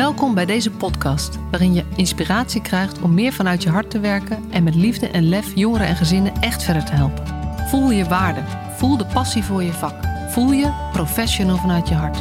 Welkom 0.00 0.34
bij 0.34 0.46
deze 0.46 0.70
podcast, 0.70 1.38
waarin 1.50 1.74
je 1.74 1.84
inspiratie 1.96 2.62
krijgt 2.62 3.00
om 3.00 3.14
meer 3.14 3.32
vanuit 3.32 3.62
je 3.62 3.70
hart 3.70 3.90
te 3.90 4.00
werken 4.00 4.50
en 4.50 4.62
met 4.62 4.74
liefde 4.74 5.08
en 5.08 5.28
lef 5.28 5.54
jongeren 5.54 5.86
en 5.86 5.96
gezinnen 5.96 6.34
echt 6.34 6.62
verder 6.62 6.84
te 6.84 6.92
helpen. 6.92 7.26
Voel 7.68 7.90
je 7.90 8.04
waarde, 8.04 8.42
voel 8.76 8.96
de 8.96 9.06
passie 9.06 9.44
voor 9.44 9.62
je 9.62 9.72
vak, 9.72 9.94
voel 10.30 10.52
je 10.52 10.88
professional 10.92 11.56
vanuit 11.56 11.88
je 11.88 11.94
hart. 11.94 12.18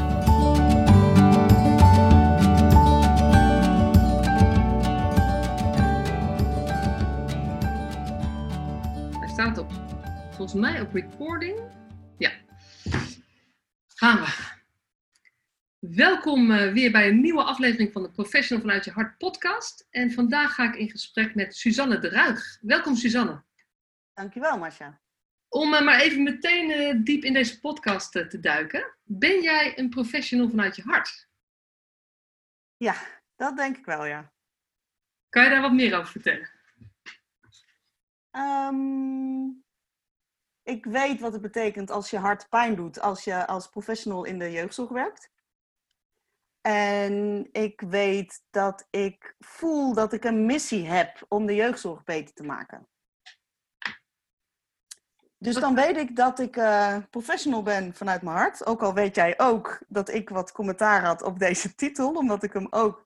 Hij 9.20 9.30
staat 9.30 9.58
op, 9.58 9.72
volgens 10.30 10.62
mij 10.62 10.82
op 10.82 10.94
recording. 10.94 11.60
Ja, 12.18 12.32
gaan 13.88 14.18
we. 14.20 14.49
Welkom 16.00 16.52
uh, 16.52 16.74
weer 16.74 16.92
bij 16.92 17.08
een 17.08 17.22
nieuwe 17.22 17.44
aflevering 17.44 17.92
van 17.92 18.04
de 18.04 18.12
Professional 18.12 18.66
vanuit 18.66 18.86
je 18.86 18.92
hart 18.92 19.18
podcast. 19.18 19.88
En 19.90 20.12
vandaag 20.12 20.54
ga 20.54 20.68
ik 20.68 20.76
in 20.76 20.90
gesprek 20.90 21.36
met 21.36 21.56
Suzanne 21.56 22.00
de 22.00 22.10
Ruig. 22.10 22.58
Welkom 22.62 22.96
Suzanne. 22.96 23.44
Dankjewel 24.14 24.58
Marcia. 24.58 25.02
Om 25.48 25.74
uh, 25.74 25.82
maar 25.82 26.00
even 26.00 26.24
meteen 26.24 26.70
uh, 26.70 27.04
diep 27.04 27.24
in 27.24 27.34
deze 27.34 27.60
podcast 27.60 28.12
te 28.12 28.40
duiken. 28.40 28.96
Ben 29.04 29.42
jij 29.42 29.78
een 29.78 29.90
professional 29.90 30.50
vanuit 30.50 30.76
je 30.76 30.82
hart? 30.82 31.30
Ja, 32.78 32.96
dat 33.36 33.58
denk 33.58 33.78
ik 33.78 33.86
wel, 33.86 34.06
ja. 34.06 34.34
Kan 35.30 35.44
je 35.44 35.50
daar 35.50 35.62
wat 35.62 35.74
meer 35.74 35.98
over 35.98 36.12
vertellen? 36.12 36.50
Um, 38.32 39.64
ik 40.64 40.86
weet 40.86 41.20
wat 41.20 41.34
het 41.34 41.42
betekent 41.42 41.92
als 41.92 42.10
je 42.10 42.18
hart 42.18 42.50
pijn 42.50 42.76
doet 42.76 43.00
als 43.00 43.24
je 43.24 43.48
als 43.48 43.70
professional 43.70 44.24
in 44.24 44.40
de 44.40 44.52
jeugdzorg 44.52 44.90
werkt. 44.90 45.38
En 46.62 47.48
ik 47.52 47.82
weet 47.82 48.44
dat 48.50 48.88
ik 48.90 49.36
voel 49.40 49.94
dat 49.94 50.14
ik 50.14 50.24
een 50.24 50.46
missie 50.46 50.88
heb 50.88 51.26
om 51.28 51.46
de 51.46 51.56
jeugdzorg 51.56 52.04
beter 52.04 52.34
te 52.34 52.44
maken. 52.44 52.88
Dus 55.38 55.56
dan 55.56 55.76
weet 55.76 55.98
ik 55.98 56.16
dat 56.16 56.40
ik 56.40 56.56
uh, 56.56 56.98
professional 57.10 57.64
ben 57.64 57.94
vanuit 57.94 58.22
mijn 58.22 58.38
hart. 58.38 58.66
Ook 58.66 58.82
al 58.82 58.94
weet 58.94 59.16
jij 59.16 59.40
ook 59.40 59.80
dat 59.88 60.10
ik 60.10 60.30
wat 60.30 60.52
commentaar 60.52 61.06
had 61.06 61.22
op 61.22 61.40
deze 61.40 61.76
titel, 61.82 62.14
omdat 62.14 62.44
ik 62.44 62.54
hem 62.54 62.68
ook 62.70 63.04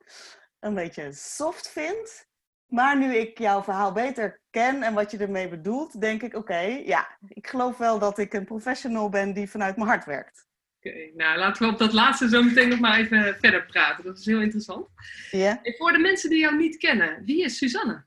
een 0.59 0.73
beetje 0.73 1.11
soft 1.11 1.69
vind. 1.69 2.27
Maar 2.65 2.97
nu 2.97 3.15
ik 3.15 3.37
jouw 3.37 3.63
verhaal 3.63 3.91
beter 3.91 4.41
ken 4.49 4.83
en 4.83 4.93
wat 4.93 5.11
je 5.11 5.17
ermee 5.17 5.49
bedoelt, 5.49 6.01
denk 6.01 6.21
ik: 6.21 6.35
oké, 6.35 6.37
okay, 6.37 6.85
ja, 6.85 7.17
ik 7.27 7.47
geloof 7.47 7.77
wel 7.77 7.99
dat 7.99 8.17
ik 8.17 8.33
een 8.33 8.45
professional 8.45 9.09
ben 9.09 9.33
die 9.33 9.49
vanuit 9.49 9.75
mijn 9.75 9.87
hart 9.87 10.05
werkt. 10.05 10.47
Oké, 10.85 11.11
nou 11.15 11.37
laten 11.37 11.65
we 11.65 11.71
op 11.71 11.79
dat 11.79 11.93
laatste 11.93 12.29
zo 12.29 12.43
meteen 12.43 12.69
nog 12.69 12.79
maar 12.79 12.99
even 12.99 13.37
verder 13.39 13.65
praten. 13.65 14.03
Dat 14.03 14.17
is 14.17 14.25
heel 14.25 14.41
interessant. 14.41 14.87
Ja. 15.31 15.63
En 15.63 15.75
voor 15.77 15.91
de 15.91 15.97
mensen 15.97 16.29
die 16.29 16.39
jou 16.39 16.57
niet 16.57 16.77
kennen, 16.77 17.23
wie 17.25 17.43
is 17.43 17.57
Suzanne? 17.57 18.05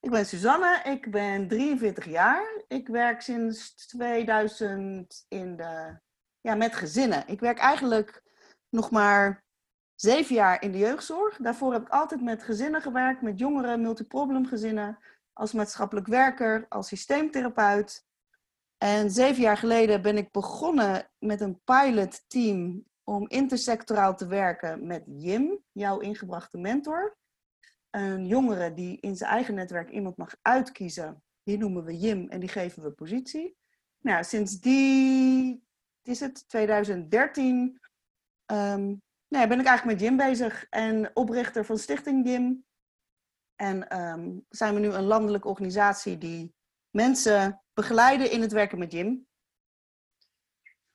Ik 0.00 0.10
ben 0.10 0.26
Suzanne, 0.26 0.82
ik 0.84 1.10
ben 1.10 1.48
43 1.48 2.04
jaar. 2.04 2.62
Ik 2.68 2.88
werk 2.88 3.20
sinds 3.20 3.86
2000 3.86 5.24
in 5.28 5.56
de, 5.56 5.98
ja, 6.40 6.54
met 6.54 6.74
gezinnen. 6.74 7.24
Ik 7.26 7.40
werk 7.40 7.58
eigenlijk 7.58 8.22
nog 8.68 8.90
maar 8.90 9.44
zeven 9.94 10.34
jaar 10.34 10.62
in 10.62 10.72
de 10.72 10.78
jeugdzorg. 10.78 11.36
Daarvoor 11.36 11.72
heb 11.72 11.82
ik 11.82 11.88
altijd 11.88 12.22
met 12.22 12.42
gezinnen 12.42 12.82
gewerkt, 12.82 13.22
met 13.22 13.38
jongeren, 13.38 13.80
multiproblemgezinnen, 13.80 14.98
als 15.32 15.52
maatschappelijk 15.52 16.06
werker, 16.06 16.66
als 16.68 16.88
systeemtherapeut. 16.88 18.06
En 18.78 19.10
zeven 19.10 19.42
jaar 19.42 19.56
geleden 19.56 20.02
ben 20.02 20.16
ik 20.16 20.30
begonnen 20.30 21.10
met 21.18 21.40
een 21.40 21.60
pilotteam 21.64 22.84
om 23.04 23.28
intersectoraal 23.28 24.16
te 24.16 24.26
werken 24.26 24.86
met 24.86 25.02
Jim, 25.06 25.58
jouw 25.72 25.98
ingebrachte 25.98 26.58
mentor. 26.58 27.16
Een 27.90 28.26
jongere 28.26 28.74
die 28.74 29.00
in 29.00 29.16
zijn 29.16 29.30
eigen 29.30 29.54
netwerk 29.54 29.90
iemand 29.90 30.16
mag 30.16 30.36
uitkiezen. 30.42 31.22
Die 31.42 31.58
noemen 31.58 31.84
we 31.84 31.98
Jim 31.98 32.28
en 32.28 32.40
die 32.40 32.48
geven 32.48 32.82
we 32.82 32.90
positie. 32.90 33.56
Nou, 33.98 34.24
sinds 34.24 34.60
die, 34.60 35.62
is 36.02 36.20
het, 36.20 36.48
2013, 36.48 37.80
um, 38.52 39.02
nee, 39.28 39.46
ben 39.46 39.60
ik 39.60 39.66
eigenlijk 39.66 39.84
met 39.84 40.00
Jim 40.00 40.16
bezig 40.16 40.66
en 40.70 41.10
oprichter 41.16 41.64
van 41.64 41.78
Stichting 41.78 42.28
Jim. 42.28 42.64
En 43.54 44.00
um, 44.00 44.44
zijn 44.48 44.74
we 44.74 44.80
nu 44.80 44.88
een 44.88 45.04
landelijke 45.04 45.48
organisatie 45.48 46.18
die 46.18 46.54
mensen 46.90 47.62
begeleiden 47.78 48.30
in 48.30 48.40
het 48.40 48.52
werken 48.52 48.78
met 48.78 48.92
Jim. 48.92 49.26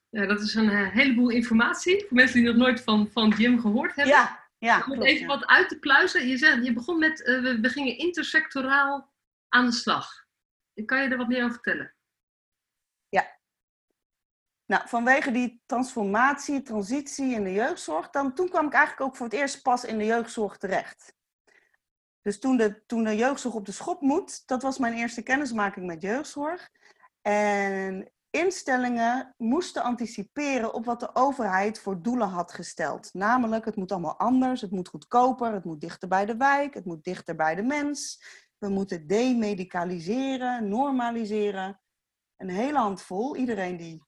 Ja, 0.10 0.26
dat 0.26 0.42
is 0.42 0.56
een 0.56 0.70
uh, 0.70 0.90
heleboel 0.90 1.30
informatie 1.30 2.06
voor 2.08 2.18
mensen 2.18 2.36
die 2.40 2.48
nog 2.48 2.56
nooit 2.56 2.82
van, 2.82 3.10
van 3.12 3.30
Jim 3.30 3.60
gehoord 3.60 3.96
hebben. 3.96 4.14
Ja, 4.14 4.50
ja. 4.58 4.86
Om 4.90 5.02
even 5.02 5.28
wat 5.28 5.46
uit 5.46 5.70
te 5.70 5.80
pluizen. 5.80 6.28
Je, 6.28 6.38
zei, 6.38 6.62
je 6.62 6.74
begon 6.74 7.00
met, 7.00 7.20
uh, 7.20 7.42
we, 7.42 7.60
we 7.60 7.70
gingen 7.70 7.98
intersectoraal 7.98 9.14
aan 9.50 9.66
de 9.66 9.72
slag. 9.72 10.26
Kan 10.86 11.04
je 11.04 11.10
er 11.10 11.18
wat 11.18 11.28
meer 11.28 11.44
over 11.44 11.54
vertellen? 11.54 11.96
Ja. 13.10 13.40
Nou, 14.66 14.88
vanwege 14.88 15.32
die 15.32 15.62
transformatie, 15.66 16.62
transitie 16.62 17.34
in 17.34 17.44
de 17.44 17.54
jeugdzorg, 17.54 18.10
dan, 18.10 18.34
toen 18.34 18.50
kwam 18.50 18.66
ik 18.66 18.74
eigenlijk 18.74 19.08
ook 19.08 19.16
voor 19.16 19.26
het 19.26 19.36
eerst 19.36 19.62
pas 19.62 19.84
in 19.84 19.98
de 19.98 20.06
jeugdzorg 20.06 20.58
terecht. 20.58 21.16
Dus 22.24 22.40
toen 22.40 22.58
de, 22.58 22.86
toen 22.86 23.04
de 23.04 23.16
jeugdzorg 23.16 23.56
op 23.56 23.66
de 23.66 23.72
schop 23.72 24.02
moet, 24.02 24.48
dat 24.48 24.62
was 24.62 24.78
mijn 24.78 24.94
eerste 24.94 25.22
kennismaking 25.22 25.86
met 25.86 26.02
jeugdzorg. 26.02 26.70
En 27.22 28.12
instellingen 28.30 29.34
moesten 29.38 29.84
anticiperen 29.84 30.74
op 30.74 30.86
wat 30.86 31.00
de 31.00 31.16
overheid 31.16 31.80
voor 31.80 32.02
doelen 32.02 32.28
had 32.28 32.54
gesteld. 32.54 33.14
Namelijk, 33.14 33.66
het 33.66 33.76
moet 33.76 33.92
allemaal 33.92 34.20
anders, 34.20 34.62
het 34.62 34.72
moet 34.72 34.88
goedkoper, 34.88 35.54
het 35.54 35.64
moet 35.64 35.82
dichter 35.82 36.08
bij 36.08 36.26
de 36.26 36.38
wijk, 36.38 36.74
het 36.74 36.86
moet 36.86 37.04
dichter 37.04 37.36
bij 37.36 37.56
de 37.56 37.64
mens. 37.64 38.24
We 38.58 38.70
moeten 38.70 39.08
demedicaliseren, 39.08 40.70
normaliseren. 40.70 41.82
Een 42.38 42.50
hele 42.50 42.78
handvol. 42.78 43.36
Iedereen 43.36 43.78
die, 43.78 44.04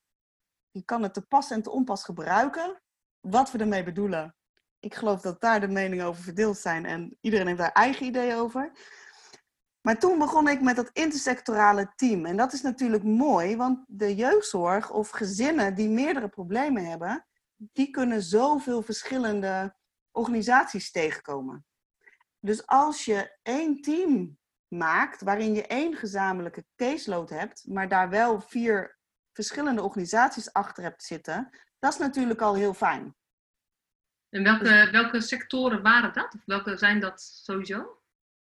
die 0.72 0.86
kan 0.86 1.04
het 1.04 1.14
te 1.14 1.22
pas 1.22 1.52
en 1.52 1.62
te 1.62 1.72
onpas 1.72 2.04
gebruiken. 2.04 2.82
Wat 3.20 3.52
we 3.52 3.58
ermee 3.58 3.84
bedoelen, 3.84 4.36
ik 4.86 4.96
geloof 4.96 5.22
dat 5.22 5.42
daar 5.42 5.60
de 5.60 5.68
meningen 5.68 6.06
over 6.06 6.24
verdeeld 6.24 6.58
zijn 6.58 6.86
en 6.86 7.18
iedereen 7.22 7.48
heeft 7.48 7.60
daar 7.60 7.72
eigen 7.72 8.06
ideeën 8.06 8.36
over. 8.36 8.72
Maar 9.82 10.00
toen 10.00 10.20
begon 10.20 10.48
ik 10.48 10.62
met 10.62 10.76
dat 10.76 10.90
intersectorale 10.94 11.94
team. 11.96 12.26
En 12.26 12.38
dat 12.38 12.54
is 12.54 12.62
natuurlijk 12.62 13.04
mooi, 13.04 13.56
want 13.56 13.84
de 13.88 14.16
jeugdzorg 14.16 14.92
of 14.92 15.10
gezinnen 15.10 15.76
die 15.76 15.90
meerdere 15.90 16.28
problemen 16.28 16.86
hebben, 16.86 17.26
die 17.56 17.90
kunnen 17.90 18.22
zoveel 18.22 18.82
verschillende 18.82 19.76
organisaties 20.12 20.92
tegenkomen. 20.92 21.66
Dus 22.40 22.68
als 22.68 23.06
je 23.06 23.38
één 23.42 23.82
team 23.82 24.38
maakt 24.68 25.22
waarin 25.22 25.54
je 25.54 25.68
één 25.68 25.96
gezamenlijke 25.96 26.66
caseload 26.76 27.30
hebt, 27.30 27.66
maar 27.68 27.88
daar 27.88 28.10
wel 28.10 28.42
vier 28.42 28.98
verschillende 29.34 29.82
organisaties 29.82 30.54
achter 30.54 30.84
hebt 30.84 31.04
zitten, 31.04 31.50
dat 31.80 31.94
is 31.94 32.00
natuurlijk 32.00 32.42
al 32.42 32.56
heel 32.56 32.74
fijn. 32.74 33.16
En 34.30 34.44
welke, 34.44 34.90
welke 34.92 35.22
sectoren 35.22 35.82
waren 35.82 36.14
dat? 36.14 36.34
Of 36.34 36.46
welke 36.46 36.78
zijn 36.78 37.00
dat 37.00 37.22
sowieso? 37.22 38.02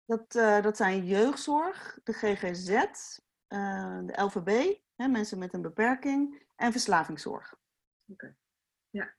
Dat, 0.06 0.36
uh, 0.36 0.62
dat 0.62 0.78
zijn 0.78 1.06
jeugdzorg, 1.06 2.00
de 2.04 2.14
GGZ, 2.14 2.70
uh, 2.70 4.00
de 4.06 4.22
LVB, 4.22 4.78
hè, 4.96 5.08
mensen 5.08 5.38
met 5.38 5.54
een 5.54 5.62
beperking, 5.62 6.44
en 6.56 6.72
verslavingszorg. 6.72 7.54
Oké, 7.54 8.12
okay. 8.12 8.36
ja. 8.90 9.14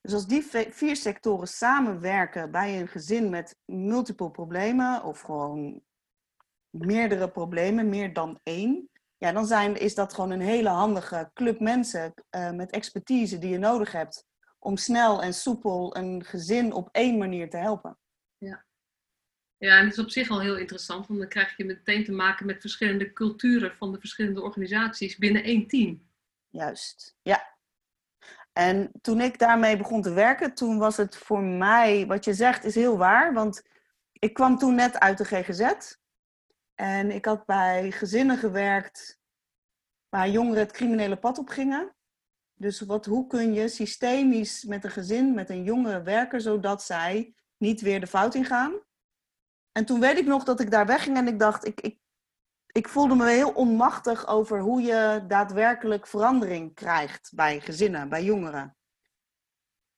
Dus 0.00 0.12
als 0.12 0.26
die 0.26 0.42
vier 0.70 0.96
sectoren 0.96 1.48
samenwerken 1.48 2.50
bij 2.50 2.80
een 2.80 2.88
gezin 2.88 3.30
met 3.30 3.56
multiple 3.64 4.30
problemen, 4.30 5.02
of 5.04 5.20
gewoon 5.20 5.82
meerdere 6.70 7.30
problemen, 7.30 7.88
meer 7.88 8.12
dan 8.12 8.40
één, 8.42 8.90
ja, 9.16 9.32
dan 9.32 9.46
zijn, 9.46 9.76
is 9.76 9.94
dat 9.94 10.14
gewoon 10.14 10.30
een 10.30 10.40
hele 10.40 10.68
handige 10.68 11.30
club 11.34 11.60
mensen 11.60 12.14
uh, 12.30 12.50
met 12.50 12.70
expertise 12.70 13.38
die 13.38 13.50
je 13.50 13.58
nodig 13.58 13.92
hebt 13.92 14.24
om 14.60 14.76
snel 14.76 15.22
en 15.22 15.34
soepel 15.34 15.96
een 15.96 16.24
gezin 16.24 16.72
op 16.72 16.88
één 16.92 17.18
manier 17.18 17.50
te 17.50 17.56
helpen. 17.56 17.98
Ja. 18.38 18.64
Ja, 19.56 19.78
en 19.78 19.84
dat 19.84 19.92
is 19.92 20.04
op 20.04 20.10
zich 20.10 20.30
al 20.30 20.40
heel 20.40 20.56
interessant, 20.56 21.06
want 21.06 21.20
dan 21.20 21.28
krijg 21.28 21.56
je 21.56 21.64
meteen 21.64 22.04
te 22.04 22.12
maken 22.12 22.46
met 22.46 22.60
verschillende 22.60 23.12
culturen 23.12 23.76
van 23.76 23.92
de 23.92 23.98
verschillende 23.98 24.42
organisaties 24.42 25.16
binnen 25.16 25.42
één 25.42 25.66
team. 25.66 26.08
Juist, 26.48 27.16
ja. 27.22 27.58
En 28.52 28.90
toen 29.00 29.20
ik 29.20 29.38
daarmee 29.38 29.76
begon 29.76 30.02
te 30.02 30.12
werken, 30.12 30.54
toen 30.54 30.78
was 30.78 30.96
het 30.96 31.16
voor 31.16 31.42
mij, 31.42 32.06
wat 32.06 32.24
je 32.24 32.34
zegt 32.34 32.64
is 32.64 32.74
heel 32.74 32.96
waar, 32.96 33.32
want 33.32 33.62
ik 34.12 34.34
kwam 34.34 34.58
toen 34.58 34.74
net 34.74 34.98
uit 34.98 35.18
de 35.18 35.24
GGZ 35.24 35.94
en 36.74 37.10
ik 37.10 37.24
had 37.24 37.46
bij 37.46 37.90
gezinnen 37.90 38.38
gewerkt 38.38 39.20
waar 40.08 40.28
jongeren 40.28 40.62
het 40.62 40.72
criminele 40.72 41.16
pad 41.16 41.38
op 41.38 41.48
gingen. 41.48 41.94
Dus 42.60 42.80
wat, 42.80 43.06
hoe 43.06 43.26
kun 43.26 43.52
je 43.52 43.68
systemisch 43.68 44.64
met 44.64 44.84
een 44.84 44.90
gezin, 44.90 45.34
met 45.34 45.50
een 45.50 45.62
jongere 45.62 46.02
werken, 46.02 46.40
zodat 46.40 46.82
zij 46.82 47.34
niet 47.56 47.80
weer 47.80 48.00
de 48.00 48.06
fout 48.06 48.34
ingaan? 48.34 48.72
En 49.72 49.84
toen 49.84 50.00
weet 50.00 50.18
ik 50.18 50.26
nog 50.26 50.44
dat 50.44 50.60
ik 50.60 50.70
daar 50.70 50.86
wegging 50.86 51.16
en 51.16 51.28
ik 51.28 51.38
dacht, 51.38 51.66
ik, 51.66 51.80
ik, 51.80 51.98
ik 52.66 52.88
voelde 52.88 53.14
me 53.14 53.28
heel 53.28 53.50
onmachtig 53.50 54.26
over 54.26 54.60
hoe 54.60 54.80
je 54.80 55.24
daadwerkelijk 55.28 56.06
verandering 56.06 56.74
krijgt 56.74 57.32
bij 57.34 57.60
gezinnen, 57.60 58.08
bij 58.08 58.24
jongeren. 58.24 58.76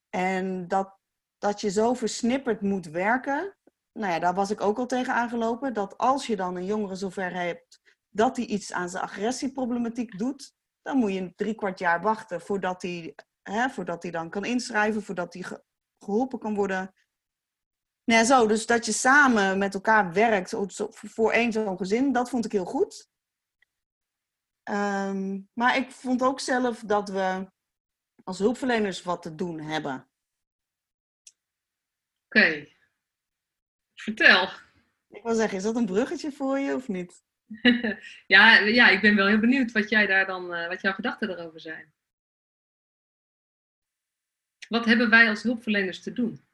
En 0.08 0.68
dat, 0.68 0.98
dat 1.38 1.60
je 1.60 1.70
zo 1.70 1.94
versnipperd 1.94 2.60
moet 2.60 2.86
werken, 2.86 3.56
nou 3.92 4.12
ja, 4.12 4.18
daar 4.18 4.34
was 4.34 4.50
ik 4.50 4.60
ook 4.60 4.78
al 4.78 4.86
tegen 4.86 5.14
aangelopen. 5.14 5.74
Dat 5.74 5.98
als 5.98 6.26
je 6.26 6.36
dan 6.36 6.56
een 6.56 6.64
jongere 6.64 6.96
zover 6.96 7.32
hebt 7.32 7.80
dat 8.08 8.36
hij 8.36 8.46
iets 8.46 8.72
aan 8.72 8.88
zijn 8.88 9.02
agressieproblematiek 9.02 10.18
doet, 10.18 10.54
dan 10.82 10.96
moet 10.96 11.12
je 11.12 11.34
drie 11.34 11.54
kwart 11.54 11.78
jaar 11.78 12.02
wachten 12.02 12.40
voordat 12.40 12.82
hij, 12.82 13.14
hè, 13.42 13.68
voordat 13.68 14.02
hij 14.02 14.12
dan 14.12 14.30
kan 14.30 14.44
inschrijven, 14.44 15.02
voordat 15.02 15.34
hij 15.34 15.58
geholpen 15.98 16.38
kan 16.38 16.54
worden. 16.54 16.94
Nou 18.04 18.20
ja, 18.20 18.26
zo, 18.26 18.46
dus 18.46 18.66
dat 18.66 18.86
je 18.86 18.92
samen 18.92 19.58
met 19.58 19.74
elkaar 19.74 20.12
werkt 20.12 20.54
voor 20.90 21.32
één 21.32 21.52
zo'n 21.52 21.76
gezin, 21.76 22.12
dat 22.12 22.30
vond 22.30 22.44
ik 22.44 22.52
heel 22.52 22.64
goed. 22.64 23.10
Ehm, 24.62 25.40
maar 25.52 25.76
ik 25.76 25.90
vond 25.90 26.22
ook 26.22 26.40
zelf 26.40 26.80
dat 26.80 27.08
we 27.08 27.52
als 28.24 28.38
hulpverleners 28.38 29.02
wat 29.02 29.22
te 29.22 29.34
doen 29.34 29.60
hebben. 29.60 30.10
Oké. 32.24 32.66
Vertel. 33.94 34.48
Ik 35.08 35.22
wil 35.22 35.34
zeggen, 35.34 35.56
is 35.56 35.62
dat 35.62 35.76
een 35.76 35.86
bruggetje 35.86 36.32
voor 36.32 36.58
je 36.58 36.74
of 36.74 36.88
niet? 36.88 37.22
ja, 38.26 38.58
ja, 38.58 38.88
ik 38.88 39.00
ben 39.00 39.16
wel 39.16 39.26
heel 39.26 39.40
benieuwd 39.40 39.72
wat 39.72 39.88
jij 39.88 40.06
daar 40.06 40.26
dan, 40.26 40.54
uh, 40.54 40.68
wat 40.68 40.80
jouw 40.80 40.92
gedachten 40.92 41.30
erover 41.30 41.60
zijn. 41.60 41.92
Wat 44.68 44.84
hebben 44.84 45.10
wij 45.10 45.28
als 45.28 45.42
hulpverleners 45.42 46.02
te 46.02 46.12
doen? 46.12 46.46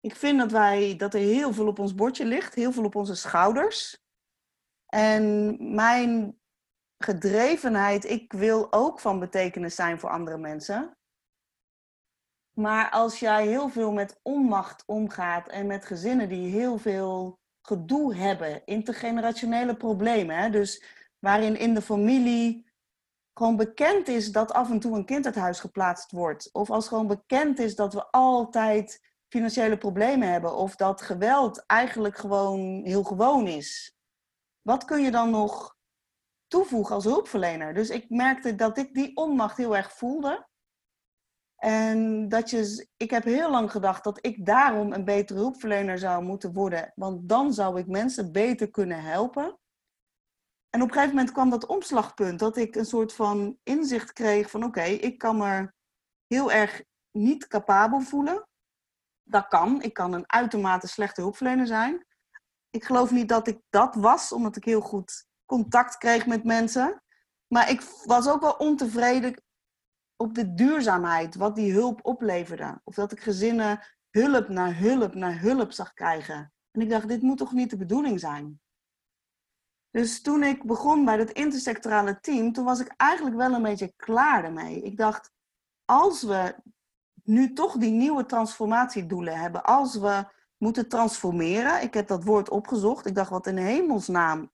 Ik 0.00 0.14
vind 0.14 0.38
dat 0.38 0.50
wij 0.50 0.96
dat 0.96 1.14
er 1.14 1.20
heel 1.20 1.52
veel 1.52 1.66
op 1.66 1.78
ons 1.78 1.94
bordje 1.94 2.24
ligt, 2.24 2.54
heel 2.54 2.72
veel 2.72 2.84
op 2.84 2.94
onze 2.94 3.14
schouders. 3.14 4.02
En 4.86 5.56
mijn 5.74 6.40
gedrevenheid, 6.98 8.04
ik 8.04 8.32
wil 8.32 8.72
ook 8.72 9.00
van 9.00 9.18
betekenis 9.18 9.74
zijn 9.74 9.98
voor 9.98 10.10
andere 10.10 10.38
mensen. 10.38 10.98
Maar 12.56 12.90
als 12.90 13.18
jij 13.18 13.46
heel 13.46 13.68
veel 13.68 13.92
met 13.92 14.20
onmacht 14.22 14.84
omgaat 14.86 15.48
en 15.48 15.66
met 15.66 15.84
gezinnen 15.84 16.28
die 16.28 16.50
heel 16.50 16.78
veel 16.78 17.38
gedoe 17.62 18.14
hebben, 18.14 18.62
intergenerationele 18.64 19.76
problemen, 19.76 20.36
hè, 20.36 20.50
dus 20.50 20.84
waarin 21.18 21.58
in 21.58 21.74
de 21.74 21.82
familie 21.82 22.68
gewoon 23.34 23.56
bekend 23.56 24.08
is 24.08 24.32
dat 24.32 24.52
af 24.52 24.70
en 24.70 24.80
toe 24.80 24.96
een 24.96 25.04
kind 25.04 25.26
uit 25.26 25.34
huis 25.34 25.60
geplaatst 25.60 26.10
wordt, 26.10 26.48
of 26.52 26.70
als 26.70 26.88
gewoon 26.88 27.06
bekend 27.06 27.58
is 27.58 27.74
dat 27.76 27.94
we 27.94 28.10
altijd 28.10 29.08
financiële 29.28 29.78
problemen 29.78 30.28
hebben, 30.28 30.56
of 30.56 30.76
dat 30.76 31.02
geweld 31.02 31.66
eigenlijk 31.66 32.16
gewoon 32.16 32.80
heel 32.84 33.02
gewoon 33.02 33.46
is. 33.46 33.96
Wat 34.62 34.84
kun 34.84 35.02
je 35.02 35.10
dan 35.10 35.30
nog 35.30 35.76
toevoegen 36.46 36.94
als 36.94 37.04
hulpverlener? 37.04 37.74
Dus 37.74 37.90
ik 37.90 38.10
merkte 38.10 38.54
dat 38.54 38.78
ik 38.78 38.94
die 38.94 39.16
onmacht 39.16 39.56
heel 39.56 39.76
erg 39.76 39.92
voelde. 39.92 40.48
En 41.60 42.28
dat 42.28 42.50
je, 42.50 42.88
ik 42.96 43.10
heb 43.10 43.24
heel 43.24 43.50
lang 43.50 43.70
gedacht 43.70 44.04
dat 44.04 44.26
ik 44.26 44.46
daarom 44.46 44.92
een 44.92 45.04
betere 45.04 45.38
hulpverlener 45.38 45.98
zou 45.98 46.24
moeten 46.24 46.52
worden. 46.52 46.92
Want 46.94 47.28
dan 47.28 47.52
zou 47.52 47.78
ik 47.78 47.86
mensen 47.86 48.32
beter 48.32 48.70
kunnen 48.70 49.02
helpen. 49.02 49.58
En 50.70 50.82
op 50.82 50.88
een 50.88 50.94
gegeven 50.94 51.14
moment 51.14 51.32
kwam 51.32 51.50
dat 51.50 51.66
omslagpunt. 51.66 52.38
Dat 52.38 52.56
ik 52.56 52.74
een 52.74 52.84
soort 52.84 53.12
van 53.12 53.58
inzicht 53.62 54.12
kreeg 54.12 54.50
van 54.50 54.64
oké, 54.64 54.82
ik 54.82 55.18
kan 55.18 55.36
me 55.36 55.72
heel 56.26 56.52
erg 56.52 56.82
niet 57.10 57.46
capabel 57.46 58.00
voelen. 58.00 58.48
Dat 59.22 59.46
kan. 59.46 59.82
Ik 59.82 59.94
kan 59.94 60.12
een 60.12 60.32
uitermate 60.32 60.86
slechte 60.88 61.20
hulpverlener 61.20 61.66
zijn. 61.66 62.06
Ik 62.70 62.84
geloof 62.84 63.10
niet 63.10 63.28
dat 63.28 63.48
ik 63.48 63.60
dat 63.70 63.94
was, 63.94 64.32
omdat 64.32 64.56
ik 64.56 64.64
heel 64.64 64.80
goed 64.80 65.26
contact 65.46 65.96
kreeg 65.96 66.26
met 66.26 66.44
mensen. 66.44 67.02
Maar 67.46 67.70
ik 67.70 67.82
was 68.04 68.28
ook 68.28 68.40
wel 68.40 68.52
ontevreden 68.52 69.42
op 70.20 70.34
de 70.34 70.54
duurzaamheid, 70.54 71.34
wat 71.34 71.54
die 71.54 71.72
hulp 71.72 72.00
opleverde. 72.02 72.80
Of 72.84 72.94
dat 72.94 73.12
ik 73.12 73.20
gezinnen 73.20 73.80
hulp 74.10 74.48
naar 74.48 74.78
hulp 74.78 75.14
naar 75.14 75.40
hulp 75.40 75.72
zag 75.72 75.92
krijgen. 75.92 76.52
En 76.70 76.80
ik 76.80 76.90
dacht, 76.90 77.08
dit 77.08 77.22
moet 77.22 77.38
toch 77.38 77.52
niet 77.52 77.70
de 77.70 77.76
bedoeling 77.76 78.20
zijn? 78.20 78.60
Dus 79.90 80.22
toen 80.22 80.42
ik 80.42 80.64
begon 80.64 81.04
bij 81.04 81.18
het 81.18 81.30
intersectorale 81.30 82.20
team, 82.20 82.52
toen 82.52 82.64
was 82.64 82.80
ik 82.80 82.94
eigenlijk 82.96 83.36
wel 83.36 83.52
een 83.52 83.62
beetje 83.62 83.92
klaar 83.96 84.44
ermee. 84.44 84.82
Ik 84.82 84.96
dacht, 84.96 85.30
als 85.84 86.22
we 86.22 86.56
nu 87.24 87.52
toch 87.52 87.76
die 87.76 87.90
nieuwe 87.90 88.26
transformatiedoelen 88.26 89.38
hebben, 89.38 89.64
als 89.64 89.96
we 89.96 90.24
moeten 90.56 90.88
transformeren, 90.88 91.82
ik 91.82 91.94
heb 91.94 92.08
dat 92.08 92.24
woord 92.24 92.48
opgezocht, 92.48 93.06
ik 93.06 93.14
dacht, 93.14 93.30
wat 93.30 93.46
in 93.46 93.56
hemelsnaam 93.56 94.50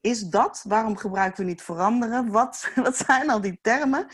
is 0.00 0.20
dat? 0.20 0.64
Waarom 0.68 0.96
gebruiken 0.96 1.44
we 1.44 1.50
niet 1.50 1.62
veranderen? 1.62 2.30
Wat, 2.30 2.70
wat 2.84 2.96
zijn 2.96 3.30
al 3.30 3.40
die 3.40 3.58
termen? 3.62 4.06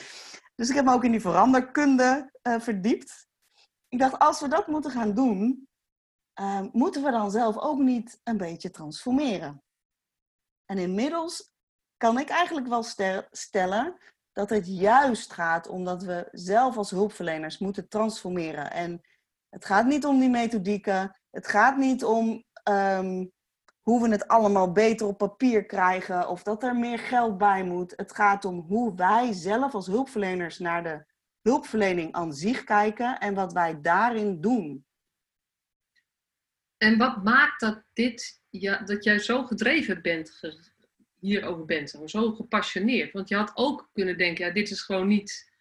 Dus 0.55 0.69
ik 0.69 0.75
heb 0.75 0.85
me 0.85 0.93
ook 0.93 1.05
in 1.05 1.11
die 1.11 1.21
veranderkunde 1.21 2.31
uh, 2.43 2.61
verdiept. 2.61 3.29
Ik 3.89 3.99
dacht, 3.99 4.19
als 4.19 4.41
we 4.41 4.49
dat 4.49 4.67
moeten 4.67 4.91
gaan 4.91 5.15
doen, 5.15 5.69
uh, 6.41 6.61
moeten 6.73 7.03
we 7.03 7.11
dan 7.11 7.31
zelf 7.31 7.59
ook 7.59 7.79
niet 7.79 8.21
een 8.23 8.37
beetje 8.37 8.71
transformeren? 8.71 9.63
En 10.65 10.79
inmiddels 10.79 11.53
kan 11.97 12.19
ik 12.19 12.29
eigenlijk 12.29 12.67
wel 12.67 12.83
stellen 13.31 13.99
dat 14.33 14.51
het 14.51 14.67
juist 14.67 15.33
gaat 15.33 15.69
omdat 15.69 16.03
we 16.03 16.29
zelf 16.33 16.77
als 16.77 16.91
hulpverleners 16.91 17.59
moeten 17.59 17.89
transformeren. 17.89 18.71
En 18.71 19.01
het 19.49 19.65
gaat 19.65 19.87
niet 19.87 20.05
om 20.05 20.19
die 20.19 20.31
methodieken, 20.31 21.21
het 21.31 21.47
gaat 21.47 21.77
niet 21.77 22.05
om 22.05 22.45
um, 22.69 23.33
hoe 23.85 24.03
we 24.03 24.09
het 24.09 24.29
allemaal 24.29 24.73
beter 24.73 25.07
op 25.07 25.19
papier 25.19 25.65
krijgen 25.65 26.29
of 26.29 26.43
dat 26.43 26.63
er 26.63 26.77
meer 26.77 26.99
geld 26.99 27.39
bij 27.39 27.65
moet. 27.65 27.93
Het 27.97 28.15
gaat 28.15 28.45
om 28.45 28.61
hoe 28.61 28.95
wij 28.95 29.33
zelf 29.33 29.75
als 29.75 29.87
hulpverleners 29.87 30.59
naar 30.59 30.83
de 30.83 31.05
hulpverlening 31.41 32.13
aan 32.13 32.33
zich 32.33 32.65
kijken 32.65 33.19
en 33.19 33.35
wat 33.35 33.53
wij 33.53 33.81
daarin 33.81 34.41
doen. 34.41 34.87
En 36.77 36.99
wat 36.99 37.25
maakt 37.25 37.61
dat, 37.61 37.83
dit, 37.93 38.43
ja, 38.51 38.79
dat 38.79 39.05
jij 39.05 39.19
zo 39.19 39.45
gedreven 39.45 40.03
bent, 40.03 40.41
hierover 41.19 41.65
bent, 41.65 42.01
zo 42.05 42.33
gepassioneerd? 42.33 43.13
Want 43.13 43.29
je 43.29 43.37
had 43.37 43.53
ook 43.55 43.89
kunnen 43.93 44.19
denken, 44.19 44.47
ja, 44.47 44.53
dit 44.53 44.71
is 44.71 44.83
gewoon 44.83 45.07
niet, 45.07 45.53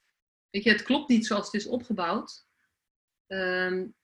weet 0.49 0.63
je, 0.63 0.71
het 0.71 0.83
klopt 0.83 1.09
niet 1.09 1.25
zoals 1.25 1.45
het 1.45 1.61
is 1.61 1.67
opgebouwd. 1.67 2.45
Um, 3.27 3.95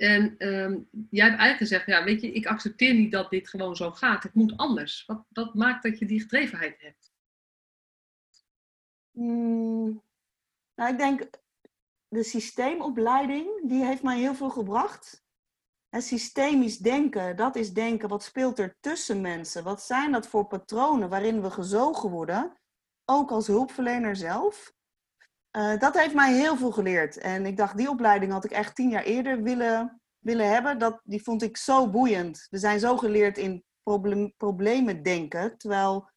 en 0.00 0.34
um, 0.38 0.88
jij 1.10 1.26
hebt 1.26 1.38
eigenlijk 1.38 1.56
gezegd, 1.56 1.86
ja, 1.86 2.04
weet 2.04 2.20
je, 2.20 2.32
ik 2.32 2.46
accepteer 2.46 2.94
niet 2.94 3.12
dat 3.12 3.30
dit 3.30 3.48
gewoon 3.48 3.76
zo 3.76 3.90
gaat. 3.90 4.22
Het 4.22 4.34
moet 4.34 4.56
anders. 4.56 5.04
Wat, 5.06 5.24
wat 5.28 5.54
maakt 5.54 5.82
dat 5.82 5.98
je 5.98 6.06
die 6.06 6.20
gedrevenheid 6.20 6.80
hebt? 6.80 7.12
Hmm, 9.10 10.02
nou, 10.74 10.92
ik 10.92 10.98
denk, 10.98 11.30
de 12.08 12.22
systeemopleiding, 12.22 13.68
die 13.68 13.84
heeft 13.84 14.02
mij 14.02 14.18
heel 14.18 14.34
veel 14.34 14.50
gebracht. 14.50 15.24
En 15.88 16.02
systemisch 16.02 16.78
denken, 16.78 17.36
dat 17.36 17.56
is 17.56 17.72
denken, 17.72 18.08
wat 18.08 18.22
speelt 18.22 18.58
er 18.58 18.76
tussen 18.80 19.20
mensen? 19.20 19.64
Wat 19.64 19.82
zijn 19.82 20.12
dat 20.12 20.26
voor 20.26 20.46
patronen 20.46 21.08
waarin 21.08 21.42
we 21.42 21.50
gezogen 21.50 22.10
worden? 22.10 22.58
Ook 23.04 23.30
als 23.30 23.46
hulpverlener 23.46 24.16
zelf. 24.16 24.74
Uh, 25.56 25.78
dat 25.78 25.98
heeft 25.98 26.14
mij 26.14 26.34
heel 26.34 26.56
veel 26.56 26.70
geleerd. 26.70 27.18
En 27.18 27.46
ik 27.46 27.56
dacht, 27.56 27.76
die 27.76 27.88
opleiding 27.88 28.32
had 28.32 28.44
ik 28.44 28.50
echt 28.50 28.74
tien 28.74 28.90
jaar 28.90 29.02
eerder 29.02 29.42
willen, 29.42 30.00
willen 30.18 30.52
hebben. 30.52 30.78
Dat, 30.78 31.00
die 31.04 31.22
vond 31.22 31.42
ik 31.42 31.56
zo 31.56 31.90
boeiend. 31.90 32.46
We 32.50 32.58
zijn 32.58 32.80
zo 32.80 32.96
geleerd 32.96 33.38
in 33.38 33.64
problem, 33.82 34.34
problemen 34.36 35.02
denken. 35.02 35.58
Terwijl 35.58 36.10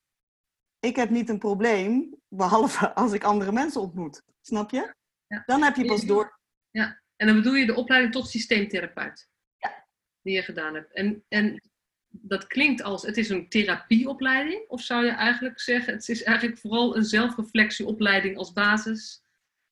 ik 0.80 0.96
heb 0.96 1.10
niet 1.10 1.30
een 1.30 1.40
probleem, 1.40 2.16
behalve 2.28 2.94
als 2.94 3.14
ik 3.14 3.24
andere 3.24 3.52
mensen 3.52 3.82
ontmoet. 3.82 4.24
Snap 4.42 4.72
je? 4.72 4.96
Ja. 5.28 5.44
Dan 5.46 5.64
heb 5.64 5.76
je 5.76 5.86
pas 5.86 6.06
door. 6.06 6.40
Ja, 6.70 7.02
en 7.16 7.28
dan 7.28 7.36
bedoel 7.36 7.54
je 7.54 7.66
de 7.66 7.76
opleiding 7.76 8.14
tot 8.14 8.30
systeemtherapeut. 8.30 9.30
Ja. 9.58 9.88
Die 10.22 10.36
je 10.36 10.42
gedaan 10.42 10.74
hebt. 10.74 10.94
En, 10.94 11.24
en 11.28 11.62
dat 12.08 12.48
klinkt 12.48 12.84
als, 12.84 13.02
het 13.02 13.18
is 13.18 13.30
een 13.30 13.50
therapieopleiding? 13.50 14.68
Of 14.68 14.82
zou 14.82 15.06
je 15.06 15.12
eigenlijk 15.12 15.60
zeggen, 15.60 15.94
het 15.94 16.10
is 16.10 16.24
eigenlijk 16.24 16.58
vooral 16.58 16.98
een 16.98 17.06
zelfreflectieopleiding 17.06 18.38
als 18.38 18.54
basis 18.54 19.23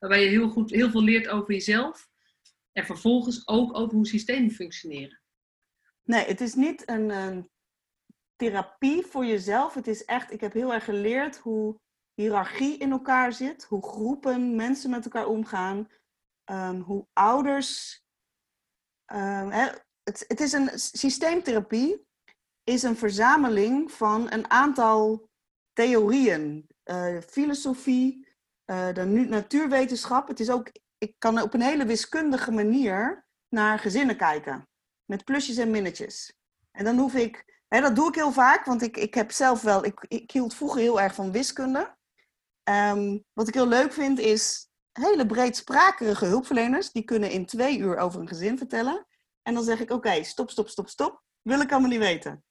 waarbij 0.01 0.23
je 0.23 0.29
heel, 0.29 0.49
goed, 0.49 0.69
heel 0.69 0.89
veel 0.89 1.03
leert 1.03 1.27
over 1.27 1.53
jezelf. 1.53 2.09
En 2.71 2.85
vervolgens 2.85 3.47
ook 3.47 3.77
over 3.77 3.95
hoe 3.95 4.07
systemen 4.07 4.51
functioneren. 4.51 5.21
Nee, 6.03 6.25
het 6.25 6.41
is 6.41 6.53
niet 6.53 6.89
een, 6.89 7.49
therapie 8.35 9.05
voor 9.05 9.25
jezelf. 9.25 9.73
Het 9.73 9.87
is 9.87 10.05
echt, 10.05 10.31
ik 10.31 10.41
heb 10.41 10.53
heel 10.53 10.73
erg 10.73 10.83
geleerd 10.83 11.37
hoe 11.37 11.79
hiërarchie 12.13 12.77
in 12.77 12.91
elkaar 12.91 13.33
zit. 13.33 13.63
Hoe 13.63 13.87
groepen 13.87 14.55
mensen 14.55 14.89
met 14.89 15.05
elkaar 15.05 15.27
omgaan. 15.27 15.89
Um, 16.45 16.81
hoe 16.81 17.07
ouders. 17.13 18.03
Um, 19.13 19.51
het, 20.03 20.25
het 20.27 20.39
is 20.39 20.51
een 20.51 20.69
systeemtherapie 20.75 22.05
is 22.63 22.83
een 22.83 22.97
verzameling 22.97 23.91
van 23.91 24.31
een 24.31 24.49
aantal 24.49 25.29
theorieën. 25.73 26.69
Uh, 26.85 27.21
filosofie, 27.21 28.27
uh, 28.71 28.93
de 28.93 29.05
natuurwetenschap. 29.05 30.27
Het 30.27 30.39
is 30.39 30.49
ook, 30.49 30.71
ik 30.97 31.15
kan 31.17 31.41
op 31.41 31.53
een 31.53 31.61
hele 31.61 31.85
wiskundige 31.85 32.51
manier 32.51 33.25
naar 33.49 33.79
gezinnen 33.79 34.17
kijken. 34.17 34.67
Met 35.05 35.23
plusjes 35.23 35.57
en 35.57 35.71
minnetjes. 35.71 36.33
En 36.71 36.85
dan 36.85 36.97
hoef 36.97 37.13
ik, 37.13 37.63
hè, 37.67 37.81
dat 37.81 37.95
doe 37.95 38.07
ik 38.07 38.15
heel 38.15 38.31
vaak, 38.31 38.65
want 38.65 38.81
ik, 38.81 38.97
ik 38.97 39.13
heb 39.13 39.31
zelf 39.31 39.61
wel, 39.61 39.85
ik, 39.85 40.05
ik 40.07 40.31
hield 40.31 40.53
vroeger 40.53 40.81
heel 40.81 41.01
erg 41.01 41.15
van 41.15 41.31
wiskunde. 41.31 41.95
Um, 42.63 43.23
wat 43.33 43.47
ik 43.47 43.53
heel 43.53 43.67
leuk 43.67 43.93
vind 43.93 44.19
is 44.19 44.69
hele 44.91 45.25
breedsprakerige 45.25 46.25
hulpverleners, 46.25 46.91
die 46.91 47.03
kunnen 47.03 47.31
in 47.31 47.45
twee 47.45 47.77
uur 47.77 47.97
over 47.97 48.21
een 48.21 48.27
gezin 48.27 48.57
vertellen. 48.57 49.07
En 49.41 49.53
dan 49.53 49.63
zeg 49.63 49.79
ik, 49.79 49.91
oké, 49.91 50.23
stop, 50.23 50.49
stop, 50.49 50.69
stop, 50.69 50.89
stop. 50.89 51.23
Wil 51.41 51.59
ik 51.59 51.71
allemaal 51.71 51.89
niet 51.89 51.99
weten. 51.99 52.43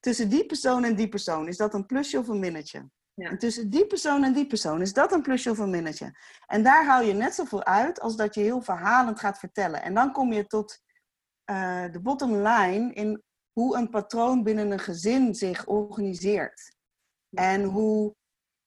Tussen 0.00 0.28
die 0.28 0.46
persoon 0.46 0.84
en 0.84 0.94
die 0.94 1.08
persoon, 1.08 1.48
is 1.48 1.56
dat 1.56 1.74
een 1.74 1.86
plusje 1.86 2.18
of 2.18 2.28
een 2.28 2.38
minnetje? 2.38 2.90
Ja. 3.20 3.30
En 3.30 3.38
tussen 3.38 3.70
die 3.70 3.86
persoon 3.86 4.24
en 4.24 4.32
die 4.32 4.46
persoon, 4.46 4.80
is 4.80 4.92
dat 4.92 5.12
een 5.12 5.22
plusje 5.22 5.50
of 5.50 5.58
een 5.58 5.70
minnetje? 5.70 6.18
En 6.46 6.62
daar 6.62 6.86
haal 6.86 7.02
je 7.02 7.12
net 7.12 7.34
zoveel 7.34 7.64
uit 7.64 8.00
als 8.00 8.16
dat 8.16 8.34
je 8.34 8.40
heel 8.40 8.62
verhalend 8.62 9.20
gaat 9.20 9.38
vertellen. 9.38 9.82
En 9.82 9.94
dan 9.94 10.12
kom 10.12 10.32
je 10.32 10.46
tot 10.46 10.80
eh, 11.44 11.84
de 11.92 12.00
bottom 12.00 12.34
line 12.34 12.92
in 12.92 13.22
hoe 13.52 13.76
een 13.76 13.90
patroon 13.90 14.42
binnen 14.42 14.70
een 14.70 14.78
gezin 14.78 15.34
zich 15.34 15.66
organiseert. 15.66 16.76
En 17.30 17.62
hoe, 17.62 18.14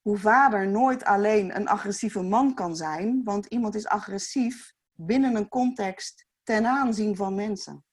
hoe 0.01 0.17
vader 0.17 0.67
nooit 0.67 1.03
alleen 1.03 1.55
een 1.55 1.67
agressieve 1.67 2.21
man 2.21 2.53
kan 2.53 2.75
zijn, 2.75 3.23
want 3.23 3.45
iemand 3.45 3.75
is 3.75 3.87
agressief 3.87 4.73
binnen 4.91 5.35
een 5.35 5.49
context 5.49 6.25
ten 6.43 6.65
aanzien 6.65 7.15
van 7.15 7.35
mensen. 7.35 7.85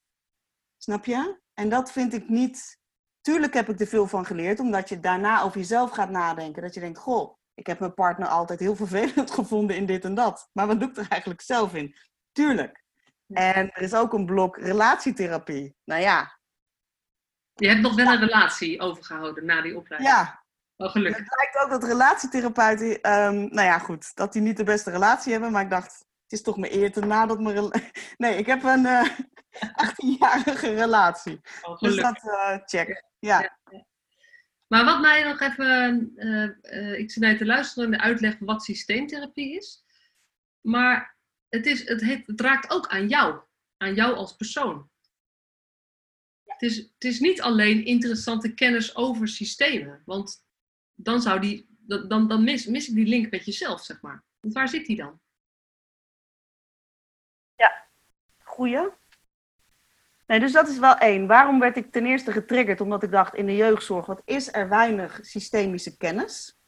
Snap 0.77 1.05
je? 1.05 1.41
En 1.55 1.69
dat 1.69 1.93
vind 1.93 2.13
ik 2.13 2.29
niet. 2.29 2.80
Tuurlijk 3.21 3.55
heb 3.55 3.69
ik 3.69 3.81
er 3.81 3.87
veel 3.87 4.07
van 4.07 4.27
geleerd, 4.27 4.61
omdat 4.61 4.89
je 4.89 5.01
daarna 5.01 5.43
over 5.43 5.59
jezelf 5.59 5.91
gaat 5.91 6.11
nadenken. 6.11 6.63
Dat 6.63 6.75
je 6.75 6.81
denkt: 6.81 6.99
Goh, 6.99 7.37
ik 7.55 7.67
heb 7.67 7.79
mijn 7.79 7.95
partner 7.95 8.29
altijd 8.29 8.61
heel 8.61 8.77
vervelend 8.85 9.31
gevonden 9.31 9.77
in 9.77 9.87
dit 9.87 10.05
en 10.05 10.15
dat. 10.15 10.49
Maar 10.53 10.67
wat 10.67 10.81
doe 10.81 10.89
ik 10.91 10.97
er 10.97 11.07
eigenlijk 11.09 11.41
zelf 11.41 11.75
in? 11.75 11.97
Tuurlijk. 12.33 12.83
En 13.33 13.71
er 13.73 13.83
is 13.83 13.95
ook 13.95 14.13
een 14.13 14.27
blok 14.27 14.57
relatietherapie. 14.59 15.77
Nou 15.85 16.01
ja, 16.01 16.39
Je 17.55 17.69
hebt 17.69 17.81
nog 17.81 17.95
wel 17.95 18.07
een 18.07 18.19
relatie 18.19 18.81
overgehouden 18.81 19.45
na 19.45 19.63
die 19.63 19.77
opleiding. 19.77 20.13
ja, 20.13 20.39
Oh, 20.77 20.91
gelukkig. 20.91 21.19
Het 21.25 21.37
lijkt 21.37 21.57
ook 21.65 21.71
dat 21.71 21.85
relatietherapeuten, 21.91 23.01
ehm, 23.01 23.35
nou 23.35 23.63
ja, 23.63 23.79
goed, 23.79 24.15
dat 24.15 24.33
die 24.33 24.43
niet 24.43 24.57
de 24.57 24.65
beste 24.65 24.91
relatie 24.91 25.33
hebben. 25.33 25.53
Maar 25.53 25.63
ik 25.63 25.71
dacht, 25.71 25.93
het 26.23 26.33
is 26.33 26.43
toch 26.43 26.57
mijn 26.57 26.73
eer 26.75 26.93
te 26.93 27.01
nadat 27.01 27.41
mijn 27.41 27.55
rela- 27.55 27.81
Nee, 28.17 28.37
ik 28.37 28.47
heb 28.47 28.63
een 28.63 28.87
eh 28.87 29.09
18-jarige 29.59 30.75
relatie. 30.75 31.41
Oh, 31.63 31.79
Dus 31.79 31.93
gelukkig. 31.95 32.23
dat 32.23 32.33
eh, 32.33 32.59
check. 32.65 33.05
Ja. 33.19 33.59
Maar 34.67 34.85
wat 34.85 35.01
mij 35.01 35.23
nog 35.23 35.41
even, 35.41 36.13
eh, 36.17 36.89
eh, 36.93 36.99
ik 36.99 37.11
zit 37.11 37.23
naar 37.23 37.33
je 37.33 37.39
te 37.39 37.47
luisteren 37.47 37.85
en 37.85 37.91
de 37.99 38.05
uitleg 38.05 38.39
wat 38.39 38.65
systeemtherapie 38.65 39.57
is. 39.57 39.85
Maar 40.61 41.17
het, 41.49 41.67
is, 41.67 41.89
het, 41.89 42.01
heet- 42.01 42.27
het 42.27 42.41
raakt 42.41 42.71
ook 42.71 42.87
aan 42.89 43.09
jou, 43.09 43.41
aan 43.77 43.95
jou 43.95 44.15
als 44.15 44.37
persoon. 44.37 44.91
Het, 46.45 46.63
is, 46.63 46.77
het 46.77 47.05
is 47.05 47.21
niet 47.21 47.43
alleen 47.43 47.85
interessante 47.85 48.55
kennis 48.55 48.97
over 48.97 49.29
systemen, 49.29 50.03
want 50.05 50.45
dan, 50.95 51.23
zou 51.23 51.41
die, 51.41 51.77
dan, 52.09 52.29
dan, 52.29 52.45
mis, 52.45 52.67
mis 52.67 52.89
ik 52.89 52.95
die 52.95 53.07
link 53.07 53.31
met 53.31 53.45
jezelf, 53.45 53.85
zeg 53.85 54.01
maar. 54.03 54.25
Want 54.41 54.55
waar 54.55 54.69
zit 54.69 54.87
die 54.87 54.97
dan? 54.97 55.21
Goeie. 58.43 59.00
Nee, 60.31 60.41
dus 60.41 60.53
dat 60.53 60.69
is 60.69 60.79
wel 60.79 60.97
één. 60.97 61.27
Waarom 61.27 61.61
werd 61.61 61.77
ik 61.77 61.93
ten 61.93 62.07
eerste 62.07 62.33
getriggerd? 62.33 62.81
Omdat 62.81 63.03
ik 63.03 63.11
dacht, 63.11 63.35
in 63.35 63.47
de 63.47 63.57
jeugdzorg, 63.57 64.07
wat 64.07 64.23
is 64.25 64.53
er 64.53 64.69
weinig 64.69 65.19
systemische 65.23 65.97
kennis? 65.97 66.61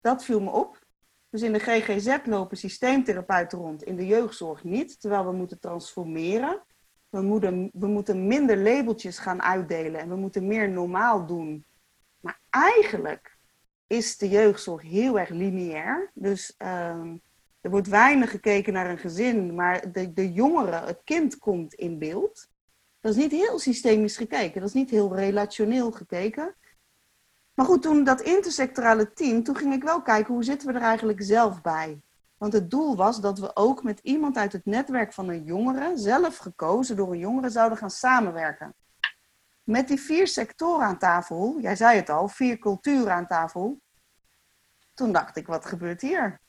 Dat 0.00 0.24
viel 0.24 0.40
me 0.40 0.50
op. 0.50 0.86
Dus 1.30 1.42
in 1.42 1.52
de 1.52 1.58
GGZ 1.58 2.16
lopen 2.24 2.56
systeemtherapeuten 2.56 3.58
rond, 3.58 3.82
in 3.82 3.96
de 3.96 4.06
jeugdzorg 4.06 4.64
niet. 4.64 5.00
Terwijl 5.00 5.24
we 5.24 5.32
moeten 5.32 5.60
transformeren. 5.60 6.62
We 7.08 7.20
moeten, 7.20 7.70
we 7.72 7.86
moeten 7.86 8.26
minder 8.26 8.56
labeltjes 8.56 9.18
gaan 9.18 9.42
uitdelen 9.42 10.00
en 10.00 10.08
we 10.08 10.16
moeten 10.16 10.46
meer 10.46 10.70
normaal 10.70 11.26
doen. 11.26 11.64
Maar 12.20 12.40
eigenlijk 12.50 13.36
is 13.86 14.16
de 14.16 14.28
jeugdzorg 14.28 14.82
heel 14.82 15.18
erg 15.18 15.28
lineair. 15.28 16.10
Dus 16.14 16.54
ehm, 16.56 17.16
er 17.60 17.70
wordt 17.70 17.88
weinig 17.88 18.30
gekeken 18.30 18.72
naar 18.72 18.90
een 18.90 18.98
gezin, 18.98 19.54
maar 19.54 19.92
de, 19.92 20.12
de 20.12 20.32
jongere, 20.32 20.86
het 20.86 21.00
kind 21.04 21.38
komt 21.38 21.74
in 21.74 21.98
beeld. 21.98 22.52
Dat 23.04 23.14
is 23.14 23.22
niet 23.22 23.32
heel 23.32 23.58
systemisch 23.58 24.16
gekeken, 24.16 24.60
dat 24.60 24.68
is 24.68 24.74
niet 24.74 24.90
heel 24.90 25.14
relationeel 25.14 25.90
gekeken. 25.92 26.54
Maar 27.54 27.66
goed, 27.66 27.82
toen 27.82 28.04
dat 28.04 28.20
intersectorale 28.20 29.12
team, 29.12 29.42
toen 29.42 29.56
ging 29.56 29.74
ik 29.74 29.82
wel 29.82 30.02
kijken 30.02 30.34
hoe 30.34 30.44
zitten 30.44 30.68
we 30.68 30.74
er 30.74 30.82
eigenlijk 30.82 31.22
zelf 31.22 31.60
bij. 31.62 32.00
Want 32.38 32.52
het 32.52 32.70
doel 32.70 32.96
was 32.96 33.20
dat 33.20 33.38
we 33.38 33.56
ook 33.56 33.82
met 33.82 34.00
iemand 34.02 34.36
uit 34.36 34.52
het 34.52 34.64
netwerk 34.64 35.12
van 35.12 35.28
een 35.28 35.44
jongere, 35.44 35.96
zelf 35.96 36.36
gekozen 36.36 36.96
door 36.96 37.12
een 37.12 37.18
jongere, 37.18 37.50
zouden 37.50 37.78
gaan 37.78 37.90
samenwerken. 37.90 38.74
Met 39.62 39.88
die 39.88 40.00
vier 40.00 40.26
sectoren 40.26 40.86
aan 40.86 40.98
tafel, 40.98 41.58
jij 41.60 41.76
zei 41.76 41.96
het 41.96 42.10
al, 42.10 42.28
vier 42.28 42.58
culturen 42.58 43.12
aan 43.12 43.26
tafel. 43.26 43.80
Toen 44.94 45.12
dacht 45.12 45.36
ik, 45.36 45.46
wat 45.46 45.66
gebeurt 45.66 46.00
hier? 46.00 46.40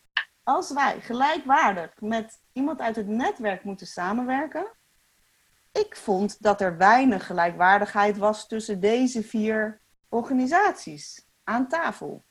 Als 0.44 0.72
wij 0.72 1.02
gelijkwaardig 1.02 2.02
met 2.02 2.40
iemand 2.54 2.80
uit 2.80 2.96
het 2.96 3.08
netwerk 3.08 3.64
moeten 3.64 3.88
samenwerken, 3.88 4.68
ik 5.78 5.96
vond 5.96 6.42
dat 6.42 6.62
er 6.62 6.78
weinig 6.78 7.26
gelijkwaardigheid 7.26 8.18
was 8.18 8.48
tussen 8.48 8.80
deze 8.80 9.24
vier 9.24 9.82
organisaties 10.10 11.28
aan 11.44 11.68
tafel. 11.68 12.24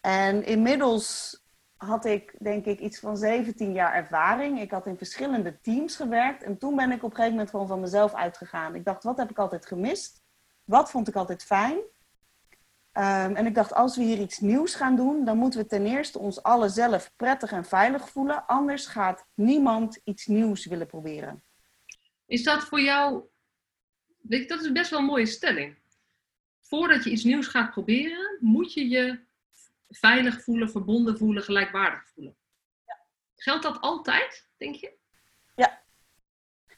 En 0.00 0.44
inmiddels 0.44 1.40
had 1.76 2.04
ik, 2.04 2.34
denk 2.38 2.64
ik, 2.64 2.80
iets 2.80 2.98
van 2.98 3.16
17 3.16 3.72
jaar 3.72 3.94
ervaring. 3.94 4.60
Ik 4.60 4.70
had 4.70 4.86
in 4.86 4.96
verschillende 4.96 5.60
teams 5.60 5.96
gewerkt. 5.96 6.42
En 6.42 6.58
toen 6.58 6.76
ben 6.76 6.90
ik 6.90 7.02
op 7.02 7.10
een 7.10 7.16
gegeven 7.16 7.30
moment 7.30 7.50
gewoon 7.50 7.66
van 7.66 7.80
mezelf 7.80 8.14
uitgegaan. 8.14 8.74
Ik 8.74 8.84
dacht, 8.84 9.04
wat 9.04 9.16
heb 9.16 9.30
ik 9.30 9.38
altijd 9.38 9.66
gemist? 9.66 10.22
Wat 10.64 10.90
vond 10.90 11.08
ik 11.08 11.14
altijd 11.14 11.44
fijn? 11.44 11.78
Ehm, 12.92 13.34
en 13.34 13.46
ik 13.46 13.54
dacht, 13.54 13.74
als 13.74 13.96
we 13.96 14.02
hier 14.02 14.18
iets 14.18 14.38
nieuws 14.38 14.74
gaan 14.74 14.96
doen, 14.96 15.24
dan 15.24 15.36
moeten 15.36 15.60
we 15.60 15.66
ten 15.66 15.86
eerste 15.86 16.18
ons 16.18 16.42
allen 16.42 16.70
zelf 16.70 17.12
prettig 17.16 17.52
en 17.52 17.64
veilig 17.64 18.08
voelen. 18.08 18.46
Anders 18.46 18.86
gaat 18.86 19.26
niemand 19.34 20.00
iets 20.04 20.26
nieuws 20.26 20.66
willen 20.66 20.86
proberen. 20.86 21.42
Is 22.26 22.42
dat 22.42 22.64
voor 22.64 22.80
jou, 22.80 23.24
weet 24.20 24.42
je, 24.42 24.48
dat 24.48 24.60
is 24.60 24.72
best 24.72 24.90
wel 24.90 24.98
een 24.98 25.04
mooie 25.04 25.26
stelling. 25.26 25.78
Voordat 26.60 27.04
je 27.04 27.10
iets 27.10 27.24
nieuws 27.24 27.46
gaat 27.46 27.70
proberen, 27.70 28.38
moet 28.40 28.72
je 28.72 28.88
je 28.88 29.24
veilig 29.88 30.42
voelen, 30.42 30.70
verbonden 30.70 31.18
voelen, 31.18 31.42
gelijkwaardig 31.42 32.08
voelen. 32.08 32.36
Geldt 33.36 33.62
dat 33.62 33.80
altijd, 33.80 34.48
denk 34.56 34.74
je? 34.74 34.96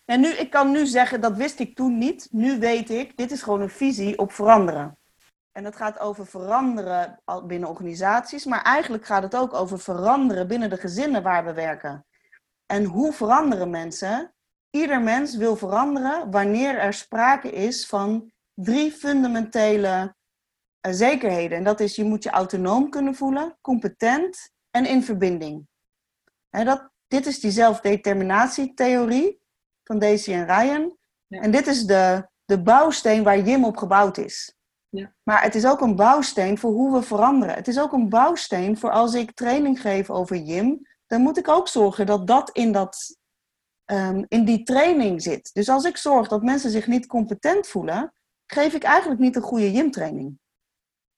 En 0.09 0.21
nu, 0.21 0.29
ik 0.29 0.51
kan 0.51 0.71
nu 0.71 0.87
zeggen, 0.87 1.21
dat 1.21 1.37
wist 1.37 1.59
ik 1.59 1.77
toen 1.77 1.99
niet. 1.99 2.29
Nu 2.31 2.59
weet 2.59 2.91
ik, 2.91 3.17
dit 3.17 3.31
is 3.31 3.43
gewoon 3.43 3.61
een 3.61 3.71
visie 3.71 4.19
op 4.19 4.33
veranderen. 4.33 4.99
En 5.53 5.65
het 5.65 5.77
gaat 5.77 5.99
over 5.99 6.27
veranderen 6.27 7.23
binnen 7.47 7.69
organisaties, 7.69 8.45
maar 8.45 8.63
eigenlijk 8.63 9.05
gaat 9.05 9.23
het 9.23 9.37
ook 9.37 9.55
over 9.55 9.79
veranderen 9.79 10.49
binnen 10.49 10.71
de 10.71 10.77
gezinnen 10.77 11.23
waar 11.23 11.45
we 11.45 11.53
werken. 11.53 12.07
En 12.67 12.85
hoe 12.85 13.13
veranderen 13.13 13.71
mensen? 13.71 14.35
Ieder 14.71 15.03
mens 15.03 15.37
wil 15.37 15.57
veranderen 15.57 16.31
wanneer 16.31 16.79
er 16.79 16.93
sprake 16.93 17.51
is 17.51 17.87
van 17.87 18.33
drie 18.55 18.93
fundamentele 18.93 20.15
eh, 20.81 20.93
zekerheden. 20.93 21.59
En 21.59 21.65
dat 21.65 21.81
is, 21.81 21.97
je 21.97 22.05
moet 22.05 22.23
je 22.23 22.31
autonoom 22.31 22.91
kunnen 22.91 23.15
voelen, 23.15 23.59
competent 23.61 24.53
en 24.71 24.87
in 24.87 25.03
verbinding. 25.03 25.67
En 26.51 26.65
dat, 26.65 26.91
dit 27.07 27.27
is 27.27 27.41
die 27.41 27.51
zelfdeterminatietheorie 27.51 29.41
van 29.85 29.99
Daisy 29.99 30.33
en 30.33 30.47
Ryan. 30.47 30.97
Ja. 31.27 31.41
En 31.41 31.51
dit 31.51 31.67
is 31.67 31.85
de, 31.85 32.29
de 32.45 32.63
bouwsteen 32.63 33.23
waar 33.23 33.41
Jim 33.41 33.65
op 33.65 33.77
gebouwd 33.77 34.17
is. 34.17 34.57
Ja. 34.89 35.15
Maar 35.23 35.43
het 35.43 35.55
is 35.55 35.67
ook 35.67 35.81
een 35.81 35.97
bouwsteen 35.97 36.59
voor 36.59 36.73
hoe 36.73 36.93
we 36.93 37.03
veranderen. 37.03 37.55
Het 37.55 37.69
is 37.69 37.81
ook 37.81 37.93
een 37.93 38.09
bouwsteen 38.09 38.79
voor 38.79 38.91
als 38.91 39.15
ik 39.15 39.33
training 39.33 39.81
geef 39.81 40.11
over 40.11 40.37
Jim, 40.37 40.87
dan 41.07 41.21
moet 41.21 41.39
ik 41.39 41.49
ook 41.49 41.69
zorgen 41.69 42.07
dat 42.07 42.27
dat 42.27 42.51
in, 42.51 42.73
dat, 42.73 43.18
ehm, 43.89 44.25
in 44.29 44.45
die 44.45 44.63
training 44.63 45.23
zit. 45.23 45.55
Dus 45.55 45.69
als 45.69 45.85
ik 45.85 45.97
zorg 45.97 46.29
dat 46.29 46.43
mensen 46.43 46.71
zich 46.71 46.87
niet 46.87 47.07
competent 47.07 47.69
voelen, 47.69 48.15
geef 48.47 48.75
ik 48.75 48.83
eigenlijk 48.83 49.21
niet 49.21 49.37
een 49.37 49.43
goede 49.43 49.73
Jim-training. 49.73 50.39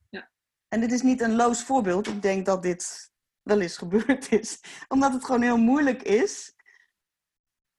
Ja. 0.09 0.31
En 0.69 0.81
dit 0.81 0.93
is 0.93 1.03
niet 1.03 1.21
een 1.21 1.37
loos 1.37 1.63
voorbeeld. 1.63 2.07
Ik 2.07 2.23
denk 2.23 2.47
dat 2.47 2.63
dit 2.63 3.11
wel 3.43 3.61
eens 3.61 3.77
gebeurd 3.85 4.33
is. 4.33 4.61
Omdat 4.89 5.13
het 5.13 5.25
gewoon 5.25 5.43
heel 5.43 5.59
moeilijk 5.59 6.03
is 6.03 6.55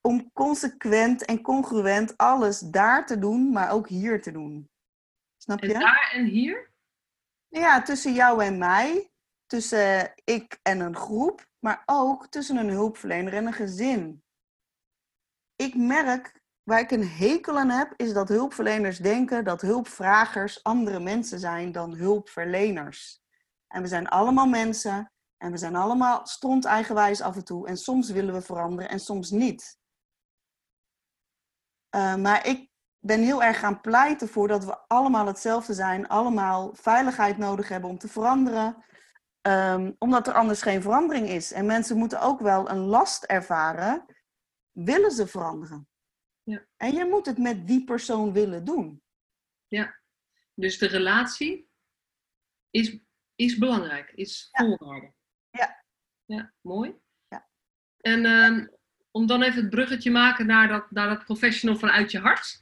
om 0.02 0.32
consequent 0.34 1.26
en 1.26 1.42
congruent 1.42 2.18
alles 2.18 2.60
daar 2.60 3.06
te 3.06 3.20
doen, 3.20 3.52
maar 3.52 3.72
ook 3.72 3.90
hier 3.90 4.22
te 4.22 4.32
doen. 4.32 4.70
Snap 5.38 5.62
En 5.62 5.68
je? 5.68 5.80
daar 5.80 6.12
en 6.14 6.26
hier? 6.26 6.72
Ja, 7.48 7.82
tussen 7.82 8.14
jou 8.14 8.44
en 8.44 8.58
mij, 8.58 9.12
tussen 9.46 10.14
ik 10.24 10.60
en 10.62 10.80
een 10.80 10.96
groep, 10.96 11.48
maar 11.60 11.84
ook 11.86 12.28
tussen 12.28 12.58
een 12.58 12.70
hulpverlener 12.70 13.34
en 13.34 13.46
een 13.46 13.54
gezin. 13.54 14.24
Ik 15.62 15.76
merk, 15.76 16.42
waar 16.64 16.80
ik 16.80 16.92
een 16.92 17.08
hekel 17.08 17.58
aan 17.58 17.70
heb, 17.70 17.94
is 17.96 18.14
dat 18.14 18.30
hulpverleners 18.30 18.98
denken 18.98 19.44
dat 19.44 19.62
hulpvragers 19.62 20.64
andere 20.64 21.00
mensen 21.00 21.40
zijn 21.40 21.72
dan 21.72 21.96
hulpverleners. 21.96 23.22
En 23.68 23.82
we 23.82 23.88
zijn 23.88 24.08
allemaal 24.08 24.48
mensen 24.48 25.12
en 25.38 25.52
we 25.52 25.58
zijn 25.58 25.76
allemaal 25.76 26.28
stond 26.28 26.66
eigenwijs 26.66 27.22
af 27.22 27.36
en 27.36 27.46
toe 27.46 27.68
en 27.68 27.78
soms 27.78 28.10
willen 28.10 28.34
we 28.34 28.42
veranderen 28.42 28.90
en 28.90 29.00
soms 29.00 29.30
niet. 29.30 29.78
Uh, 31.96 32.16
maar 32.16 32.48
ik 32.48 32.70
ben 33.00 33.22
heel 33.22 33.44
erg 33.44 33.60
gaan 33.60 33.82
pleiten 33.82 34.28
voor 34.28 34.48
dat 34.48 34.66
we 34.66 34.88
allemaal 34.88 35.28
hetzelfde 35.28 35.74
zijn, 35.74 36.08
allemaal 36.08 36.70
veiligheid 36.74 37.38
nodig 37.38 37.68
hebben 37.70 37.90
om 37.90 37.98
te 37.98 38.08
veranderen. 38.08 38.86
Ehm, 39.42 39.92
omdat 39.98 40.28
er 40.28 40.34
anders 40.34 40.62
geen 40.62 40.82
verandering 40.82 41.30
is. 41.30 41.52
En 41.52 41.66
mensen 41.66 41.98
moeten 41.98 42.22
ook 42.22 42.40
wel 42.40 42.70
een 42.70 42.80
last 42.80 43.24
ervaren, 43.24 44.06
willen 44.86 45.12
ze 45.12 45.28
veranderen. 45.28 45.88
Ja. 46.44 46.66
En 46.78 46.94
je 46.94 47.06
moet 47.06 47.26
het 47.26 47.38
met 47.38 47.68
die 47.68 47.84
persoon 47.84 48.34
willen 48.34 48.64
doen. 48.66 49.04
Ja, 49.68 50.00
dus 50.54 50.78
de 50.78 50.88
relatie 50.88 51.70
is, 52.70 52.98
is 53.36 53.58
belangrijk, 53.58 54.12
is 54.16 54.48
Ja. 54.52 54.66
voorwaarde. 54.66 55.14
Ja. 55.50 55.84
Ja, 56.26 56.54
mooi. 56.62 56.96
Ja. 57.28 57.50
En 57.98 58.26
ehm, 58.26 58.68
om 59.12 59.28
dan 59.28 59.42
even 59.42 59.62
het 59.62 59.70
bruggetje 59.70 60.12
maken 60.12 60.46
naar 60.46 60.68
dat, 60.68 60.92
naar 60.92 61.10
dat 61.10 61.24
professional 61.26 61.78
vanuit 61.78 62.12
je 62.12 62.20
hart. 62.20 62.62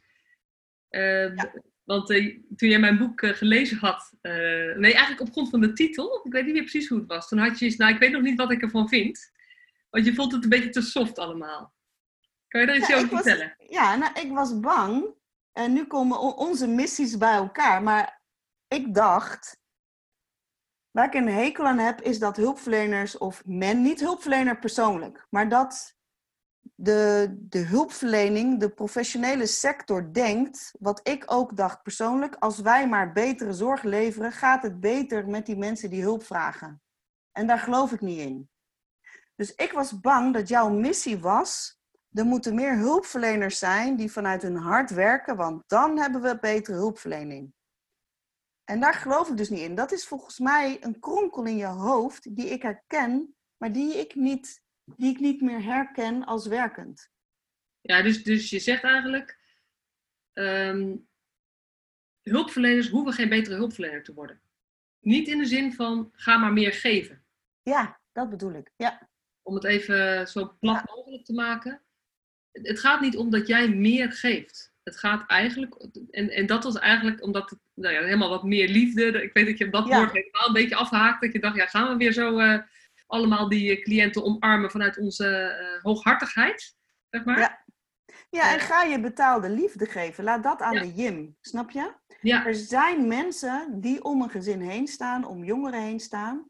Eh, 0.89 1.35
Ja. 1.35 1.53
Want 1.83 2.09
eh, 2.09 2.39
toen 2.55 2.69
jij 2.69 2.79
mijn 2.79 2.97
boek 2.97 3.21
eh, 3.21 3.33
gelezen 3.33 3.77
had, 3.77 4.13
eh, 4.21 4.31
nee, 4.75 4.93
eigenlijk 4.93 5.21
op 5.21 5.31
grond 5.31 5.49
van 5.49 5.61
de 5.61 5.73
titel, 5.73 6.25
ik 6.25 6.31
weet 6.31 6.43
niet 6.45 6.53
meer 6.53 6.61
precies 6.61 6.87
hoe 6.87 6.99
het 6.99 7.07
was. 7.07 7.27
Toen 7.27 7.39
had 7.39 7.59
je 7.59 7.73
nou, 7.77 7.93
ik 7.93 7.99
weet 7.99 8.11
nog 8.11 8.21
niet 8.21 8.37
wat 8.37 8.51
ik 8.51 8.61
ervan 8.61 8.89
vind. 8.89 9.31
Want 9.89 10.05
je 10.05 10.13
vond 10.13 10.31
het 10.31 10.43
een 10.43 10.49
beetje 10.49 10.69
te 10.69 10.81
soft 10.81 11.17
allemaal. 11.19 11.73
Kan 12.49 12.61
je 12.61 12.67
daar 12.67 12.75
iets 12.75 12.87
Ja, 12.87 12.93
over 12.95 13.05
ik 13.05 13.11
was- 13.11 13.21
vertellen? 13.21 13.55
Ja, 13.57 13.95
nou, 13.95 14.19
ik 14.19 14.31
was 14.31 14.59
bang. 14.59 15.13
En 15.51 15.73
nu 15.73 15.85
komen 15.85 16.19
onze 16.19 16.67
missies 16.67 17.17
bij 17.17 17.33
elkaar. 17.33 17.83
Maar 17.83 18.21
ik 18.67 18.93
dacht, 18.93 19.57
waar 20.91 21.05
ik 21.05 21.13
een 21.13 21.27
hekel 21.27 21.65
aan 21.65 21.77
heb, 21.77 22.01
is 22.01 22.19
dat 22.19 22.35
hulpverleners 22.35 23.17
of 23.17 23.41
men, 23.45 23.81
niet 23.81 23.99
hulpverlener 23.99 24.59
persoonlijk, 24.59 25.25
maar 25.29 25.49
dat 25.49 25.97
de, 26.75 27.35
de 27.39 27.59
hulpverlening, 27.59 28.59
de 28.59 28.69
professionele 28.69 29.45
sector 29.45 30.13
denkt, 30.13 30.71
wat 30.79 31.07
ik 31.07 31.23
ook 31.31 31.57
dacht 31.57 31.81
persoonlijk, 31.83 32.35
als 32.35 32.59
wij 32.59 32.87
maar 32.87 33.11
betere 33.11 33.53
zorg 33.53 33.83
leveren, 33.83 34.31
gaat 34.31 34.63
het 34.63 34.79
beter 34.79 35.27
met 35.27 35.45
die 35.45 35.57
mensen 35.57 35.89
die 35.89 36.01
hulp 36.01 36.23
vragen. 36.23 36.81
En 37.31 37.47
daar 37.47 37.59
geloof 37.59 37.91
ik 37.91 38.01
niet 38.01 38.19
in. 38.19 38.49
Dus 39.35 39.55
ik 39.55 39.71
was 39.71 39.99
bang 39.99 40.33
dat 40.33 40.47
jouw 40.47 40.69
missie 40.69 41.19
was, 41.19 41.78
er 42.11 42.25
moeten 42.25 42.55
meer 42.55 42.77
hulpverleners 42.77 43.59
zijn 43.59 43.95
die 43.95 44.11
vanuit 44.11 44.41
hun 44.41 44.55
hart 44.55 44.89
werken, 44.89 45.35
want 45.35 45.63
dan 45.67 45.99
hebben 45.99 46.21
we 46.21 46.39
betere 46.39 46.77
hulpverlening. 46.77 47.53
En 48.63 48.79
daar 48.79 48.93
geloof 48.93 49.29
ik 49.29 49.37
dus 49.37 49.49
niet 49.49 49.59
in. 49.59 49.75
Dat 49.75 49.91
is 49.91 50.07
volgens 50.07 50.39
mij 50.39 50.83
een 50.83 50.99
kronkel 50.99 51.45
in 51.45 51.57
je 51.57 51.65
hoofd 51.65 52.35
die 52.35 52.49
ik 52.49 52.61
herken, 52.61 53.35
maar 53.57 53.71
die 53.71 53.97
ik 53.97 54.15
niet, 54.15 54.63
die 54.95 55.11
ik 55.11 55.19
niet 55.19 55.41
meer 55.41 55.63
herken 55.63 56.25
als 56.25 56.47
werkend. 56.47 57.09
Ja, 57.81 58.01
dus, 58.01 58.23
dus 58.23 58.49
je 58.49 58.59
zegt 58.59 58.83
eigenlijk, 58.83 59.39
ehm, 60.33 60.95
hulpverleners 62.21 62.89
hoeven 62.89 63.13
geen 63.13 63.29
betere 63.29 63.55
hulpverlener 63.55 64.03
te 64.03 64.13
worden. 64.13 64.41
Niet 64.99 65.27
in 65.27 65.37
de 65.37 65.45
zin 65.45 65.73
van, 65.73 66.09
ga 66.11 66.37
maar 66.37 66.53
meer 66.53 66.73
geven. 66.73 67.25
Ja, 67.61 68.01
dat 68.11 68.29
bedoel 68.29 68.53
ik. 68.53 68.71
Ja, 68.75 69.09
Om 69.41 69.53
het 69.53 69.63
even 69.63 70.27
zo 70.27 70.55
plat 70.59 70.87
mogelijk 70.87 71.25
te 71.25 71.33
maken. 71.33 71.83
Het 72.61 72.79
gaat 72.79 73.01
niet 73.01 73.17
om 73.17 73.29
dat 73.29 73.47
jij 73.47 73.69
meer 73.69 74.11
geeft. 74.11 74.71
Het 74.83 74.97
gaat 74.97 75.29
eigenlijk, 75.29 75.75
en, 76.11 76.29
en 76.29 76.45
dat 76.45 76.63
was 76.63 76.75
eigenlijk 76.79 77.23
omdat 77.23 77.49
het 77.49 77.59
nou 77.73 77.93
ja, 77.93 78.03
helemaal 78.03 78.29
wat 78.29 78.43
meer 78.43 78.67
liefde. 78.67 79.23
Ik 79.23 79.33
weet 79.33 79.45
dat 79.45 79.57
je 79.57 79.65
op 79.65 79.71
dat 79.71 79.87
Ja. 79.87 79.97
woord 79.97 80.11
helemaal 80.11 80.47
een 80.47 80.53
beetje 80.53 80.75
afgehaakt. 80.75 81.21
Dat 81.21 81.33
je 81.33 81.39
dacht, 81.39 81.55
ja, 81.55 81.65
gaan 81.65 81.87
we 81.87 81.95
weer 81.97 82.11
zo 82.13 82.37
eh, 82.37 82.59
allemaal 83.07 83.49
die 83.49 83.75
eh, 83.77 83.83
cliënten 83.83 84.23
omarmen 84.23 84.71
vanuit 84.71 84.97
onze 84.97 85.27
eh, 85.27 85.83
hooghartigheid, 85.83 86.75
zeg 87.09 87.25
maar. 87.25 87.39
Ja. 87.39 87.63
ja, 88.29 88.53
en 88.53 88.59
ga 88.59 88.83
je 88.83 88.99
betaalde 88.99 89.49
liefde 89.49 89.85
geven. 89.85 90.23
Laat 90.23 90.43
dat 90.43 90.61
aan 90.61 90.75
de 90.75 90.93
Jim, 90.93 91.35
snap 91.41 91.71
je? 91.71 91.93
Ja, 92.21 92.45
Er 92.45 92.55
zijn 92.55 93.07
mensen 93.07 93.81
die 93.81 94.03
om 94.03 94.21
een 94.21 94.29
gezin 94.29 94.61
heen 94.61 94.87
staan, 94.87 95.25
om 95.25 95.43
jongeren 95.43 95.81
heen 95.81 95.99
staan. 95.99 96.49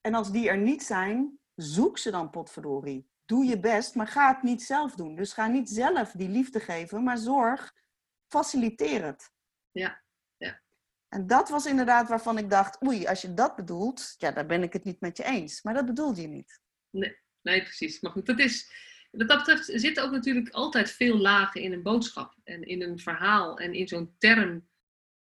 En 0.00 0.14
als 0.14 0.32
die 0.32 0.48
er 0.48 0.58
niet 0.58 0.82
zijn, 0.82 1.38
zoek 1.54 1.98
ze 1.98 2.10
dan 2.10 2.30
potverdorie. 2.30 3.09
Doe 3.30 3.44
je 3.44 3.60
best, 3.60 3.94
maar 3.94 4.06
ga 4.06 4.34
het 4.34 4.42
niet 4.42 4.62
zelf 4.62 4.94
doen. 4.94 5.16
Dus 5.16 5.32
ga 5.32 5.46
niet 5.46 5.68
zelf 5.68 6.10
die 6.10 6.28
liefde 6.28 6.60
geven, 6.60 7.02
maar 7.02 7.18
zorg, 7.18 7.74
faciliteer 8.28 9.04
het. 9.04 9.32
Ja, 9.70 10.02
ja. 10.36 10.62
En 11.08 11.26
dat 11.26 11.48
was 11.48 11.66
inderdaad 11.66 12.08
waarvan 12.08 12.38
ik 12.38 12.50
dacht, 12.50 12.84
oei, 12.86 13.06
als 13.06 13.22
je 13.22 13.34
dat 13.34 13.56
bedoelt, 13.56 14.14
ja, 14.18 14.30
dan 14.30 14.46
ben 14.46 14.62
ik 14.62 14.72
het 14.72 14.84
niet 14.84 15.00
met 15.00 15.16
je 15.16 15.24
eens. 15.24 15.62
Maar 15.62 15.74
dat 15.74 15.86
bedoelde 15.86 16.20
je 16.20 16.28
niet. 16.28 16.60
Nee, 16.90 17.62
precies. 17.62 18.00
Maar 18.00 18.10
goed, 18.10 18.26
dat 18.26 18.38
is, 18.38 18.70
wat 19.10 19.28
dat 19.28 19.38
betreft 19.38 19.70
zitten 19.74 20.04
ook 20.04 20.10
natuurlijk 20.12 20.50
altijd 20.50 20.90
veel 20.90 21.16
lagen 21.16 21.60
in 21.60 21.72
een 21.72 21.82
boodschap 21.82 22.34
en 22.44 22.62
in 22.62 22.82
een 22.82 22.98
verhaal 22.98 23.58
en 23.58 23.74
in 23.74 23.88
zo'n 23.88 24.14
term. 24.18 24.68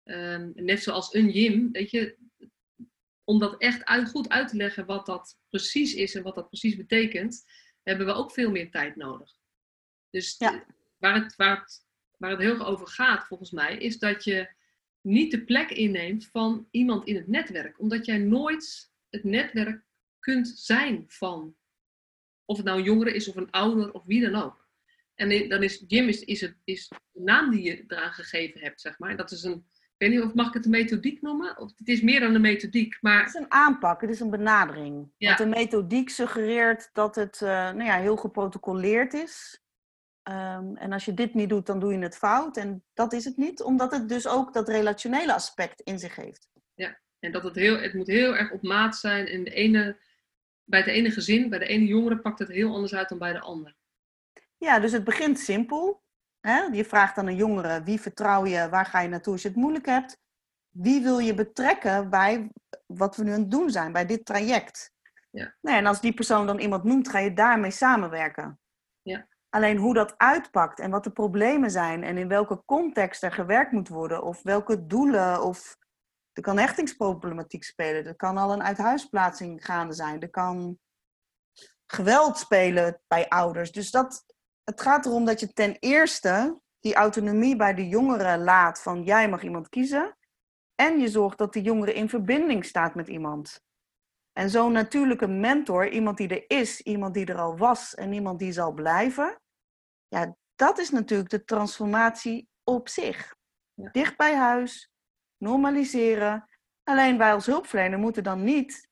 Ehm, 0.02 0.50
net 0.54 0.82
zoals 0.82 1.14
een 1.14 1.30
Jim, 1.30 1.72
weet 1.72 1.90
je, 1.90 2.18
om 3.24 3.38
dat 3.38 3.60
echt 3.60 3.84
uit, 3.84 4.08
goed 4.08 4.28
uit 4.28 4.48
te 4.48 4.56
leggen 4.56 4.86
wat 4.86 5.06
dat 5.06 5.38
precies 5.48 5.94
is 5.94 6.14
en 6.14 6.22
wat 6.22 6.34
dat 6.34 6.48
precies 6.48 6.76
betekent, 6.76 7.44
hebben 7.88 8.06
we 8.06 8.12
ook 8.12 8.32
veel 8.32 8.50
meer 8.50 8.70
tijd 8.70 8.96
nodig. 8.96 9.30
Dus 10.10 10.34
Ja. 10.38 10.64
waar, 10.98 11.14
het, 11.14 11.36
waar, 11.36 11.60
het, 11.60 11.86
waar 12.18 12.30
het 12.30 12.40
heel 12.40 12.50
erg 12.50 12.66
over 12.66 12.86
gaat, 12.86 13.26
volgens 13.26 13.50
mij, 13.50 13.76
is 13.76 13.98
dat 13.98 14.24
je 14.24 14.48
niet 15.00 15.30
de 15.30 15.44
plek 15.44 15.70
inneemt 15.70 16.26
van 16.26 16.68
iemand 16.70 17.04
in 17.06 17.14
het 17.14 17.26
netwerk, 17.26 17.80
omdat 17.80 18.04
jij 18.06 18.18
nooit 18.18 18.92
het 19.10 19.24
netwerk 19.24 19.84
kunt 20.18 20.48
zijn 20.48 21.04
van 21.08 21.56
of 22.44 22.56
het 22.56 22.66
nou 22.66 22.78
een 22.78 22.84
jongere 22.84 23.14
is 23.14 23.28
of 23.28 23.36
een 23.36 23.50
ouder 23.50 23.92
of 23.92 24.04
wie 24.04 24.30
dan 24.30 24.42
ook. 24.42 24.68
En 25.14 25.48
dan 25.48 25.62
is 25.62 25.84
Jim 25.86 26.08
is, 26.08 26.24
is, 26.24 26.40
het, 26.40 26.56
is 26.64 26.88
de 26.88 27.20
naam 27.20 27.50
die 27.50 27.62
je 27.62 27.84
eraan 27.88 28.12
gegeven 28.12 28.60
hebt, 28.60 28.80
zeg 28.80 28.98
maar. 28.98 29.10
En 29.10 29.16
dat 29.16 29.30
is 29.30 29.42
een, 29.42 29.66
ik 29.98 30.06
weet 30.06 30.16
niet 30.16 30.26
of 30.26 30.34
mag 30.34 30.48
ik 30.48 30.54
het 30.54 30.64
een 30.64 30.70
methodiek 30.70 31.22
noemen? 31.22 31.58
Of 31.58 31.72
het 31.76 31.88
is 31.88 32.00
meer 32.00 32.20
dan 32.20 32.34
een 32.34 32.40
methodiek, 32.40 32.96
maar 33.00 33.18
Het 33.18 33.28
is 33.28 33.40
een 33.40 33.52
aanpak, 33.52 34.00
het 34.00 34.10
is 34.10 34.20
een 34.20 34.30
benadering. 34.30 35.12
Ja. 35.16 35.26
Want 35.26 35.38
de 35.38 35.58
methodiek 35.58 36.10
suggereert 36.10 36.90
dat 36.92 37.14
het 37.14 37.42
eh, 37.42 37.48
nou 37.48 37.84
ja, 37.84 37.98
heel 37.98 38.16
geprotocoleerd 38.16 39.14
is. 39.14 39.62
Ehm, 40.22 40.74
en 40.74 40.92
als 40.92 41.04
je 41.04 41.14
dit 41.14 41.34
niet 41.34 41.48
doet, 41.48 41.66
dan 41.66 41.80
doe 41.80 41.92
je 41.92 41.98
het 41.98 42.16
fout. 42.16 42.56
En 42.56 42.84
dat 42.94 43.12
is 43.12 43.24
het 43.24 43.36
niet, 43.36 43.62
omdat 43.62 43.92
het 43.92 44.08
dus 44.08 44.26
ook 44.26 44.52
dat 44.52 44.68
relationele 44.68 45.34
aspect 45.34 45.80
in 45.80 45.98
zich 45.98 46.16
heeft. 46.16 46.48
en 47.18 47.32
dat 47.32 47.42
het, 47.42 47.54
heel, 47.54 47.78
het 47.78 47.94
moet 47.94 48.06
heel 48.06 48.36
erg 48.36 48.52
op 48.52 48.62
maat 48.62 48.96
zijn. 48.96 49.26
En 49.26 49.44
de 49.44 49.50
ene, 49.50 50.00
bij 50.64 50.78
het 50.78 50.88
ene 50.88 51.10
gezin, 51.10 51.48
bij 51.48 51.58
de 51.58 51.66
ene 51.66 51.86
jongere 51.86 52.18
pakt 52.18 52.38
het 52.38 52.48
heel 52.48 52.74
anders 52.74 52.94
uit 52.94 53.08
dan 53.08 53.18
bij 53.18 53.32
de 53.32 53.40
ander. 53.40 53.76
Ja, 54.56 54.78
dus 54.78 54.92
het 54.92 55.04
begint 55.04 55.38
simpel. 55.38 56.04
Hè? 56.46 56.60
Je 56.60 56.84
vraagt 56.84 57.18
aan 57.18 57.26
een 57.26 57.36
jongere, 57.36 57.82
wie 57.82 58.00
vertrouw 58.00 58.44
je, 58.44 58.68
waar 58.68 58.86
ga 58.86 59.00
je 59.00 59.08
naartoe 59.08 59.32
als 59.32 59.42
je 59.42 59.48
het 59.48 59.56
moeilijk 59.56 59.86
hebt? 59.86 60.18
Wie 60.70 61.02
wil 61.02 61.18
je 61.18 61.34
betrekken 61.34 62.10
bij 62.10 62.50
wat 62.86 63.16
we 63.16 63.24
nu 63.24 63.32
aan 63.32 63.40
het 63.40 63.50
doen 63.50 63.70
zijn, 63.70 63.92
bij 63.92 64.06
dit 64.06 64.24
traject? 64.24 64.92
Ja. 65.30 65.54
Nou, 65.60 65.76
en 65.76 65.86
als 65.86 66.00
die 66.00 66.14
persoon 66.14 66.46
dan 66.46 66.58
iemand 66.58 66.84
noemt, 66.84 67.08
ga 67.08 67.18
je 67.18 67.32
daarmee 67.32 67.70
samenwerken. 67.70 68.60
Ja. 69.02 69.26
Alleen 69.48 69.76
hoe 69.76 69.94
dat 69.94 70.14
uitpakt 70.16 70.80
en 70.80 70.90
wat 70.90 71.04
de 71.04 71.10
problemen 71.10 71.70
zijn 71.70 72.04
en 72.04 72.18
in 72.18 72.28
welke 72.28 72.62
context 72.64 73.22
er 73.22 73.32
gewerkt 73.32 73.72
moet 73.72 73.88
worden, 73.88 74.22
of 74.22 74.42
welke 74.42 74.86
doelen, 74.86 75.42
of 75.42 75.76
er 76.32 76.42
kan 76.42 76.58
hechtingsproblematiek 76.58 77.64
spelen, 77.64 78.06
er 78.06 78.16
kan 78.16 78.36
al 78.36 78.52
een 78.52 78.62
uithuisplaatsing 78.62 79.64
gaande 79.64 79.94
zijn, 79.94 80.20
er 80.20 80.30
kan 80.30 80.78
geweld 81.86 82.38
spelen 82.38 83.00
bij 83.06 83.28
ouders. 83.28 83.72
Dus 83.72 83.90
dat, 83.90 84.24
het 84.66 84.80
gaat 84.80 85.06
erom 85.06 85.24
dat 85.24 85.40
je 85.40 85.52
ten 85.52 85.76
eerste 85.78 86.60
die 86.80 86.94
autonomie 86.94 87.56
bij 87.56 87.74
de 87.74 87.88
jongeren 87.88 88.42
laat 88.42 88.82
van 88.82 89.02
jij 89.02 89.28
mag 89.28 89.42
iemand 89.42 89.68
kiezen. 89.68 90.16
En 90.74 90.98
je 90.98 91.08
zorgt 91.08 91.38
dat 91.38 91.52
de 91.52 91.62
jongere 91.62 91.94
in 91.94 92.08
verbinding 92.08 92.64
staat 92.64 92.94
met 92.94 93.08
iemand. 93.08 93.64
En 94.32 94.50
zo'n 94.50 94.72
natuurlijke 94.72 95.26
mentor, 95.26 95.88
iemand 95.88 96.16
die 96.16 96.28
er 96.28 96.44
is, 96.58 96.80
iemand 96.80 97.14
die 97.14 97.26
er 97.26 97.38
al 97.38 97.56
was 97.56 97.94
en 97.94 98.12
iemand 98.12 98.38
die 98.38 98.52
zal 98.52 98.72
blijven. 98.72 99.40
Ja, 100.08 100.36
dat 100.54 100.78
is 100.78 100.90
natuurlijk 100.90 101.30
de 101.30 101.44
transformatie 101.44 102.48
op 102.64 102.88
zich. 102.88 103.34
Ja. 103.74 103.90
Dicht 103.90 104.16
bij 104.16 104.36
huis, 104.36 104.90
normaliseren. 105.36 106.48
Alleen 106.82 107.18
wij 107.18 107.32
als 107.32 107.46
hulpverlener 107.46 107.98
moeten 107.98 108.22
dan 108.22 108.44
niet 108.44 108.88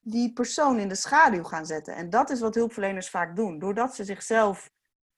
die 0.00 0.32
persoon 0.32 0.78
in 0.78 0.88
de 0.88 0.94
schaduw 0.94 1.44
gaan 1.44 1.66
zetten. 1.66 1.94
En 1.94 2.10
dat 2.10 2.30
is 2.30 2.40
wat 2.40 2.54
hulpverleners 2.54 3.10
vaak 3.10 3.36
doen. 3.36 3.58
Doordat 3.58 3.94
ze 3.94 4.04
zichzelf 4.04 4.70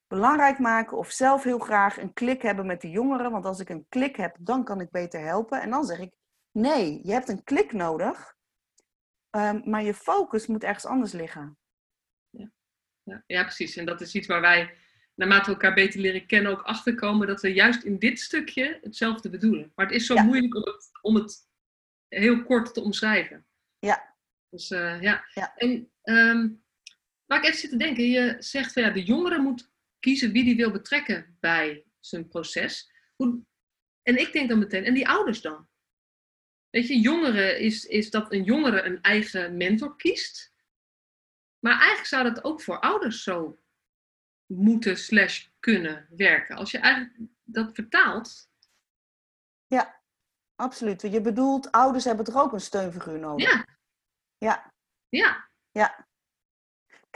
belangrijk 0.09 0.59
maken 0.59 0.97
of 0.97 1.11
zelf 1.11 1.43
heel 1.43 1.59
graag 1.59 1.99
een 1.99 2.13
klik 2.13 2.43
hebben 2.43 2.67
met 2.67 2.81
de 2.81 2.91
jongeren. 2.91 3.31
Want 3.31 3.45
als 3.45 3.61
ik 3.61 3.69
een 3.69 3.87
klik 3.89 4.17
heb, 4.17 4.37
dan 4.41 4.65
kan 4.65 4.81
ik 4.81 4.91
beter 4.91 5.21
helpen. 5.21 5.61
En 5.61 5.71
dan 5.71 5.85
zeg 5.85 5.99
ik, 5.99 6.15
nee, 6.53 7.01
je 7.07 7.13
hebt 7.13 7.29
een 7.29 7.45
klik 7.45 7.73
nodig. 7.73 8.37
ehm, 9.31 9.61
maar 9.71 9.83
je 9.83 9.95
focus 9.95 10.47
moet 10.47 10.65
ergens 10.65 10.85
anders 10.87 11.13
liggen. 11.13 11.59
Ja, 13.03 13.23
ja, 13.27 13.43
precies. 13.43 13.77
En 13.77 13.87
dat 13.87 14.01
is 14.01 14.15
iets 14.15 14.27
waar 14.27 14.41
wij, 14.41 14.75
naarmate 15.15 15.45
we 15.45 15.51
elkaar 15.53 15.75
beter 15.75 16.01
leren 16.01 16.27
kennen, 16.27 16.53
ook 16.53 16.63
achterkomen 16.63 17.27
dat 17.27 17.41
we 17.41 17.53
juist 17.53 17.83
in 17.83 17.99
dit 17.99 18.21
stukje 18.21 18.79
hetzelfde 18.83 19.31
bedoelen. 19.31 19.73
Maar 19.75 19.87
het 19.87 19.95
is 19.95 20.07
zo 20.07 20.15
Ja. 20.15 20.23
moeilijk 20.23 20.55
om 20.55 20.63
het, 20.63 20.91
om 21.01 21.15
het 21.15 21.49
heel 22.09 22.43
kort 22.45 22.75
te 22.75 22.81
omschrijven. 22.81 23.47
Ja. 23.79 24.17
Dus 24.49 24.71
eh, 24.71 25.01
ja. 25.03 25.25
Ja. 25.35 25.55
En 25.57 25.93
ehm, 26.03 26.49
waar 27.27 27.39
ik 27.39 27.45
even 27.45 27.59
zit 27.59 27.71
te 27.71 27.77
denken, 27.77 28.05
je 28.05 28.37
zegt 28.39 28.73
van 28.73 28.83
ja, 28.83 28.91
de 28.91 29.05
jongere 29.05 29.39
moet 29.39 29.71
kiezen 29.99 30.33
wie 30.33 30.45
die 30.45 30.57
wil 30.57 30.71
betrekken 30.71 31.37
bij 31.41 31.85
zijn 32.01 32.29
proces. 32.29 32.93
Hoe, 33.17 33.41
en 34.03 34.17
ik 34.17 34.33
denk 34.33 34.49
dan 34.49 34.59
meteen, 34.59 34.85
en 34.85 34.95
die 34.95 35.09
ouders 35.09 35.41
dan? 35.41 35.69
Weet 36.71 36.89
je, 36.89 37.01
jongeren 37.01 37.59
is, 37.59 37.85
is 37.85 38.11
dat 38.11 38.33
een 38.33 38.43
jongere 38.43 38.83
een 38.83 39.03
eigen 39.03 39.57
mentor 39.57 39.97
kiest. 39.97 40.53
Maar 41.59 41.73
eigenlijk 41.73 42.07
zou 42.07 42.25
dat 42.25 42.45
ook 42.45 42.63
voor 42.63 42.81
ouders 42.81 43.23
zo 43.23 43.61
moeten 44.47 44.97
slash 44.97 45.47
kunnen 45.61 46.07
werken. 46.11 46.57
Als 46.57 46.71
je 46.71 46.79
eigenlijk 46.79 47.31
dat 47.43 47.75
vertaalt. 47.75 48.51
Ja, 49.67 50.03
absoluut. 50.55 51.03
Je 51.03 51.21
bedoelt, 51.21 51.73
ouders 51.73 52.05
hebben 52.05 52.25
toch 52.25 52.43
ook 52.43 52.53
een 52.53 52.61
steunfiguur 52.61 53.19
nodig? 53.19 53.51
Ja. 53.51 53.67
Ja. 54.39 54.73
Ja. 55.09 55.51
Ja. 55.71 56.08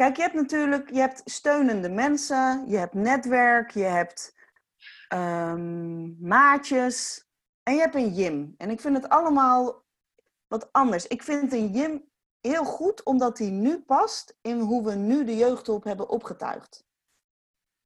Kijk, 0.03 0.17
je 0.17 0.23
hebt 0.23 0.35
natuurlijk 0.35 0.91
je 0.91 1.01
hebt 1.01 1.23
steunende 1.25 1.88
mensen, 1.88 2.65
je 2.69 2.77
hebt 2.77 2.95
netwerk, 2.95 3.71
je 3.71 3.83
hebt 3.83 4.35
ehm, 5.09 6.27
maatjes 6.27 7.27
en 7.62 7.75
je 7.75 7.81
hebt 7.81 7.95
een 7.95 8.15
gym. 8.15 8.55
En 8.59 8.71
ik 8.71 8.81
vind 8.81 8.97
het 8.97 9.09
allemaal 9.09 9.85
wat 10.47 10.73
anders. 10.73 11.07
Ik 11.07 11.23
vind 11.23 11.53
een 11.53 11.75
gym 11.75 12.05
heel 12.41 12.65
goed 12.65 13.03
omdat 13.03 13.37
die 13.37 13.51
nu 13.51 13.81
past 13.81 14.38
in 14.41 14.59
hoe 14.59 14.85
we 14.85 14.95
nu 14.95 15.25
de 15.25 15.37
jeugdhulp 15.37 15.85
hebben 15.85 16.09
opgetuigd. 16.09 16.85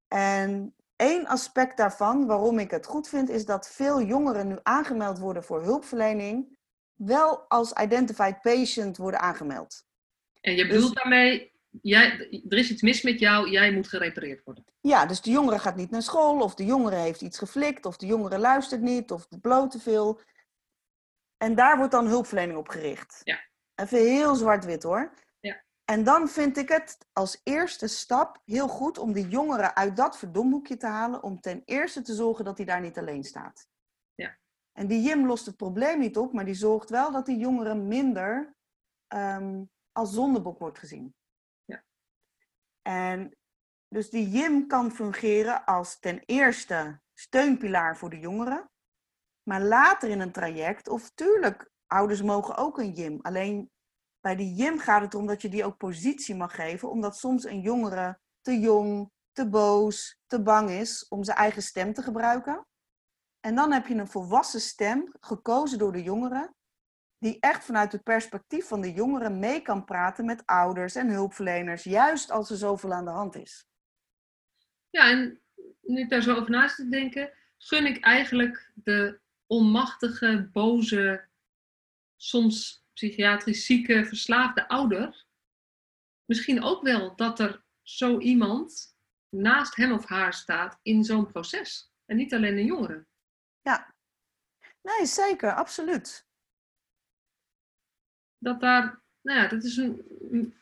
En 0.09 0.75
één 0.97 1.27
aspect 1.27 1.77
daarvan, 1.77 2.27
waarom 2.27 2.59
ik 2.59 2.71
het 2.71 2.87
goed 2.87 3.09
vind, 3.09 3.29
is 3.29 3.45
dat 3.45 3.69
veel 3.69 4.03
jongeren 4.03 4.49
nu 4.49 4.59
aangemeld 4.63 5.19
worden 5.19 5.45
voor 5.45 5.63
hulpverlening, 5.63 6.59
wel 6.95 7.39
als 7.49 7.73
identified 7.73 8.41
patient 8.41 8.97
worden 8.97 9.21
aangemeld. 9.21 9.85
En 10.41 10.55
je 10.55 10.65
Dus- 10.65 10.75
bedoelt 10.75 10.95
daarmee, 10.95 11.55
jij, 11.83 12.29
er 12.49 12.59
is 12.59 12.71
iets 12.71 12.83
mis 12.83 13.03
met 13.03 13.19
jou, 13.19 13.51
jij 13.51 13.73
moet 13.73 13.89
gerepareerd 13.89 14.45
worden. 14.45 14.65
Ja, 14.81 15.07
dus 15.07 15.21
de 15.21 15.31
jongere 15.31 15.59
gaat 15.59 15.77
niet 15.77 15.91
naar 15.91 16.03
school, 16.03 16.41
of 16.41 16.55
de 16.55 16.65
jongere 16.65 16.97
heeft 16.97 17.21
iets 17.21 17.39
geflikt, 17.39 17.87
of 17.87 17.97
de 17.97 18.07
jongere 18.07 18.39
luistert 18.39 18.81
niet, 18.81 19.11
of 19.11 19.29
bloot 19.41 19.71
te 19.71 19.81
veel. 19.81 20.21
En 21.37 21.55
daar 21.55 21.77
wordt 21.77 21.93
dan 21.93 22.07
hulpverlening 22.07 22.59
op 22.59 22.69
gericht. 22.69 23.21
Ja. 23.25 23.41
Even 23.75 23.99
heel 23.99 24.35
zwart-wit 24.35 24.83
hoor. 24.83 25.13
Ja. 25.41 25.65
En 25.85 26.05
dan 26.05 26.29
vind 26.29 26.57
ik 26.57 26.69
het 26.69 26.99
als 27.13 27.41
eerste 27.43 27.87
stap 27.87 28.43
heel 28.45 28.69
goed 28.69 28.99
om 28.99 29.13
die 29.13 29.29
jongere 29.29 29.75
uit 29.75 29.97
dat 29.97 30.19
verdomhoekje 30.19 30.77
te 30.77 30.87
halen, 30.87 31.23
om 31.23 31.41
ten 31.41 31.63
eerste 31.65 32.03
te 32.03 32.15
zorgen 32.15 32.45
dat 32.45 32.57
hij 32.57 32.67
daar 32.67 32.81
niet 32.81 32.99
alleen 32.99 33.25
staat. 33.25 33.69
Ja. 34.15 34.39
En 34.73 34.87
die 34.87 35.03
Jim 35.03 35.27
lost 35.27 35.47
het 35.47 35.57
probleem 35.57 35.99
niet 35.99 36.17
op, 36.17 36.33
maar 36.33 36.45
die 36.45 36.55
zorgt 36.55 36.91
wel 36.91 37.13
dat 37.13 37.27
die 37.27 37.39
jongere 37.39 37.75
minder 37.75 38.57
ehm, 39.07 39.63
als 39.93 40.13
zondebok 40.13 40.59
wordt 40.59 40.79
gezien. 40.79 41.15
En 42.87 43.37
dus 43.89 44.11
die 44.11 44.29
JIM 44.31 44.67
kan 44.67 44.91
fungeren 44.91 45.65
als 45.65 45.99
ten 45.99 46.23
eerste 46.25 47.01
steunpilaar 47.15 47.97
voor 47.97 48.11
de 48.11 48.19
jongeren. 48.19 48.71
Maar 49.43 49.63
later 49.63 50.09
in 50.09 50.21
een 50.21 50.33
traject, 50.33 50.89
of 50.89 51.11
tuurlijk, 51.11 51.71
ouders 51.87 52.23
mogen 52.23 52.57
ook 52.57 52.79
een 52.79 52.93
JIM. 52.93 53.19
Alleen 53.23 53.71
bij 54.21 54.37
die 54.37 54.55
JIM 54.55 54.79
gaat 54.79 55.03
het 55.03 55.15
erom 55.15 55.27
dat 55.27 55.43
je 55.43 55.49
die 55.49 55.65
ook 55.65 55.77
positie 55.77 56.35
mag 56.35 56.55
geven. 56.55 56.91
Omdat 56.91 57.17
soms 57.17 57.45
een 57.45 57.61
jongere 57.61 58.19
te 58.41 58.61
jong, 58.61 59.11
te 59.33 59.49
boos, 59.49 60.19
te 60.27 60.43
bang 60.43 60.71
is 60.71 61.09
om 61.09 61.25
zijn 61.25 61.37
eigen 61.37 61.63
stem 61.63 61.93
te 61.93 62.03
gebruiken. 62.03 62.67
En 63.41 63.55
dan 63.55 63.73
heb 63.73 63.87
je 63.87 63.95
een 63.95 64.09
volwassen 64.09 64.61
stem, 64.61 65.13
gekozen 65.21 65.79
door 65.79 65.93
de 65.93 66.03
jongeren, 66.03 66.55
die 67.19 67.37
echt 67.41 67.65
vanuit 67.65 67.93
het 67.93 68.03
perspectief 68.03 68.67
van 68.67 68.81
de 68.81 68.93
jongeren 68.93 69.39
mee 69.39 69.61
kan 69.61 69.85
praten 69.85 70.25
met 70.25 70.47
ouders 70.47 70.95
en 70.95 71.09
hulpverleners, 71.09 71.85
juist 71.85 72.31
als 72.31 72.51
er 72.51 72.57
zoveel 72.57 72.93
aan 72.93 73.05
de 73.05 73.11
hand 73.11 73.35
is. 73.35 73.67
Ja, 74.91 75.11
en 75.11 75.41
nu 75.81 76.01
ik 76.01 76.11
daar 76.11 76.23
zo 76.23 76.35
over 76.37 76.51
naast 76.51 76.77
te 76.77 76.89
denken, 76.89 77.33
gun 77.59 77.87
ik 77.87 78.05
eigenlijk 78.05 78.73
de 78.75 79.21
onmachtige, 79.47 80.49
boze, 80.53 81.29
soms 82.17 82.85
psychiatrisch 82.93 83.67
zieke, 83.67 84.05
verslaafde 84.05 84.69
ouder 84.69 85.27
misschien 86.27 86.63
ook 86.63 86.83
wel 86.83 87.17
dat 87.17 87.41
er 87.41 87.65
zo 87.83 88.19
iemand 88.19 88.97
naast 89.29 89.77
hem 89.77 89.93
of 89.93 90.07
haar 90.07 90.33
staat 90.33 90.79
in 90.83 91.05
zo'n 91.05 91.27
proces. 91.27 91.93
En 92.05 92.17
niet 92.17 92.35
alleen 92.35 92.57
een 92.57 92.65
jongere. 92.65 93.07
Ja, 93.61 93.95
nee, 94.83 95.07
zeker, 95.07 95.55
absoluut. 95.55 96.26
Dat 98.39 98.61
daar, 98.61 99.03
nou 99.23 99.41
ja, 99.41 99.49
dat 99.49 99.65
is 99.65 99.77
een. 99.77 100.55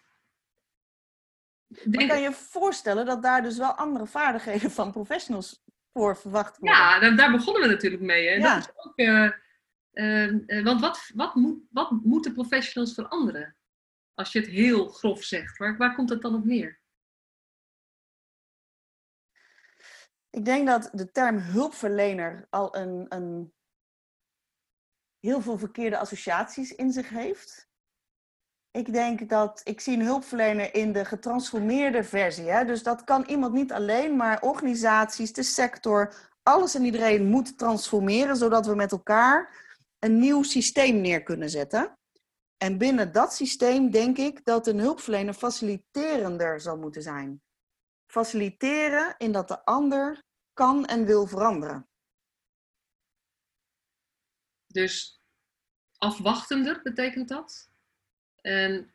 Maar 1.69 1.93
denk- 1.93 2.09
kan 2.09 2.21
je 2.21 2.33
voorstellen 2.33 3.07
dat 3.07 3.23
daar 3.23 3.43
dus 3.43 3.59
wel 3.59 3.73
andere 3.73 4.07
vaardigheden 4.07 4.71
van 4.71 4.93
professionals 4.93 5.63
voor 5.93 6.17
verwacht 6.17 6.59
worden? 6.59 6.79
Ja, 6.79 6.99
daar, 6.99 7.17
daar 7.17 7.31
begonnen 7.31 7.63
we 7.63 7.69
natuurlijk 7.69 8.03
mee. 8.03 8.29
Hè? 8.29 8.35
Ja. 8.35 8.55
Dat 8.55 8.69
is 8.69 8.85
ook, 8.85 8.97
eh, 8.97 9.31
eh, 9.91 10.59
eh, 10.59 10.65
want 10.65 10.81
wat, 10.81 11.11
wat, 11.15 11.35
moet, 11.35 11.63
wat 11.71 11.91
moeten 11.91 12.33
professionals 12.33 12.95
veranderen? 12.95 13.57
Als 14.15 14.33
je 14.33 14.39
het 14.39 14.49
heel 14.49 14.89
grof 14.89 15.23
zegt, 15.23 15.59
waar, 15.59 15.77
waar 15.77 15.95
komt 15.95 16.11
het 16.11 16.23
dan 16.23 16.35
op 16.35 16.45
neer? 16.45 16.83
Ik 20.31 20.45
denk 20.45 20.67
dat 20.67 20.91
de 20.93 21.11
term 21.11 21.39
hulpverlener 21.39 22.47
al 22.51 22.77
een, 22.77 23.07
een 23.09 23.55
heel 25.25 25.41
veel 25.41 25.59
verkeerde 25.59 25.99
associaties 25.99 26.75
in 26.75 26.93
zich 26.93 27.09
heeft. 27.09 27.69
Ik 28.71 28.93
denk 28.93 29.29
dat 29.29 29.61
ik 29.65 29.81
zie 29.81 29.95
een 29.95 30.05
hulpverlener 30.05 30.75
in 30.75 30.93
de 30.93 31.05
getransformeerde 31.05 32.05
versie. 32.05 32.51
Hè? 32.51 32.65
Dus 32.65 32.83
dat 32.83 33.05
kan 33.05 33.25
iemand 33.27 33.53
niet 33.53 33.73
alleen, 33.73 34.17
maar 34.17 34.43
organisaties, 34.43 35.33
de 35.33 35.43
sector, 35.43 36.15
alles 36.43 36.75
en 36.75 36.85
iedereen 36.85 37.27
moet 37.27 37.59
transformeren, 37.59 38.37
zodat 38.37 38.67
we 38.67 38.75
met 38.75 38.93
elkaar 38.93 39.63
een 39.99 40.19
nieuw 40.19 40.43
systeem 40.43 41.01
neer 41.01 41.23
kunnen 41.23 41.51
zetten. 41.51 41.99
En 42.57 42.79
binnen 42.79 43.13
dat 43.13 43.35
systeem 43.35 43.91
denk 43.91 44.19
ik 44.19 44.45
dat 44.45 44.67
een 44.67 44.79
hulpverlener 44.79 45.35
faciliterender 45.35 46.61
zal 46.61 46.77
moeten 46.77 47.03
zijn. 47.03 47.43
Faciliteren 48.07 49.15
in 49.19 49.33
dat 49.33 49.49
de 49.49 49.65
ander 49.65 50.23
kan 50.53 50.87
en 50.87 51.05
wil 51.05 51.27
veranderen. 51.27 51.89
Dus 54.75 55.21
afwachtender 55.99 56.81
betekent 56.83 57.29
dat. 57.29 57.71
En 58.41 58.95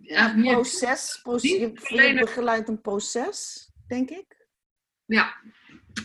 Ja, 0.00 0.32
meer, 0.32 0.52
proces, 0.52 1.20
je, 1.40 1.72
begeleidt 2.14 2.68
een 2.68 2.80
proces, 2.80 3.68
denk 3.86 4.10
ik. 4.10 4.46
ja, 5.04 5.36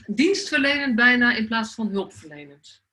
dienstverlenend 0.07 0.95
bijna 0.95 1.35
in 1.35 1.47
plaats 1.47 1.73
van 1.73 1.87
hulpverlenend. 1.87 2.85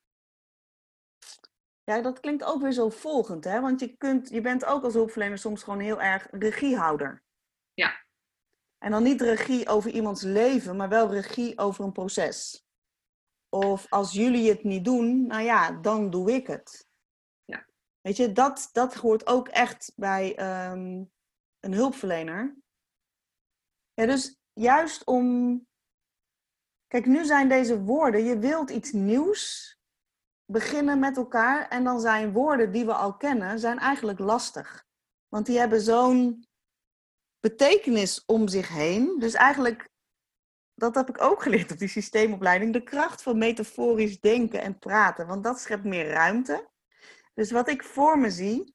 Ja, 1.85 2.01
dat 2.01 2.21
klinkt 2.21 2.45
ook 2.45 2.63
weer 2.63 2.73
zo 2.73 2.89
volgend, 2.89 3.45
hè? 3.45 3.61
Want 3.61 3.81
je, 3.81 3.97
kunt, 3.97 4.29
je 4.29 4.41
bent 4.41 4.65
ook 4.65 4.85
als 4.85 4.95
hulpverlener 4.95 5.39
soms 5.39 5.63
gewoon 5.63 5.81
heel 5.81 6.01
erg 6.01 6.27
regiehouder. 6.31 7.23
Ja. 7.75 8.05
En 8.79 8.91
dan 8.91 9.03
niet 9.03 9.21
regie 9.21 9.69
over 9.69 9.91
iemands 9.91 10.23
leven, 10.23 10.77
maar 10.77 10.89
wel 10.89 11.11
regie 11.11 11.59
over 11.59 11.85
een 11.85 11.93
proces. 11.93 12.64
Of 13.55 13.87
als 13.91 14.13
jullie 14.13 14.49
het 14.49 14.65
niet 14.65 14.85
doen, 14.85 15.27
nou 15.27 15.43
ja, 15.43 15.73
dan 15.73 16.11
doe 16.11 16.33
ik 16.33 16.47
het. 16.47 16.89
Ja. 17.45 17.67
Weet 18.01 18.17
je, 18.17 18.33
dat, 18.33 18.69
dat 18.73 18.95
hoort 18.95 19.27
ook 19.27 19.49
echt 19.49 19.93
bij 19.97 20.37
ehm, 20.37 21.05
een 21.61 21.73
hulpverlener. 21.73 22.57
Ja, 23.93 24.07
dus 24.07 24.39
juist 24.53 25.05
om. 25.05 25.67
Kijk, 26.87 27.07
nu 27.07 27.25
zijn 27.25 27.49
deze 27.49 27.83
woorden, 27.83 28.25
je 28.25 28.39
wilt 28.39 28.71
iets 28.71 28.93
nieuws 28.93 29.77
beginnen 30.45 30.99
met 30.99 31.17
elkaar. 31.17 31.69
En 31.69 31.85
dan 31.85 32.01
zijn 32.01 32.33
woorden 32.33 32.73
die 32.73 32.85
we 32.85 32.95
al 32.95 33.17
kennen, 33.17 33.59
zijn 33.59 33.79
eigenlijk 33.79 34.19
lastig. 34.19 34.87
Want 35.29 35.47
die 35.47 35.59
hebben 35.59 35.81
zo'n 35.81 36.47
betekenis 37.41 38.25
om 38.25 38.49
zich 38.49 38.69
heen. 38.69 39.19
Dus 39.19 39.35
eigenlijk, 39.35 39.89
dat 40.75 40.95
heb 40.95 41.09
ik 41.09 41.23
ook 41.23 41.43
geleerd 41.43 41.73
op 41.73 41.79
die 41.79 41.89
systeemopleiding, 41.89 42.73
de 42.73 42.83
kracht 42.83 43.23
van 43.23 43.39
metaforisch 43.39 44.21
denken 44.21 44.61
en 44.61 44.79
praten. 44.79 45.27
Want 45.27 45.45
dat 45.45 45.61
schept 45.61 45.85
meer 45.85 46.09
ruimte. 46.09 46.69
Dus 47.35 47.51
wat 47.51 47.69
ik 47.69 47.85
voor 47.85 48.19
me 48.19 48.31
zie, 48.31 48.75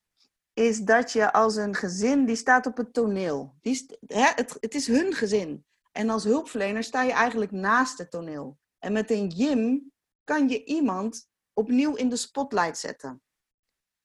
is 0.54 0.80
dat 0.80 1.12
je 1.12 1.34
als 1.34 1.56
een 1.56 1.76
gezin, 1.76 2.26
die 2.26 2.36
staat 2.36 2.66
op 2.66 2.78
het 2.78 2.94
toneel. 2.94 3.56
Die, 3.62 3.86
hè, 4.06 4.32
het, 4.36 4.58
het 4.60 4.76
is 4.76 4.88
hun 4.88 5.14
gezin. 5.14 5.66
En 5.92 6.10
als 6.10 6.24
hulpverlener 6.24 6.84
sta 6.84 7.02
je 7.02 7.12
eigenlijk 7.12 7.52
naast 7.52 7.98
het 7.98 8.12
toneel. 8.12 8.58
En 8.80 8.94
met 8.94 9.12
een 9.12 9.32
gym 9.32 9.92
kan 10.24 10.50
je 10.50 10.64
iemand 10.64 11.30
opnieuw 11.54 11.96
in 11.96 12.10
de 12.10 12.16
spotlight 12.16 12.78
zetten. 12.78 13.22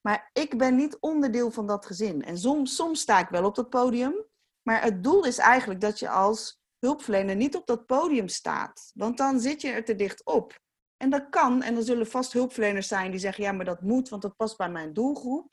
Maar 0.00 0.30
ik 0.32 0.58
ben 0.58 0.76
niet 0.76 0.96
onderdeel 1.00 1.50
van 1.50 1.66
dat 1.66 1.86
gezin. 1.86 2.24
En 2.24 2.38
soms, 2.38 2.74
soms 2.74 3.00
sta 3.00 3.18
ik 3.18 3.28
wel 3.28 3.44
op 3.44 3.54
dat 3.54 3.70
podium. 3.70 4.24
Maar 4.62 4.82
het 4.82 5.02
doel 5.02 5.24
is 5.24 5.38
eigenlijk 5.38 5.80
dat 5.80 5.98
je 5.98 6.08
als 6.08 6.62
hulpverlener 6.84 7.36
niet 7.36 7.56
op 7.56 7.66
dat 7.66 7.86
podium 7.86 8.28
staat. 8.28 8.90
Want 8.94 9.18
dan 9.18 9.40
zit 9.40 9.60
je 9.60 9.68
er 9.68 9.84
te 9.84 9.94
dicht 9.94 10.24
op. 10.24 10.62
En 10.96 11.10
dat 11.10 11.28
kan. 11.28 11.62
En 11.62 11.76
er 11.76 11.82
zullen 11.82 12.06
vast 12.06 12.32
hulpverleners 12.32 12.88
zijn 12.88 13.10
die 13.10 13.20
zeggen: 13.20 13.44
ja, 13.44 13.52
maar 13.52 13.64
dat 13.64 13.80
moet, 13.80 14.08
want 14.08 14.22
dat 14.22 14.36
past 14.36 14.56
bij 14.56 14.70
mijn 14.70 14.92
doelgroep. 14.92 15.52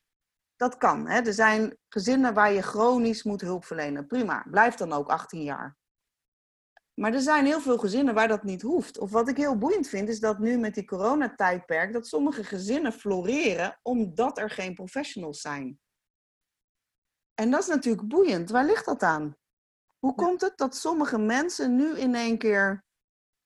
Dat 0.55 0.77
kan. 0.77 1.07
Hè? 1.07 1.19
Er 1.19 1.33
zijn 1.33 1.77
gezinnen 1.89 2.33
waar 2.33 2.51
je 2.51 2.61
chronisch 2.61 3.23
moet 3.23 3.41
hulp 3.41 3.65
verlenen. 3.65 4.07
Prima. 4.07 4.45
Blijf 4.49 4.75
dan 4.75 4.93
ook 4.93 5.09
18 5.09 5.43
jaar. 5.43 5.79
Maar 6.93 7.13
er 7.13 7.21
zijn 7.21 7.45
heel 7.45 7.61
veel 7.61 7.77
gezinnen 7.77 8.13
waar 8.13 8.27
dat 8.27 8.43
niet 8.43 8.61
hoeft. 8.61 8.97
Of 8.97 9.11
wat 9.11 9.27
ik 9.27 9.37
heel 9.37 9.57
boeiend 9.57 9.87
vind, 9.87 10.09
is 10.09 10.19
dat 10.19 10.39
nu 10.39 10.57
met 10.57 10.73
die 10.73 10.85
coronatijdperk, 10.85 11.93
dat 11.93 12.07
sommige 12.07 12.43
gezinnen 12.43 12.93
floreren 12.93 13.79
omdat 13.81 14.37
er 14.37 14.49
geen 14.49 14.73
professionals 14.73 15.41
zijn. 15.41 15.79
En 17.33 17.51
dat 17.51 17.61
is 17.61 17.67
natuurlijk 17.67 18.07
boeiend. 18.07 18.49
Waar 18.49 18.65
ligt 18.65 18.85
dat 18.85 19.03
aan? 19.03 19.35
Hoe 20.01 20.15
komt 20.15 20.41
het 20.41 20.57
dat 20.57 20.75
sommige 20.75 21.17
mensen 21.17 21.75
nu 21.75 21.97
in 21.97 22.15
één 22.15 22.37
keer 22.37 22.83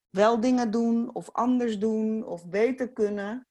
wel 0.09 0.39
dingen 0.39 0.71
doen, 0.71 1.13
of 1.13 1.31
anders 1.31 1.79
doen, 1.79 2.25
of 2.25 2.49
beter 2.49 2.91
kunnen, 2.93 3.47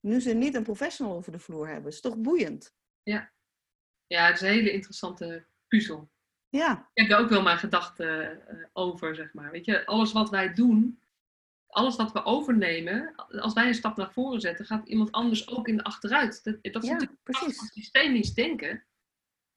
nu 0.00 0.20
ze 0.20 0.32
niet 0.32 0.54
een 0.54 0.62
professional 0.62 1.14
over 1.16 1.32
de 1.32 1.38
vloer 1.38 1.68
hebben? 1.68 1.90
is 1.92 2.00
toch 2.00 2.16
boeiend? 2.16 2.74
Ja. 3.02 3.32
Ja, 4.06 4.26
het 4.26 4.34
is 4.34 4.40
een 4.40 4.48
hele 4.54 4.72
interessante 4.72 5.46
puzzel. 5.68 6.10
Ja. 6.48 6.90
Ik 6.92 7.02
heb 7.02 7.08
daar 7.10 7.20
ook 7.20 7.28
wel 7.28 7.42
mijn 7.42 7.58
gedachten 7.58 8.42
uh, 8.50 8.64
over, 8.72 9.14
zeg 9.14 9.32
maar. 9.32 9.50
Weet 9.50 9.64
je, 9.64 9.86
alles 9.86 10.12
wat 10.12 10.30
wij 10.30 10.54
doen, 10.54 11.02
alles 11.66 11.96
wat 11.96 12.12
we 12.12 12.24
overnemen, 12.24 13.14
als 13.16 13.52
wij 13.52 13.66
een 13.66 13.74
stap 13.74 13.96
naar 13.96 14.12
voren 14.12 14.40
zetten, 14.40 14.64
gaat 14.64 14.88
iemand 14.88 15.12
anders 15.12 15.48
ook 15.48 15.68
in 15.68 15.76
de 15.76 15.84
achteruit. 15.84 16.44
Dat, 16.44 16.58
dat 16.62 16.82
is 16.82 16.88
Ja, 16.88 16.94
natuurlijk 16.94 17.22
precies. 17.22 17.72
systemisch 17.72 18.34
denken. 18.34 18.84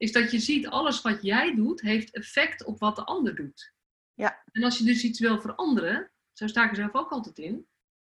Is 0.01 0.11
dat 0.11 0.31
je 0.31 0.39
ziet, 0.39 0.67
alles 0.67 1.01
wat 1.01 1.21
jij 1.21 1.55
doet, 1.55 1.81
heeft 1.81 2.13
effect 2.13 2.63
op 2.63 2.79
wat 2.79 2.95
de 2.95 3.03
ander 3.03 3.35
doet. 3.35 3.73
Ja. 4.13 4.43
En 4.51 4.63
als 4.63 4.77
je 4.77 4.83
dus 4.83 5.03
iets 5.03 5.19
wil 5.19 5.41
veranderen, 5.41 6.11
zo 6.31 6.47
sta 6.47 6.63
ik 6.63 6.69
er 6.69 6.75
zelf 6.75 6.93
ook 6.93 7.11
altijd 7.11 7.37
in, 7.37 7.67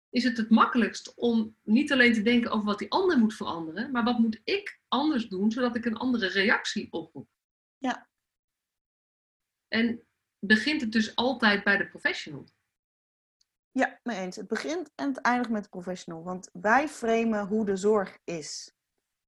is 0.09 0.25
het 0.25 0.37
het 0.37 0.51
makkelijkst 0.51 1.15
om 1.15 1.57
niet 1.63 1.93
alleen 1.93 2.13
te 2.13 2.23
denken 2.23 2.51
over 2.51 2.67
wat 2.67 2.79
die 2.79 2.91
ander 2.91 3.19
moet 3.19 3.35
veranderen, 3.35 3.91
maar 3.91 4.05
wat 4.05 4.19
moet 4.19 4.41
ik 4.45 4.81
anders 4.89 5.29
doen, 5.29 5.51
zodat 5.51 5.77
ik 5.77 5.85
een 5.85 5.97
andere 5.97 6.27
reactie 6.27 6.93
oproep. 6.93 7.29
Ja. 7.79 8.09
En 9.69 10.07
begint 10.39 10.81
het 10.81 10.93
dus 10.93 11.17
altijd 11.17 11.65
bij 11.65 11.77
de 11.77 11.89
professional. 11.89 12.47
Ja, 13.71 14.01
mee 14.03 14.19
eens. 14.19 14.37
Het 14.37 14.49
begint 14.49 14.91
en 14.95 15.09
het 15.09 15.21
eindigt 15.21 15.51
met 15.51 15.63
de 15.63 15.69
professional. 15.69 16.23
Want 16.23 16.49
wij 16.53 16.89
framen 16.89 17.47
hoe 17.47 17.65
de 17.65 17.77
zorg 17.77 18.19
is. 18.25 18.75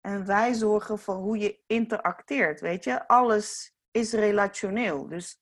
En 0.07 0.27
wij 0.27 0.55
zorgen 0.55 0.99
voor 0.99 1.15
hoe 1.15 1.39
je 1.39 1.61
interacteert. 1.67 2.61
Weet 2.61 2.85
je, 2.85 3.09
alles 3.09 3.73
is 3.91 4.13
relationeel. 4.13 5.07
Dus 5.09 5.39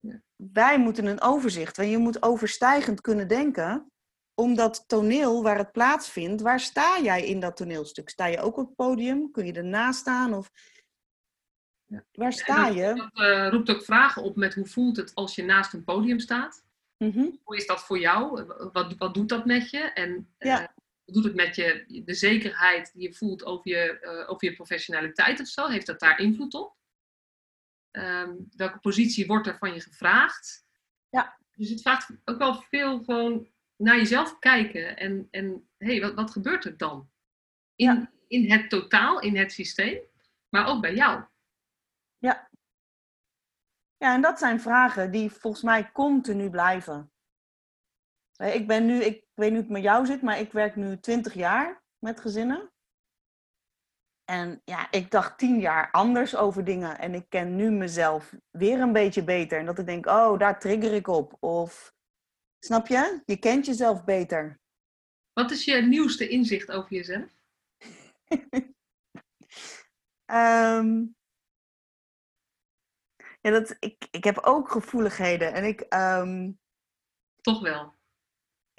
Ja. 0.00 0.22
wij 0.36 0.78
moeten 0.78 1.06
een 1.06 1.20
overzicht. 1.20 1.76
Want 1.76 1.90
je 1.90 1.98
moet 1.98 2.22
overstijgend 2.22 3.00
kunnen 3.00 3.28
denken. 3.28 3.90
Om 4.34 4.54
dat 4.54 4.84
toneel 4.86 5.42
waar 5.42 5.58
het 5.58 5.72
plaatsvindt, 5.72 6.42
waar 6.42 6.60
sta 6.60 7.00
jij 7.02 7.26
in 7.26 7.40
dat 7.40 7.56
toneelstuk? 7.56 8.08
Sta 8.08 8.26
je 8.26 8.40
ook 8.40 8.56
op 8.56 8.66
het 8.66 8.76
podium? 8.76 9.30
Kun 9.30 9.46
je 9.46 9.52
ernaast 9.52 9.98
staan? 10.00 10.34
Of 10.34 10.50
Ja. 11.84 12.04
waar 12.12 12.32
sta 12.32 12.66
En 12.66 12.74
je? 12.74 12.94
Dat 12.94 13.10
eh, 13.12 13.48
roept 13.50 13.70
ook 13.70 13.82
vragen 13.84 14.22
op 14.22 14.36
met 14.36 14.54
hoe 14.54 14.66
voelt 14.66 14.96
het 14.96 15.14
als 15.14 15.34
je 15.34 15.42
naast 15.44 15.72
een 15.72 15.84
podium 15.84 16.18
staat? 16.18 16.64
Mhm. 16.98 17.28
Hoe 17.42 17.56
is 17.56 17.66
dat 17.66 17.80
voor 17.80 17.98
jou? 17.98 18.44
Wat, 18.72 18.94
wat 18.98 19.14
doet 19.14 19.28
dat 19.28 19.44
met 19.44 19.70
je? 19.70 19.78
En 19.78 20.28
eh, 20.38 20.50
Ja. 20.50 20.60
wat 20.60 20.65
doet 21.14 21.24
het 21.24 21.34
met 21.34 21.56
je, 21.56 22.02
de 22.04 22.14
zekerheid 22.14 22.92
die 22.92 23.02
je 23.02 23.14
voelt 23.14 23.44
over 23.44 23.68
je, 23.68 24.00
eh, 24.00 24.30
over 24.30 24.48
je 24.48 24.54
professionaliteit 24.54 25.40
of 25.40 25.46
zo? 25.46 25.66
Heeft 25.66 25.86
dat 25.86 26.00
daar 26.00 26.18
invloed 26.18 26.54
op? 26.54 26.76
Ehm, 27.90 28.34
welke 28.56 28.78
positie 28.78 29.26
wordt 29.26 29.46
er 29.46 29.58
van 29.58 29.74
je 29.74 29.80
gevraagd? 29.80 30.66
Ja. 31.08 31.38
Dus 31.52 31.70
het 31.70 31.80
vraagt 31.80 32.10
ook 32.24 32.38
wel 32.38 32.62
veel 32.62 33.04
gewoon 33.04 33.48
naar 33.76 33.96
jezelf 33.96 34.38
kijken 34.38 34.96
en, 34.96 35.28
en 35.30 35.68
hey, 35.78 36.00
wat, 36.00 36.14
wat 36.14 36.30
gebeurt 36.30 36.64
er 36.64 36.76
dan? 36.76 37.10
In, 37.74 37.86
Ja. 37.86 38.12
in 38.28 38.50
het 38.50 38.70
totaal, 38.70 39.20
in 39.20 39.36
het 39.36 39.52
systeem, 39.52 40.00
maar 40.48 40.66
ook 40.66 40.80
bij 40.80 40.94
jou. 40.94 41.24
Ja, 43.98 44.14
en 44.14 44.20
dat 44.20 44.38
zijn 44.38 44.60
vragen 44.60 45.10
die 45.10 45.30
volgens 45.30 45.62
mij 45.62 45.92
continu 45.92 46.50
blijven. 46.50 47.12
Eh, 48.36 48.54
Ik 48.54 48.66
ben 48.66 48.86
nu, 48.86 49.02
ik 49.02 49.24
weet 49.34 49.50
niet 49.50 49.58
hoe 49.58 49.58
het 49.58 49.68
met 49.68 49.82
jou 49.82 50.06
zit, 50.06 50.22
maar 50.22 50.38
ik 50.38 50.52
werk 50.52 50.76
nu 50.76 51.00
20 51.00 51.34
jaar 51.34 51.82
met 51.98 52.20
gezinnen. 52.20 52.70
En 54.24 54.60
ja, 54.64 54.90
ik 54.90 55.10
dacht 55.10 55.38
tien 55.38 55.60
jaar 55.60 55.90
anders 55.90 56.36
over 56.36 56.64
dingen. 56.64 56.98
En 56.98 57.14
ik 57.14 57.28
ken 57.28 57.56
nu 57.56 57.70
mezelf 57.70 58.34
weer 58.50 58.80
een 58.80 58.92
beetje 58.92 59.24
beter. 59.24 59.58
En 59.58 59.66
dat 59.66 59.78
ik 59.78 59.86
denk, 59.86 60.06
oh, 60.06 60.38
daar 60.38 60.60
trigger 60.60 60.92
ik 60.92 61.06
op. 61.08 61.36
Of, 61.40 61.94
snap 62.58 62.86
je? 62.86 63.22
Je 63.24 63.38
kent 63.38 63.66
jezelf 63.66 64.04
beter. 64.04 64.60
Wat 65.32 65.50
is 65.50 65.64
je 65.64 65.82
nieuwste 65.82 66.28
inzicht 66.28 66.70
over 66.70 66.92
jezelf? 66.92 67.30
Ehm, 70.26 71.04
ja, 73.40 73.50
dat, 73.50 73.76
ik, 73.78 74.08
ik 74.10 74.24
heb 74.24 74.38
ook 74.38 74.70
gevoeligheden. 74.70 75.52
En 75.52 75.64
ik, 75.64 75.80
ehm, 75.80 76.52
Toch 77.40 77.60
wel. 77.60 77.94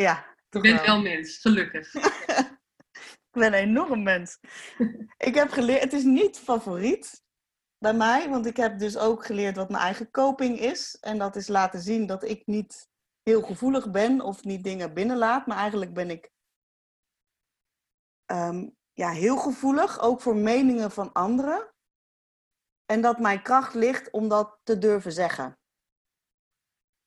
Ja, 0.02 0.36
toch 0.50 0.62
bent 0.62 0.76
wel. 0.76 0.86
wel 0.86 1.02
mens, 1.02 1.38
gelukkig. 1.38 1.94
Ik 3.32 3.44
ben 3.44 3.54
een 3.54 3.60
enorm 3.60 4.04
mens. 4.04 4.40
ik 5.18 5.36
heb 5.36 5.50
geleerd, 5.50 5.82
het 5.82 5.94
is 5.94 6.04
niet 6.04 6.40
favoriet 6.40 7.24
bij 7.78 7.94
mij, 7.94 8.30
want 8.30 8.46
ik 8.46 8.58
heb 8.58 8.80
dus 8.80 8.98
ook 8.98 9.26
geleerd 9.26 9.56
wat 9.56 9.70
mijn 9.70 9.84
eigen 9.84 10.12
coping 10.12 10.60
is. 10.60 10.98
En 11.00 11.18
dat 11.18 11.36
is 11.36 11.48
laten 11.48 11.80
zien 11.80 12.06
dat 12.06 12.24
ik 12.24 12.46
niet 12.46 12.90
heel 13.24 13.42
gevoelig 13.42 13.92
ben 13.92 14.22
of 14.22 14.44
niet 14.44 14.64
dingen 14.64 14.94
binnenlaat, 14.94 15.48
maar 15.48 15.58
eigenlijk 15.58 15.94
ben 15.94 16.10
ik 16.10 16.32
ehm, 18.26 18.70
ja, 18.94 19.10
heel 19.10 19.38
gevoelig, 19.38 20.00
ook 20.00 20.22
voor 20.22 20.36
meningen 20.36 20.92
van 20.92 21.14
anderen. 21.14 21.74
En 22.86 23.02
dat 23.02 23.20
mijn 23.20 23.42
kracht 23.42 23.74
ligt 23.74 24.12
om 24.12 24.28
dat 24.28 24.60
te 24.64 24.78
durven 24.78 25.12
zeggen. 25.12 25.58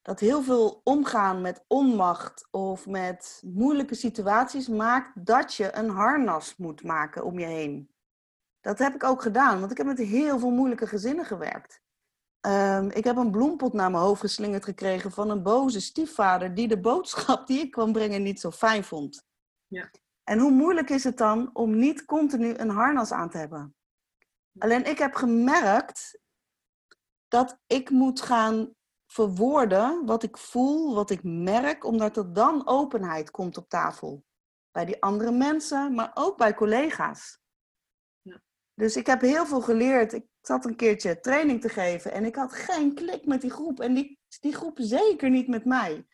Dat 0.03 0.21
heel 0.21 0.43
veel 0.43 0.81
omgaan 0.85 1.41
met 1.41 1.65
onmacht 1.67 2.49
of 2.51 2.87
met 2.87 3.43
moeilijke 3.45 3.95
situaties 3.95 4.69
maakt 4.69 5.27
dat 5.27 5.55
je 5.55 5.75
een 5.77 5.89
harnas 5.89 6.57
moet 6.57 6.83
maken 6.83 7.25
om 7.25 7.39
je 7.39 7.47
heen. 7.47 7.91
Dat 8.61 8.79
heb 8.79 8.95
ik 8.95 9.05
ook 9.05 9.23
gedaan, 9.23 9.59
want 9.59 9.71
ik 9.71 9.77
heb 9.77 9.87
met 9.87 9.99
heel 9.99 10.39
veel 10.39 10.51
moeilijke 10.51 10.87
gezinnen 10.87 11.25
gewerkt. 11.25 11.81
Ehm, 12.41 12.89
ik 12.89 13.05
heb 13.05 13.17
een 13.17 13.31
bloempot 13.31 13.73
naar 13.73 13.91
mijn 13.91 14.03
hoofd 14.03 14.21
geslingerd 14.21 14.65
gekregen 14.65 15.11
van 15.11 15.31
een 15.31 15.43
boze 15.43 15.81
stiefvader 15.81 16.55
die 16.55 16.69
de 16.69 16.81
boodschap 16.81 17.47
die 17.47 17.61
ik 17.61 17.71
kwam 17.71 17.93
brengen 17.93 18.23
niet 18.23 18.41
zo 18.41 18.51
fijn 18.51 18.85
vond. 18.85 19.25
Ja. 19.67 19.91
En 20.25 20.39
hoe 20.39 20.51
moeilijk 20.51 20.91
is 20.91 21.05
het 21.05 21.17
dan 21.17 21.51
om 21.53 21.79
niet 21.79 22.05
continu 22.05 22.55
een 22.55 22.71
harnas 22.71 23.13
aan 23.13 23.31
te 23.31 23.39
hebben? 23.39 23.75
Alleen 24.59 24.85
ik 24.85 24.99
heb 24.99 25.15
gemerkt 25.15 26.21
dat 27.29 27.59
ik 27.67 27.91
moet 27.91 28.21
gaan 28.21 28.75
verwoorden 29.13 30.07
wat 30.07 30.23
ik 30.23 30.37
voel, 30.37 30.95
wat 30.95 31.11
ik 31.11 31.21
merk, 31.23 31.85
omdat 31.85 32.17
er 32.17 32.33
dan 32.33 32.67
openheid 32.67 33.31
komt 33.31 33.57
op 33.57 33.69
tafel. 33.69 34.25
Bij 34.71 34.85
die 34.85 35.03
andere 35.03 35.33
mensen, 35.33 35.95
maar 35.95 36.11
ook 36.15 36.37
bij 36.37 36.55
collega's. 36.55 37.39
Ja. 38.23 38.43
Dus 38.75 38.97
ik 38.97 39.07
heb 39.07 39.21
heel 39.21 39.47
veel 39.47 39.61
geleerd. 39.61 40.13
Ik 40.13 40.27
zat 40.41 40.65
een 40.65 40.77
keertje 40.77 41.21
training 41.21 41.61
te 41.61 41.69
geven 41.69 42.13
en 42.13 42.25
ik 42.25 42.37
had 42.37 42.53
geen 42.53 42.95
klik 42.95 43.27
met 43.27 43.41
die 43.41 43.51
groep. 43.51 43.81
En 43.81 43.95
die, 43.95 44.19
die 44.41 44.55
groep 44.55 44.79
zeker 44.81 45.31
niet 45.31 45.49
met 45.49 45.65
mij. 45.65 46.07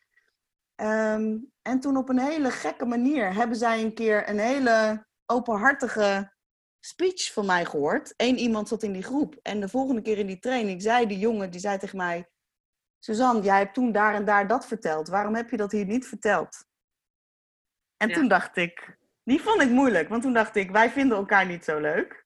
Ehm, 0.74 1.38
en 1.62 1.80
toen 1.80 1.96
op 1.96 2.08
een 2.08 2.18
hele 2.18 2.50
gekke 2.50 2.84
manier 2.84 3.34
hebben 3.34 3.56
zij 3.56 3.82
een 3.82 3.94
keer 3.94 4.28
een 4.28 4.38
hele 4.38 5.06
openhartige 5.26 6.34
speech 6.80 7.32
van 7.32 7.46
mij 7.46 7.64
gehoord. 7.64 8.14
Eén 8.16 8.38
iemand 8.38 8.68
zat 8.68 8.82
in 8.82 8.92
die 8.92 9.02
groep. 9.02 9.38
En 9.42 9.60
de 9.60 9.68
volgende 9.68 10.02
keer 10.02 10.18
in 10.18 10.26
die 10.26 10.38
training 10.38 10.82
zei 10.82 11.06
die 11.06 11.18
jongen, 11.18 11.50
die 11.50 11.60
zei 11.60 11.78
tegen 11.78 11.96
mij... 11.96 12.30
Suzanne, 13.06 13.42
jij 13.42 13.58
hebt 13.58 13.74
toen 13.74 13.92
daar 13.92 14.14
en 14.14 14.24
daar 14.24 14.46
dat 14.46 14.66
verteld. 14.66 15.08
Waarom 15.08 15.34
heb 15.34 15.50
je 15.50 15.56
dat 15.56 15.72
hier 15.72 15.84
niet 15.84 16.06
verteld? 16.06 16.64
En 17.96 18.08
Ja. 18.08 18.14
toen 18.14 18.28
dacht 18.28 18.56
ik, 18.56 18.98
die 19.22 19.42
vond 19.42 19.62
ik 19.62 19.70
moeilijk. 19.70 20.08
Want 20.08 20.22
toen 20.22 20.32
dacht 20.32 20.56
ik, 20.56 20.70
wij 20.70 20.90
vinden 20.90 21.16
elkaar 21.16 21.46
niet 21.46 21.64
zo 21.64 21.80
leuk. 21.80 22.24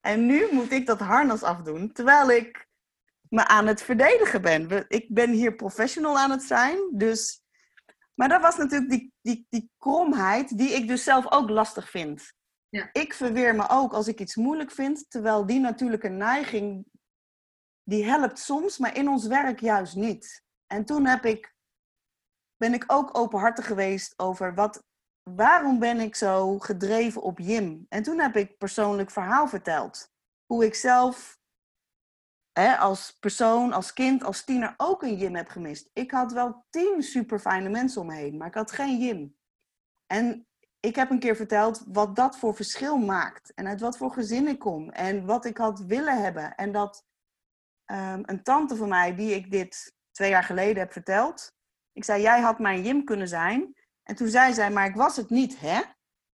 En 0.00 0.26
nu 0.26 0.48
moet 0.50 0.72
ik 0.72 0.86
dat 0.86 1.00
harnas 1.00 1.42
afdoen. 1.42 1.92
Terwijl 1.92 2.30
ik 2.30 2.66
me 3.28 3.46
aan 3.46 3.66
het 3.66 3.82
verdedigen 3.82 4.42
ben. 4.42 4.84
Ik 4.88 5.06
ben 5.08 5.30
hier 5.30 5.54
professional 5.54 6.18
aan 6.18 6.30
het 6.30 6.42
zijn. 6.42 6.78
Dus... 6.92 7.42
Maar 8.14 8.28
dat 8.28 8.40
was 8.40 8.56
natuurlijk 8.56 8.90
die, 8.90 9.12
die, 9.22 9.46
die 9.48 9.70
kromheid 9.78 10.58
die 10.58 10.70
ik 10.70 10.88
dus 10.88 11.04
zelf 11.04 11.32
ook 11.32 11.50
lastig 11.50 11.90
vind. 11.90 12.32
Ja. 12.68 12.88
Ik 12.92 13.14
verweer 13.14 13.54
me 13.54 13.68
ook 13.68 13.92
als 13.92 14.08
ik 14.08 14.20
iets 14.20 14.36
moeilijk 14.36 14.70
vind. 14.70 15.10
Terwijl 15.10 15.46
die 15.46 15.60
natuurlijke 15.60 16.08
neiging, 16.08 16.84
die 17.92 18.04
helpt 18.04 18.38
soms, 18.38 18.78
maar 18.78 18.96
in 18.96 19.08
ons 19.08 19.26
werk 19.26 19.60
juist 19.60 19.96
niet. 19.96 20.44
En 20.66 20.84
toen 20.84 21.06
heb 21.06 21.24
ik, 21.24 21.54
ben 22.56 22.74
ik 22.74 22.84
ook 22.86 23.18
openhartig 23.18 23.66
geweest 23.66 24.18
over 24.18 24.54
wat, 24.54 24.84
waarom 25.30 25.78
ben 25.78 26.00
ik 26.00 26.14
zo 26.14 26.58
gedreven 26.58 27.22
op 27.22 27.38
Jim? 27.38 27.86
En 27.88 28.02
toen 28.02 28.18
heb 28.18 28.36
ik 28.36 28.58
persoonlijk 28.58 29.10
verhaal 29.10 29.48
verteld. 29.48 30.10
Hoe 30.46 30.64
ik 30.64 30.74
zelf 30.74 31.38
hè, 32.52 32.76
als 32.76 33.16
persoon, 33.20 33.72
als 33.72 33.92
kind, 33.92 34.24
als 34.24 34.44
tiener 34.44 34.74
ook 34.76 35.02
een 35.02 35.16
Jim 35.16 35.34
heb 35.34 35.48
gemist. 35.48 35.90
Ik 35.92 36.10
had 36.10 36.32
wel 36.32 36.64
tien 36.70 37.02
super 37.02 37.38
fijne 37.38 37.68
mensen 37.68 38.00
om 38.00 38.06
me 38.06 38.14
heen, 38.14 38.36
maar 38.36 38.48
ik 38.48 38.54
had 38.54 38.72
geen 38.72 38.98
Jim. 38.98 39.36
En 40.06 40.46
ik 40.80 40.96
heb 40.96 41.10
een 41.10 41.18
keer 41.18 41.36
verteld 41.36 41.84
wat 41.86 42.16
dat 42.16 42.38
voor 42.38 42.54
verschil 42.54 42.96
maakt. 42.96 43.54
En 43.54 43.66
uit 43.66 43.80
wat 43.80 43.96
voor 43.96 44.12
gezin 44.12 44.48
ik 44.48 44.58
kom. 44.58 44.90
En 44.90 45.26
wat 45.26 45.44
ik 45.44 45.56
had 45.56 45.80
willen 45.80 46.22
hebben. 46.22 46.54
En 46.54 46.72
dat 46.72 47.10
ehm, 47.92 48.22
een 48.24 48.42
tante 48.42 48.76
van 48.76 48.88
mij, 48.88 49.14
die 49.14 49.34
ik 49.34 49.50
dit 49.50 49.94
twee 50.10 50.30
jaar 50.30 50.44
geleden 50.44 50.82
heb 50.82 50.92
verteld, 50.92 51.52
Ik 51.92 52.04
zei, 52.04 52.22
jij 52.22 52.40
had 52.40 52.58
mijn 52.58 52.82
Jim 52.82 53.04
kunnen 53.04 53.28
zijn. 53.28 53.74
En 54.02 54.14
toen 54.14 54.28
zei 54.28 54.54
zij, 54.54 54.70
maar 54.70 54.86
ik 54.86 54.94
was 54.94 55.16
het 55.16 55.30
niet, 55.30 55.60
hè? 55.60 55.80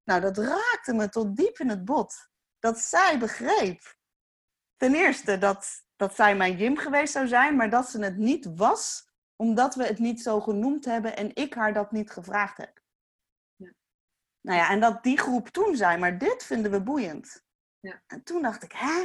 Nou, 0.04 0.22
dat 0.22 0.38
raakte 0.38 0.94
me 0.94 1.10
tot 1.10 1.36
diep 1.36 1.58
in 1.58 1.70
het 1.70 1.86
bot. 1.86 2.30
Dat 2.60 2.80
zij 2.80 3.20
begreep. 3.20 3.96
Ten 4.76 4.96
eerste 4.96 5.38
dat, 5.38 5.86
dat 5.96 6.16
zij 6.16 6.36
mijn 6.36 6.58
Jim 6.58 6.78
geweest 6.78 7.14
zou 7.14 7.28
zijn, 7.28 7.56
maar 7.56 7.70
dat 7.70 7.90
ze 7.90 8.04
het 8.04 8.18
niet 8.18 8.56
was, 8.56 9.10
omdat 9.36 9.76
we 9.76 9.86
het 9.86 10.00
niet 10.00 10.22
zo 10.22 10.42
genoemd 10.42 10.86
hebben 10.86 11.16
en 11.18 11.36
ik 11.36 11.54
haar 11.54 11.74
dat 11.74 11.92
niet 11.92 12.12
gevraagd 12.12 12.58
heb. 12.58 12.82
Ja. 13.56 13.74
Nou 14.42 14.60
ja, 14.60 14.70
en 14.70 14.80
dat 14.80 15.04
die 15.04 15.18
groep 15.18 15.48
toen 15.48 15.76
zei, 15.76 15.98
maar 15.98 16.18
dit 16.18 16.44
vinden 16.44 16.72
we 16.72 16.82
boeiend. 16.82 17.44
Ja. 17.80 18.02
En 18.08 18.24
toen 18.24 18.42
dacht 18.42 18.64
ik, 18.64 18.72
hè? 18.72 19.04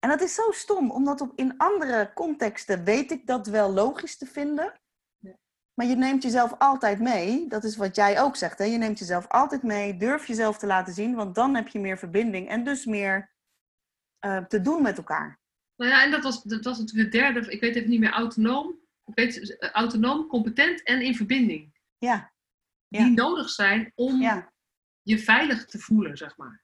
En 0.00 0.08
dat 0.08 0.20
is 0.20 0.34
zo 0.34 0.50
stom, 0.50 0.90
omdat 0.90 1.20
op, 1.20 1.32
in 1.36 1.56
andere 1.56 2.12
contexten 2.14 2.84
weet 2.84 3.10
ik 3.10 3.26
dat 3.26 3.46
wel 3.46 3.72
logisch 3.72 4.16
te 4.16 4.26
vinden. 4.26 4.80
Ja. 5.18 5.36
Maar 5.74 5.86
je 5.86 5.96
neemt 5.96 6.22
jezelf 6.22 6.54
altijd 6.58 7.00
mee. 7.00 7.48
Dat 7.48 7.64
is 7.64 7.76
wat 7.76 7.96
jij 7.96 8.20
ook 8.20 8.36
zegt. 8.36 8.58
Hè? 8.58 8.64
Je 8.64 8.78
neemt 8.78 8.98
jezelf 8.98 9.28
altijd 9.28 9.62
mee. 9.62 9.96
Durf 9.96 10.26
jezelf 10.26 10.58
te 10.58 10.66
laten 10.66 10.94
zien, 10.94 11.14
want 11.14 11.34
dan 11.34 11.54
heb 11.54 11.68
je 11.68 11.78
meer 11.78 11.98
verbinding 11.98 12.48
en 12.48 12.64
dus 12.64 12.84
meer 12.84 13.32
eh, 14.18 14.44
te 14.44 14.60
doen 14.60 14.82
met 14.82 14.96
elkaar. 14.98 15.38
Nou 15.76 15.90
ja, 15.90 16.02
en 16.04 16.10
dat 16.10 16.22
was, 16.22 16.42
dat 16.42 16.64
was 16.64 16.78
natuurlijk 16.78 17.12
het 17.12 17.22
derde, 17.22 17.50
ik 17.52 17.60
weet 17.60 17.74
even 17.76 17.90
niet 17.90 18.00
meer, 18.00 18.12
autonoom. 18.12 18.78
Ik 19.04 19.14
weet, 19.14 19.58
eh, 19.58 19.70
autonoom, 19.70 20.26
competent 20.26 20.82
en 20.82 21.00
in 21.00 21.14
verbinding. 21.16 21.78
Ja, 21.98 22.32
Die 22.88 23.00
Ja. 23.00 23.06
nodig 23.06 23.48
zijn 23.50 23.92
om 23.94 24.20
ja. 24.20 24.52
je 25.02 25.18
veilig 25.18 25.64
te 25.66 25.78
voelen, 25.78 26.16
zeg 26.16 26.36
maar. 26.36 26.62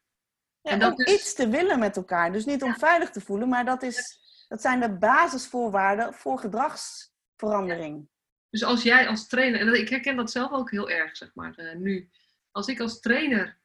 Ja, 0.66 0.72
En 0.72 0.78
dat 0.78 0.92
om 0.92 1.04
is- 1.04 1.12
iets 1.14 1.34
te 1.34 1.48
willen 1.48 1.78
met 1.78 1.96
elkaar. 1.96 2.32
Dus 2.32 2.44
niet 2.44 2.62
om 2.62 2.74
veilig 2.74 3.10
te 3.10 3.20
voelen, 3.20 3.48
maar 3.48 3.64
dat, 3.64 3.82
is, 3.82 4.18
dat 4.48 4.60
zijn 4.60 4.80
de 4.80 4.96
basisvoorwaarden 4.96 6.14
voor 6.14 6.38
gedragsverandering. 6.38 8.08
Dus 8.50 8.64
als 8.64 8.82
jij 8.82 9.08
als 9.08 9.26
trainer, 9.26 9.60
en 9.60 9.74
ik 9.80 9.88
herken 9.88 10.16
dat 10.16 10.30
zelf 10.30 10.50
ook 10.52 10.70
heel 10.70 10.90
erg, 10.90 11.16
zeg 11.16 11.34
maar, 11.34 11.54
eh, 11.54 11.76
nu. 11.76 12.10
Als 12.50 12.66
ik 12.68 12.80
als 12.80 13.00
trainer 13.00 13.58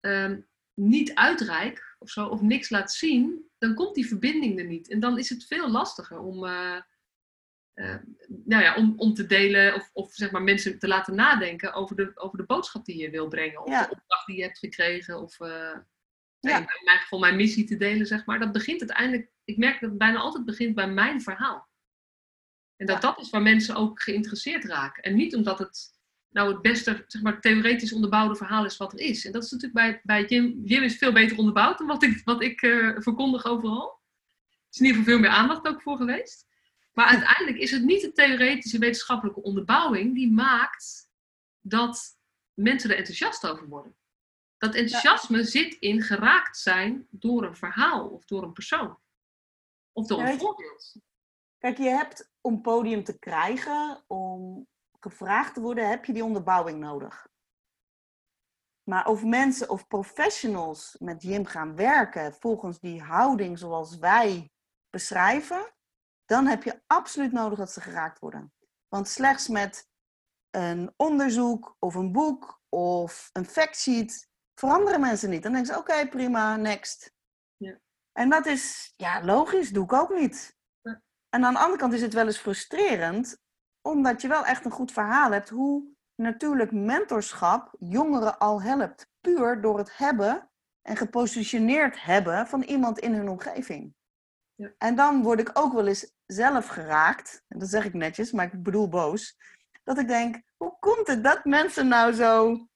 ehm, 0.00 0.40
niet 0.74 1.14
uitreik 1.14 1.96
of 1.98 2.10
zo, 2.10 2.26
of 2.26 2.40
niks 2.40 2.70
laat 2.70 2.92
zien, 2.92 3.50
dan 3.58 3.74
komt 3.74 3.94
die 3.94 4.06
verbinding 4.06 4.58
er 4.58 4.64
niet. 4.66 4.90
En 4.90 5.00
dan 5.00 5.18
is 5.18 5.28
het 5.28 5.44
veel 5.46 5.70
lastiger 5.70 6.18
om, 6.18 6.46
eh, 6.46 6.76
eh, 7.74 7.96
nou 8.28 8.62
ja, 8.62 8.74
om, 8.74 8.94
om 8.96 9.14
te 9.14 9.26
delen 9.26 9.74
of, 9.74 9.90
of 9.92 10.12
zeg 10.12 10.30
maar 10.30 10.42
mensen 10.42 10.78
te 10.78 10.88
laten 10.88 11.14
nadenken 11.14 11.72
over 11.72 11.96
de, 11.96 12.12
over 12.14 12.38
de 12.38 12.44
boodschap 12.44 12.84
die 12.84 12.96
je 12.96 13.10
wil 13.10 13.28
brengen. 13.28 13.62
Of 13.62 13.68
Ja. 13.68 13.82
de 13.86 13.90
opdracht 13.90 14.26
die 14.26 14.36
je 14.36 14.42
hebt 14.42 14.58
gekregen. 14.58 15.20
Of 15.22 15.36
Ja. 16.40 16.58
in 16.58 16.84
mijn 16.84 16.98
geval 16.98 17.18
mijn 17.18 17.36
missie 17.36 17.64
te 17.64 17.76
delen, 17.76 18.06
zeg 18.06 18.24
maar. 18.24 18.38
Dat 18.38 18.52
begint 18.52 18.80
uiteindelijk, 18.80 19.30
ik 19.44 19.56
merk 19.56 19.80
dat 19.80 19.88
het 19.90 19.98
bijna 19.98 20.18
altijd 20.18 20.44
begint 20.44 20.74
bij 20.74 20.88
mijn 20.88 21.22
verhaal. 21.22 21.68
En 22.76 22.86
dat 22.86 23.02
Ja. 23.02 23.08
dat 23.08 23.20
is 23.20 23.30
waar 23.30 23.42
mensen 23.42 23.74
ook 23.74 24.02
geïnteresseerd 24.02 24.64
raken. 24.64 25.02
En 25.02 25.14
niet 25.14 25.36
omdat 25.36 25.58
het 25.58 25.98
nou 26.30 26.52
het 26.52 26.62
beste, 26.62 27.04
zeg 27.06 27.22
maar, 27.22 27.40
theoretisch 27.40 27.92
onderbouwde 27.92 28.36
verhaal 28.36 28.64
is 28.64 28.76
wat 28.76 28.92
er 28.92 28.98
is. 28.98 29.24
En 29.24 29.32
dat 29.32 29.44
is 29.44 29.50
natuurlijk 29.50 29.80
bij, 29.80 30.00
bij 30.02 30.24
Jim, 30.24 30.60
Jim 30.64 30.82
is 30.82 30.98
veel 30.98 31.12
beter 31.12 31.38
onderbouwd 31.38 31.78
dan 31.78 31.86
wat 31.86 32.02
ik, 32.02 32.20
wat 32.24 32.42
ik 32.42 32.62
eh, 32.62 32.90
verkondig 32.98 33.44
overal. 33.44 34.00
Er 34.48 34.66
is 34.70 34.78
in 34.78 34.86
ieder 34.86 35.00
geval 35.00 35.14
veel 35.14 35.22
meer 35.22 35.38
aandacht 35.38 35.66
ook 35.66 35.82
voor 35.82 35.96
geweest. 35.96 36.48
Maar 36.92 37.06
uiteindelijk 37.06 37.58
is 37.58 37.70
het 37.70 37.82
niet 37.82 38.00
de 38.00 38.12
theoretische 38.12 38.78
wetenschappelijke 38.78 39.42
onderbouwing 39.42 40.14
die 40.14 40.32
maakt 40.32 41.10
dat 41.60 42.18
mensen 42.54 42.90
er 42.90 42.96
enthousiast 42.96 43.46
over 43.46 43.68
worden. 43.68 43.96
Dat 44.60 44.74
enthousiasme 44.74 45.44
zit 45.44 45.74
in 45.74 46.02
geraakt 46.02 46.58
zijn 46.58 47.06
door 47.10 47.44
een 47.44 47.56
verhaal 47.56 48.08
of 48.08 48.24
door 48.24 48.42
een 48.42 48.52
persoon. 48.52 48.98
Of 49.92 50.06
door 50.06 50.20
een 50.20 50.38
voorbeeld. 50.38 50.96
Kijk, 51.58 51.78
je 51.78 51.88
hebt 51.88 52.30
om 52.40 52.60
podium 52.60 53.04
te 53.04 53.18
krijgen, 53.18 54.04
om 54.06 54.66
gevraagd 55.00 55.54
te 55.54 55.60
worden, 55.60 55.88
heb 55.88 56.04
je 56.04 56.12
die 56.12 56.24
onderbouwing 56.24 56.78
nodig. 56.78 57.28
Maar 58.82 59.06
of 59.06 59.24
mensen 59.24 59.68
of 59.68 59.86
professionals 59.86 60.96
met 60.98 61.22
Jim 61.22 61.46
gaan 61.46 61.76
werken 61.76 62.34
volgens 62.34 62.80
die 62.80 63.02
houding 63.02 63.58
zoals 63.58 63.98
wij 63.98 64.50
beschrijven, 64.90 65.74
dan 66.24 66.46
heb 66.46 66.62
je 66.62 66.82
absoluut 66.86 67.32
nodig 67.32 67.58
dat 67.58 67.70
ze 67.70 67.80
geraakt 67.80 68.18
worden. 68.18 68.52
Want 68.88 69.08
slechts 69.08 69.48
met 69.48 69.88
een 70.50 70.92
onderzoek 70.96 71.76
of 71.78 71.94
een 71.94 72.12
boek 72.12 72.60
of 72.68 73.30
een 73.32 73.46
factsheet 73.46 74.29
veranderen 74.60 75.00
mensen 75.00 75.30
niet. 75.30 75.42
Dan 75.42 75.52
denken 75.52 75.74
ze, 75.74 75.78
oké, 75.80 76.08
prima, 76.08 76.56
next. 76.56 77.14
Ja. 77.56 77.78
En 78.12 78.28
dat 78.28 78.46
is, 78.46 78.92
ja, 78.96 79.24
logisch, 79.24 79.70
doe 79.70 79.84
ik 79.84 79.92
ook 79.92 80.14
niet. 80.14 80.56
Ja. 80.80 81.02
En 81.28 81.44
aan 81.44 81.52
de 81.52 81.58
andere 81.58 81.78
kant 81.78 81.92
is 81.92 82.02
het 82.02 82.12
wel 82.12 82.26
eens 82.26 82.38
frustrerend, 82.38 83.38
omdat 83.82 84.22
je 84.22 84.28
wel 84.28 84.44
echt 84.44 84.64
een 84.64 84.70
goed 84.70 84.92
verhaal 84.92 85.30
hebt 85.30 85.48
hoe 85.48 85.84
natuurlijk 86.14 86.72
mentorschap 86.72 87.74
jongeren 87.78 88.38
al 88.38 88.62
helpt. 88.62 89.08
Puur 89.20 89.60
door 89.60 89.78
het 89.78 89.96
hebben 89.96 90.50
en 90.82 90.96
gepositioneerd 90.96 92.02
hebben 92.02 92.46
van 92.46 92.62
iemand 92.62 92.98
in 92.98 93.14
hun 93.14 93.28
omgeving. 93.28 93.94
Ja. 94.54 94.72
En 94.78 94.94
dan 94.94 95.22
word 95.22 95.40
ik 95.40 95.50
ook 95.52 95.72
wel 95.72 95.86
eens 95.86 96.12
zelf 96.26 96.66
geraakt, 96.66 97.44
en 97.48 97.58
dat 97.58 97.68
zeg 97.68 97.84
ik 97.84 97.94
netjes, 97.94 98.32
maar 98.32 98.46
ik 98.52 98.62
bedoel 98.62 98.88
boos, 98.88 99.36
dat 99.84 99.98
ik 99.98 100.08
denk, 100.08 100.42
hoe 100.56 100.76
komt 100.78 101.06
het 101.06 101.24
dat 101.24 101.44
mensen 101.44 101.88
nou 101.88 102.12
zo 102.12 102.66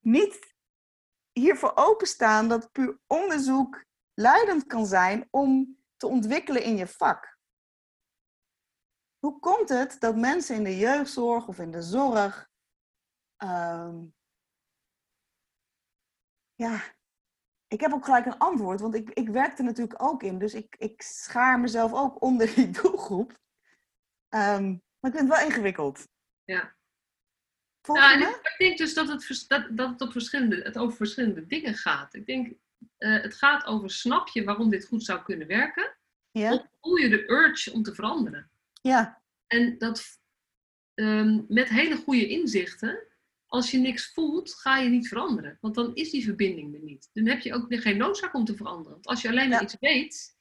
niet 0.00 0.49
hiervoor 1.32 1.72
openstaan 1.74 2.48
dat 2.48 2.72
puur 2.72 2.98
onderzoek 3.06 3.84
leidend 4.14 4.66
kan 4.66 4.86
zijn 4.86 5.28
om 5.30 5.78
te 5.96 6.06
ontwikkelen 6.06 6.62
in 6.62 6.76
je 6.76 6.86
vak? 6.86 7.38
Hoe 9.18 9.38
komt 9.38 9.68
het 9.68 10.00
dat 10.00 10.16
mensen 10.16 10.56
in 10.56 10.64
de 10.64 10.76
jeugdzorg 10.76 11.48
of 11.48 11.58
in 11.58 11.70
de 11.70 11.82
zorg 11.82 12.48
ehm, 13.36 14.04
ja, 16.54 16.82
ik 17.66 17.80
heb 17.80 17.92
ook 17.92 18.04
gelijk 18.04 18.26
een 18.26 18.38
antwoord, 18.38 18.80
want 18.80 18.94
ik, 18.94 19.10
ik 19.10 19.28
werk 19.28 19.58
er 19.58 19.64
natuurlijk 19.64 20.02
ook 20.02 20.22
in. 20.22 20.38
Dus 20.38 20.54
ik, 20.54 20.76
ik 20.78 21.02
schaar 21.02 21.60
mezelf 21.60 21.92
ook 21.92 22.22
onder 22.22 22.54
die 22.54 22.70
doelgroep. 22.82 23.38
Ehm, 24.28 24.68
maar 24.70 25.10
ik 25.10 25.16
vind 25.16 25.28
het 25.28 25.38
wel 25.38 25.46
ingewikkeld. 25.46 26.08
Ja. 26.44 26.76
Me? 27.88 28.18
ik, 28.18 28.52
ik 28.52 28.54
denk 28.58 28.78
dus 28.78 28.94
dat 28.94 29.08
het, 29.08 29.44
dat, 29.48 29.66
dat 29.70 29.90
het, 29.90 30.00
op 30.00 30.12
verschillende, 30.12 30.56
het 30.62 30.78
over 30.78 30.96
verschillende 30.96 31.46
dingen 31.46 31.74
gaat. 31.74 32.14
Ik 32.14 32.26
denk, 32.26 32.52
eh, 32.98 33.22
het 33.22 33.34
gaat 33.34 33.64
over, 33.64 33.90
snap 33.90 34.28
je 34.28 34.44
waarom 34.44 34.70
dit 34.70 34.86
goed 34.86 35.04
zou 35.04 35.22
kunnen 35.22 35.46
werken? 35.46 35.96
Ja? 36.30 36.52
Of 36.54 36.66
voel 36.80 36.96
je 36.96 37.08
de 37.08 37.30
urge 37.30 37.72
om 37.72 37.82
te 37.82 37.94
veranderen? 37.94 38.50
Ja, 38.82 39.22
En 39.46 39.78
dat 39.78 40.18
ehm, 40.94 41.40
met 41.48 41.68
hele 41.68 41.96
goede 41.96 42.28
inzichten, 42.28 42.98
als 43.46 43.70
je 43.70 43.78
niks 43.78 44.12
voelt, 44.12 44.54
ga 44.54 44.76
je 44.78 44.88
niet 44.88 45.08
veranderen. 45.08 45.58
Want 45.60 45.74
dan 45.74 45.94
is 45.94 46.10
die 46.10 46.24
verbinding 46.24 46.74
er 46.74 46.80
niet. 46.82 47.10
Dan 47.12 47.26
heb 47.26 47.40
je 47.40 47.54
ook 47.54 47.66
geen 47.68 47.96
noodzaak 47.96 48.34
om 48.34 48.44
te 48.44 48.56
veranderen. 48.56 48.92
Want 48.92 49.06
als 49.06 49.22
je 49.22 49.28
alleen 49.28 49.48
maar 49.48 49.58
Ja. 49.58 49.64
iets 49.64 49.76
weet, 49.80 50.36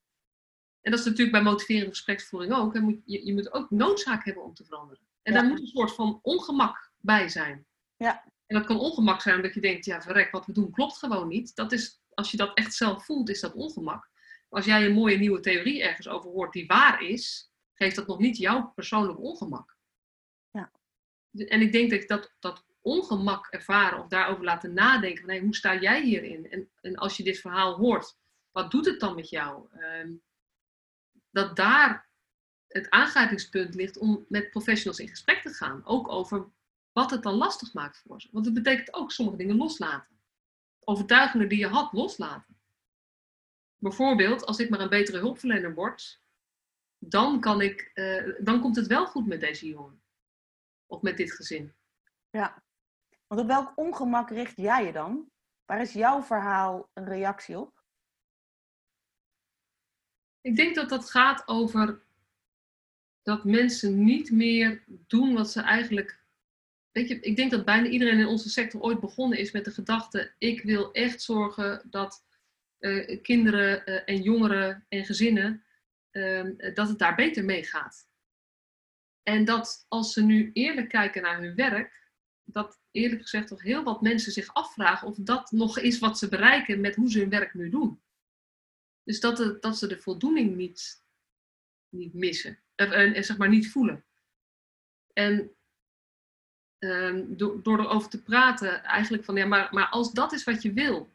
en 0.81 0.91
dat 0.91 0.99
is 0.99 1.05
natuurlijk 1.05 1.31
bij 1.31 1.41
motiverende 1.41 1.89
gespreksvoering 1.89 2.53
ook, 2.53 2.79
moet, 2.79 3.01
je, 3.05 3.25
je 3.25 3.33
moet 3.33 3.53
ook 3.53 3.69
noodzaak 3.69 4.25
hebben 4.25 4.43
om 4.43 4.53
te 4.53 4.65
veranderen. 4.65 5.07
En 5.21 5.33
Ja. 5.33 5.39
daar 5.39 5.49
moet 5.49 5.59
een 5.59 5.67
soort 5.67 5.95
van 5.95 6.19
ongemak 6.21 6.88
bij 7.01 7.29
zijn. 7.29 7.65
Ja. 7.95 8.23
En 8.45 8.57
dat 8.57 8.65
kan 8.65 8.79
ongemak 8.79 9.21
zijn 9.21 9.35
omdat 9.35 9.53
je 9.53 9.61
denkt, 9.61 9.85
ja 9.85 10.01
verrek, 10.01 10.31
wat 10.31 10.45
we 10.45 10.53
doen 10.53 10.71
klopt 10.71 10.97
gewoon 10.97 11.27
niet. 11.27 11.55
Dat 11.55 11.71
is, 11.71 12.01
als 12.13 12.31
je 12.31 12.37
dat 12.37 12.57
echt 12.57 12.73
zelf 12.73 13.05
voelt, 13.05 13.29
is 13.29 13.39
dat 13.39 13.53
ongemak. 13.53 14.09
Als 14.49 14.65
jij 14.65 14.85
een 14.85 14.93
mooie 14.93 15.17
nieuwe 15.17 15.39
theorie 15.39 15.83
ergens 15.83 16.07
over 16.07 16.29
hoort 16.29 16.53
die 16.53 16.67
waar 16.67 17.01
is, 17.01 17.51
geeft 17.73 17.95
dat 17.95 18.07
nog 18.07 18.19
niet 18.19 18.37
jouw 18.37 18.71
persoonlijk 18.75 19.19
ongemak. 19.19 19.77
Ja. 20.51 20.71
En 21.31 21.61
ik 21.61 21.71
denk 21.71 21.89
dat 21.89 22.07
dat, 22.07 22.35
dat 22.39 22.65
ongemak 22.81 23.47
ervaren 23.47 23.99
of 23.99 24.07
daarover 24.07 24.43
laten 24.43 24.73
nadenken 24.73 25.21
van 25.21 25.29
hey, 25.29 25.39
hoe 25.39 25.55
sta 25.55 25.79
jij 25.79 26.03
hierin? 26.03 26.51
En, 26.51 26.69
en 26.81 26.95
als 26.95 27.17
je 27.17 27.23
dit 27.23 27.39
verhaal 27.39 27.75
hoort, 27.75 28.17
wat 28.51 28.71
doet 28.71 28.85
het 28.85 28.99
dan 28.99 29.15
met 29.15 29.29
jou? 29.29 29.67
Ehm, 29.71 30.13
dat 31.31 31.55
daar 31.55 32.09
het 32.67 32.89
aangrijpingspunt 32.89 33.75
ligt 33.75 33.97
om 33.97 34.25
met 34.27 34.49
professionals 34.49 34.99
in 34.99 35.07
gesprek 35.07 35.41
te 35.41 35.53
gaan. 35.53 35.85
Ook 35.85 36.07
over 36.07 36.51
wat 36.99 37.11
het 37.11 37.23
dan 37.23 37.33
lastig 37.33 37.73
maakt 37.73 37.97
voor 37.97 38.21
ze. 38.21 38.29
Want 38.31 38.45
het 38.45 38.53
betekent 38.53 38.93
ook 38.93 39.11
sommige 39.11 39.37
dingen 39.37 39.55
loslaten. 39.55 40.19
Overtuigingen 40.79 41.49
die 41.49 41.59
je 41.59 41.67
had, 41.67 41.93
loslaten. 41.93 42.57
Bijvoorbeeld, 43.77 44.45
als 44.45 44.59
ik 44.59 44.69
maar 44.69 44.79
een 44.79 44.89
betere 44.89 45.17
hulpverlener 45.17 45.73
word, 45.73 46.21
dan, 46.97 47.39
kan 47.39 47.61
ik, 47.61 47.91
eh, 47.93 48.33
dan 48.39 48.61
komt 48.61 48.75
het 48.75 48.87
wel 48.87 49.05
goed 49.07 49.27
met 49.27 49.39
deze 49.39 49.67
jongen. 49.67 50.01
Of 50.85 51.01
met 51.01 51.17
dit 51.17 51.31
gezin. 51.31 51.73
ja. 52.29 52.63
Want 53.27 53.41
op 53.41 53.47
welk 53.47 53.71
ongemak 53.75 54.29
richt 54.29 54.57
jij 54.57 54.85
je 54.85 54.91
dan? 54.91 55.31
Waar 55.65 55.81
is 55.81 55.93
jouw 55.93 56.21
verhaal 56.21 56.89
een 56.93 57.05
reactie 57.05 57.59
op? 57.59 57.83
Ik 60.41 60.55
denk 60.55 60.75
dat 60.75 60.89
dat 60.89 61.09
gaat 61.09 61.47
over 61.47 62.03
dat 63.21 63.43
mensen 63.43 64.03
niet 64.03 64.31
meer 64.31 64.83
doen 64.87 65.33
wat 65.33 65.51
ze 65.51 65.61
eigenlijk. 65.61 66.18
Weet 66.91 67.07
je, 67.07 67.19
ik 67.19 67.35
denk 67.35 67.51
dat 67.51 67.65
bijna 67.65 67.87
iedereen 67.87 68.19
in 68.19 68.27
onze 68.27 68.49
sector 68.49 68.81
ooit 68.81 68.99
begonnen 68.99 69.37
is 69.37 69.51
met 69.51 69.65
de 69.65 69.71
gedachte: 69.71 70.33
ik 70.37 70.61
wil 70.61 70.91
echt 70.91 71.21
zorgen 71.21 71.81
dat 71.89 72.25
eh, 72.77 73.21
kinderen 73.21 73.85
eh, 73.85 74.15
en 74.15 74.21
jongeren 74.21 74.85
en 74.89 75.05
gezinnen, 75.05 75.63
ehm, 76.11 76.73
dat 76.73 76.87
het 76.87 76.99
daar 76.99 77.15
beter 77.15 77.45
mee 77.45 77.63
gaat. 77.63 78.07
En 79.23 79.45
dat 79.45 79.85
als 79.87 80.13
ze 80.13 80.23
nu 80.23 80.49
eerlijk 80.53 80.89
kijken 80.89 81.21
naar 81.21 81.41
hun 81.41 81.55
werk, 81.55 82.11
dat 82.43 82.79
eerlijk 82.91 83.21
gezegd 83.21 83.47
toch 83.47 83.61
heel 83.61 83.83
wat 83.83 84.01
mensen 84.01 84.31
zich 84.31 84.53
afvragen 84.53 85.07
of 85.07 85.15
dat 85.15 85.51
nog 85.51 85.79
is 85.79 85.99
wat 85.99 86.17
ze 86.17 86.29
bereiken 86.29 86.81
met 86.81 86.95
hoe 86.95 87.11
ze 87.11 87.19
hun 87.19 87.29
werk 87.29 87.53
nu 87.53 87.69
doen. 87.69 88.01
Dus 89.03 89.19
dat, 89.19 89.37
het, 89.37 89.61
dat 89.61 89.77
ze 89.77 89.87
de 89.87 89.97
voldoening 89.97 90.55
niet, 90.55 91.03
niet 91.89 92.13
missen. 92.13 92.59
En, 92.75 92.91
en 92.91 93.23
zeg 93.23 93.37
maar 93.37 93.49
niet 93.49 93.71
voelen. 93.71 94.05
En 95.13 95.51
um, 96.79 97.37
door, 97.37 97.63
door 97.63 97.79
erover 97.79 98.09
te 98.09 98.23
praten, 98.23 98.83
eigenlijk 98.83 99.23
van 99.23 99.35
ja, 99.35 99.45
maar, 99.45 99.67
maar 99.71 99.87
als 99.89 100.11
dat 100.11 100.33
is 100.33 100.43
wat 100.43 100.61
je 100.61 100.73
wil, 100.73 101.09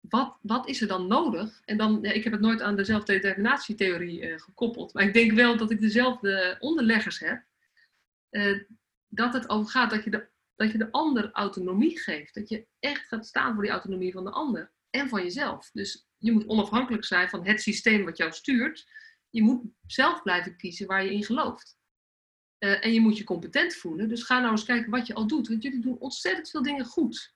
wat, 0.00 0.36
wat 0.42 0.68
is 0.68 0.80
er 0.80 0.88
dan 0.88 1.06
nodig? 1.06 1.60
En 1.64 1.76
dan, 1.76 2.04
ik 2.04 2.24
heb 2.24 2.32
het 2.32 2.42
nooit 2.42 2.60
aan 2.60 2.76
de 2.76 2.84
zelfdeterminatietheorie 2.84 4.20
uh, 4.20 4.38
gekoppeld, 4.38 4.94
maar 4.94 5.02
ik 5.02 5.12
denk 5.12 5.32
wel 5.32 5.56
dat 5.56 5.70
ik 5.70 5.80
dezelfde 5.80 6.56
onderleggers 6.58 7.18
heb. 7.18 7.44
Uh, 8.30 8.62
dat 9.08 9.32
het 9.32 9.48
over 9.48 9.70
gaat 9.70 9.90
dat 9.90 10.04
je, 10.04 10.10
de, 10.10 10.28
dat 10.56 10.72
je 10.72 10.78
de 10.78 10.92
ander 10.92 11.30
autonomie 11.32 11.98
geeft. 11.98 12.34
Dat 12.34 12.48
je 12.48 12.66
echt 12.78 13.08
gaat 13.08 13.26
staan 13.26 13.54
voor 13.54 13.62
die 13.62 13.72
autonomie 13.72 14.12
van 14.12 14.24
de 14.24 14.30
ander 14.30 14.72
en 14.90 15.08
van 15.08 15.22
jezelf. 15.22 15.70
Dus 15.72 16.08
je 16.18 16.32
moet 16.32 16.46
onafhankelijk 16.46 17.04
zijn 17.04 17.28
van 17.28 17.46
het 17.46 17.60
systeem 17.60 18.04
wat 18.04 18.16
jou 18.16 18.32
stuurt. 18.32 18.88
Je 19.30 19.42
moet 19.42 19.62
zelf 19.86 20.22
blijven 20.22 20.56
kiezen 20.56 20.86
waar 20.86 21.04
je 21.04 21.12
in 21.12 21.24
gelooft. 21.24 21.78
Uh, 22.60 22.84
en 22.84 22.92
je 22.92 23.00
moet 23.00 23.18
je 23.18 23.24
competent 23.24 23.74
voelen. 23.74 24.08
Dus 24.08 24.22
ga 24.22 24.38
nou 24.38 24.50
eens 24.50 24.64
kijken 24.64 24.90
wat 24.90 25.06
je 25.06 25.14
al 25.14 25.26
doet. 25.26 25.48
Want 25.48 25.62
jullie 25.62 25.80
doen 25.80 25.98
ontzettend 25.98 26.50
veel 26.50 26.62
dingen 26.62 26.84
goed. 26.84 27.34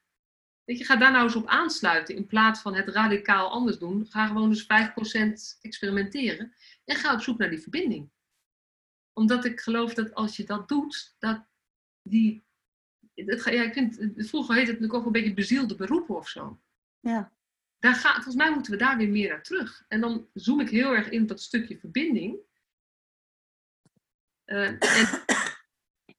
Weet 0.65 0.79
je, 0.79 0.85
ga 0.85 0.97
daar 0.97 1.13
nou 1.13 1.25
eens 1.25 1.37
op 1.37 1.47
aansluiten. 1.47 2.17
In 2.17 2.27
plaats 2.27 2.61
van 2.61 2.75
het 2.75 2.89
radicaal 2.89 3.51
anders 3.51 3.79
doen. 3.79 4.07
Ga 4.07 4.27
gewoon 4.27 4.49
eens 4.49 4.67
5% 5.57 5.61
experimenteren. 5.61 6.55
En 6.85 6.97
ga 6.97 7.15
op 7.15 7.21
zoek 7.21 7.39
naar 7.39 7.51
die 7.51 7.59
verbinding. 7.59 8.11
Omdat 9.13 9.45
ik 9.45 9.61
geloof 9.61 9.95
dat 9.95 10.15
als 10.15 10.37
je 10.37 10.45
dat 10.45 10.69
doet, 10.69 11.15
dat 11.19 11.47
die. 12.03 12.45
Het, 13.15 13.45
ja, 13.45 13.63
ik 13.63 13.73
vind, 13.73 13.99
vroeger 14.17 14.55
heette 14.55 14.71
het 14.71 14.81
natuurlijk 14.81 14.95
ook 14.95 15.07
een 15.07 15.21
beetje 15.21 15.35
bezielde 15.35 15.75
beroepen 15.75 16.17
of 16.17 16.29
zo. 16.29 16.61
Ja. 17.01 17.33
Daar 17.79 17.95
ga, 17.95 18.13
volgens 18.13 18.35
mij 18.35 18.51
moeten 18.53 18.73
we 18.73 18.79
daar 18.79 18.97
weer 18.97 19.09
meer 19.09 19.29
naar 19.29 19.43
terug. 19.43 19.85
En 19.89 20.01
dan 20.01 20.29
zoom 20.35 20.61
ik 20.61 20.69
heel 20.69 20.95
erg 20.95 21.09
in 21.09 21.23
op 21.23 21.29
dat 21.29 21.43
stukje 21.43 21.79
verbinding. 21.79 22.37
Uh, 24.47 24.69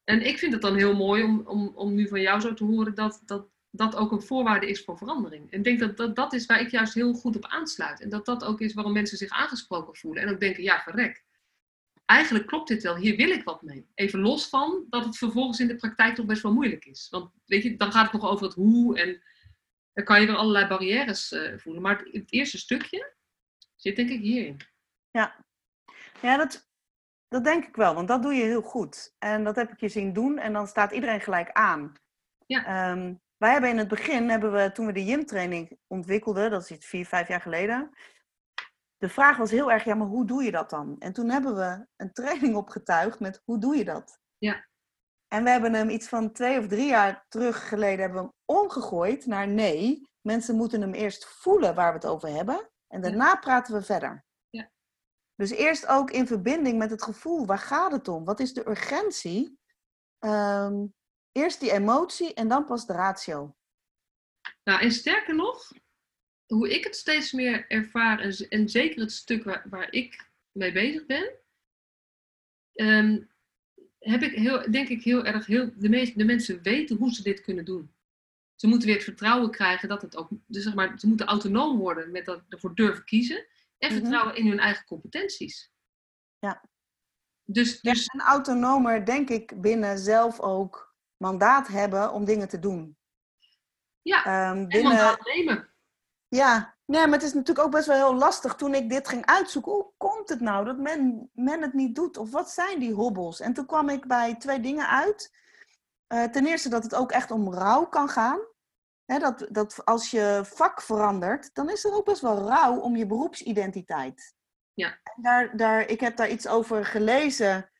en, 0.03 0.25
ik 0.25 0.37
vind 0.37 0.53
het 0.53 0.61
dan 0.61 0.75
heel 0.75 0.95
mooi 0.95 1.23
om, 1.23 1.41
om, 1.47 1.67
om 1.75 1.93
nu 1.93 2.07
van 2.07 2.21
jou 2.21 2.39
zo 2.39 2.53
te 2.53 2.63
horen 2.63 2.95
dat, 2.95 3.21
dat 3.25 3.47
dat 3.75 3.95
ook 3.95 4.11
een 4.11 4.21
voorwaarde 4.21 4.67
is 4.67 4.83
voor 4.83 4.97
verandering. 4.97 5.51
En 5.51 5.57
ik 5.57 5.63
denk 5.63 5.79
dat, 5.79 5.97
dat 5.97 6.15
dat 6.15 6.33
is 6.33 6.45
waar 6.45 6.59
ik 6.59 6.71
juist 6.71 6.93
heel 6.93 7.13
goed 7.13 7.35
op 7.35 7.45
aansluit. 7.45 8.01
En 8.01 8.09
dat 8.09 8.25
dat 8.25 8.43
ook 8.43 8.61
is 8.61 8.73
waarom 8.73 8.93
mensen 8.93 9.17
zich 9.17 9.29
aangesproken 9.29 9.95
voelen. 9.95 10.23
En 10.23 10.29
ook 10.29 10.39
denken, 10.39 10.63
ja, 10.63 10.81
verrek. 10.81 11.23
Eigenlijk 12.05 12.47
klopt 12.47 12.67
dit 12.67 12.83
wel, 12.83 12.95
hier 12.95 13.15
wil 13.15 13.29
ik 13.29 13.43
wat 13.43 13.61
mee. 13.61 13.87
Even 13.93 14.19
los 14.19 14.49
van 14.49 14.85
dat 14.89 15.05
het 15.05 15.17
vervolgens 15.17 15.59
in 15.59 15.67
de 15.67 15.75
praktijk 15.75 16.15
toch 16.15 16.25
best 16.25 16.41
wel 16.41 16.53
moeilijk 16.53 16.85
is. 16.85 17.07
Want 17.09 17.31
weet 17.45 17.63
je, 17.63 17.77
dan 17.77 17.91
gaat 17.91 18.11
het 18.11 18.21
nog 18.21 18.31
over 18.31 18.45
het 18.45 18.55
hoe 18.55 18.99
en 18.99 19.21
dan 19.93 20.03
kan 20.03 20.21
je 20.21 20.27
weer 20.27 20.35
allerlei 20.35 20.67
barrières 20.67 21.31
uh, 21.31 21.57
voelen. 21.57 21.81
Maar 21.81 21.97
het, 21.97 22.13
het, 22.13 22.31
eerste 22.31 22.57
stukje 22.57 23.13
zit 23.75 23.95
denk 23.95 24.09
ik 24.09 24.21
hierin. 24.21 24.57
Ja, 25.11 25.45
ja 26.21 26.37
dat, 26.37 26.69
dat 27.27 27.43
denk 27.43 27.65
ik 27.65 27.75
wel, 27.75 27.93
want 27.93 28.07
dat 28.07 28.21
doe 28.21 28.33
je 28.33 28.43
heel 28.43 28.61
goed. 28.61 29.15
En 29.19 29.43
dat 29.43 29.55
heb 29.55 29.71
ik 29.71 29.79
je 29.79 29.89
zien 29.89 30.13
doen 30.13 30.37
en 30.37 30.53
dan 30.53 30.67
staat 30.67 30.91
iedereen 30.91 31.21
gelijk 31.21 31.51
aan. 31.51 31.93
Ja. 32.45 32.91
Um, 32.91 33.21
wij 33.37 33.51
hebben 33.51 33.69
in 33.69 33.77
het 33.77 33.87
begin, 33.87 34.29
hebben 34.29 34.51
we, 34.51 34.71
toen 34.71 34.85
we 34.85 34.91
de 34.91 35.05
Jim-training 35.05 35.77
ontwikkelden, 35.87 36.51
dat 36.51 36.61
is 36.61 36.71
iets 36.71 36.85
vier, 36.85 37.05
vijf 37.05 37.27
jaar 37.27 37.41
geleden, 37.41 37.91
de 38.97 39.09
vraag 39.09 39.37
was 39.37 39.51
heel 39.51 39.71
erg, 39.71 39.83
ja, 39.83 39.95
maar 39.95 40.07
hoe 40.07 40.25
doe 40.25 40.43
je 40.43 40.51
dat 40.51 40.69
dan? 40.69 40.95
En 40.99 41.13
toen 41.13 41.29
hebben 41.29 41.55
we 41.55 41.85
een 41.95 42.11
training 42.11 42.55
opgetuigd 42.63 43.19
met 43.19 43.41
hoe 43.45 43.59
doe 43.59 43.75
je 43.75 43.85
dat? 43.85 44.19
Ja. 44.37 44.65
En 45.27 45.43
we 45.43 45.49
hebben 45.49 45.73
hem 45.73 45.89
iets 45.89 46.07
van 46.07 46.31
twee 46.31 46.59
of 46.59 46.67
drie 46.67 46.87
jaar 46.87 47.25
terug 47.29 47.67
geleden 47.67 47.99
hebben 47.99 48.21
we 48.21 48.27
hem 48.27 48.57
omgegooid 48.57 49.25
naar 49.25 49.47
nee, 49.47 50.09
mensen 50.21 50.55
moeten 50.55 50.81
hem 50.81 50.93
eerst 50.93 51.25
voelen 51.25 51.75
waar 51.75 51.89
we 51.89 51.97
het 51.97 52.07
over 52.07 52.29
hebben 52.29 52.69
en 52.87 53.01
daarna 53.01 53.35
praten 53.35 53.73
we 53.73 53.81
verder. 53.81 54.25
Dus 55.35 55.49
eerst 55.49 55.87
ook 55.87 56.11
in 56.11 56.27
verbinding 56.27 56.77
met 56.77 56.89
het 56.89 57.03
gevoel, 57.03 57.45
waar 57.45 57.59
gaat 57.59 57.91
het 57.91 58.07
om? 58.07 58.25
Wat 58.25 58.39
is 58.39 58.53
de 58.53 58.69
urgentie? 58.69 59.59
Um, 60.19 60.93
Eerst 61.37 61.59
die 61.59 61.71
emotie 61.71 62.33
en 62.33 62.47
dan 62.47 62.65
pas 62.65 62.85
de 62.85 62.93
ratio. 62.93 63.55
Nou, 64.63 64.81
en 64.81 64.91
sterker 64.91 65.35
nog, 65.35 65.71
hoe 66.45 66.69
ik 66.69 66.83
het 66.83 66.95
steeds 66.95 67.31
meer 67.31 67.65
ervaar, 67.67 68.19
en, 68.49 68.69
zeker 68.69 69.01
het 69.01 69.11
stuk 69.11 69.43
waar, 69.69 69.91
ik 69.91 70.29
mee 70.51 70.71
bezig 70.71 71.05
ben, 71.05 71.31
um, 72.73 73.31
heb 73.99 74.21
ik 74.21 74.31
heel, 74.31 74.71
denk 74.71 74.87
ik 74.87 75.03
heel 75.03 75.25
erg, 75.25 75.45
heel, 75.45 75.71
de, 75.75 75.89
meest, 75.89 76.17
de 76.17 76.25
mensen 76.25 76.61
weten 76.61 76.97
hoe 76.97 77.13
ze 77.13 77.23
dit 77.23 77.41
kunnen 77.41 77.65
doen. 77.65 77.93
Ze 78.55 78.67
moeten 78.67 78.87
weer 78.87 78.97
het 78.97 79.05
vertrouwen 79.05 79.51
krijgen 79.51 79.89
dat 79.89 80.01
het 80.01 80.15
ook, 80.15 80.29
dus 80.45 80.63
zeg 80.63 80.73
maar, 80.73 80.99
ze 80.99 81.07
moeten 81.07 81.27
autonoom 81.27 81.77
worden 81.77 82.11
met 82.11 82.25
dat 82.25 82.43
ervoor 82.49 82.75
durven 82.75 83.05
kiezen 83.05 83.45
en 83.85 83.93
mhm. 83.93 84.01
vertrouwen 84.01 84.35
in 84.35 84.47
hun 84.47 84.59
eigen 84.59 84.85
competenties. 84.85 85.71
Ja. 86.39 86.69
Dus, 87.43 87.81
dus... 87.81 88.05
en 88.05 88.19
autonomer, 88.19 89.05
denk 89.05 89.29
ik, 89.29 89.61
binnen 89.61 89.97
zelf 89.97 90.39
ook 90.39 90.95
mandaat 91.17 91.67
hebben 91.67 92.11
om 92.11 92.25
dingen 92.25 92.47
te 92.47 92.59
doen. 92.59 92.97
Ja, 94.01 94.49
um, 94.49 94.67
binnen... 94.67 94.91
en 94.91 94.97
mandaat 94.97 95.25
nemen. 95.25 95.69
Ja, 96.27 96.77
nee, 96.85 97.01
maar 97.01 97.17
het 97.19 97.23
is 97.23 97.33
natuurlijk 97.33 97.67
ook 97.67 97.73
best 97.73 97.87
wel 97.87 97.95
heel 97.95 98.15
lastig 98.15 98.55
toen 98.55 98.73
ik 98.73 98.89
dit 98.89 99.07
ging 99.07 99.25
uitzoeken. 99.25 99.71
Hoe 99.71 99.91
komt 99.97 100.29
het 100.29 100.39
nou 100.39 100.65
dat 100.65 100.77
men, 100.77 101.29
men 101.33 101.61
het 101.61 101.73
niet 101.73 101.95
doet? 101.95 102.17
Of 102.17 102.31
wat 102.31 102.49
zijn 102.49 102.79
die 102.79 102.93
hobbels? 102.93 103.39
En 103.39 103.53
toen 103.53 103.65
kwam 103.65 103.89
ik 103.89 104.07
bij 104.07 104.35
twee 104.35 104.59
dingen 104.59 104.89
uit. 104.89 105.33
Uh, 106.07 106.23
ten 106.23 106.45
eerste 106.45 106.69
dat 106.69 106.83
het 106.83 106.95
ook 106.95 107.11
echt 107.11 107.31
om 107.31 107.53
rouw 107.53 107.85
kan 107.85 108.09
gaan. 108.09 108.39
Dat, 109.05 109.47
dat 109.49 109.85
als 109.85 110.11
je 110.11 110.41
vak 110.43 110.81
verandert, 110.81 111.53
dan 111.53 111.69
is 111.69 111.85
er 111.85 111.93
ook 111.93 112.05
best 112.05 112.21
wel 112.21 112.47
rouw 112.47 112.79
om 112.79 112.95
je 112.95 113.05
beroepsidentiteit. 113.05 114.33
Ja. 114.73 114.99
Daar, 115.15 115.57
daar, 115.57 115.87
ik 115.89 115.99
heb 115.99 116.17
daar 116.17 116.29
iets 116.29 116.47
over 116.47 116.85
gelezen, 116.85 117.71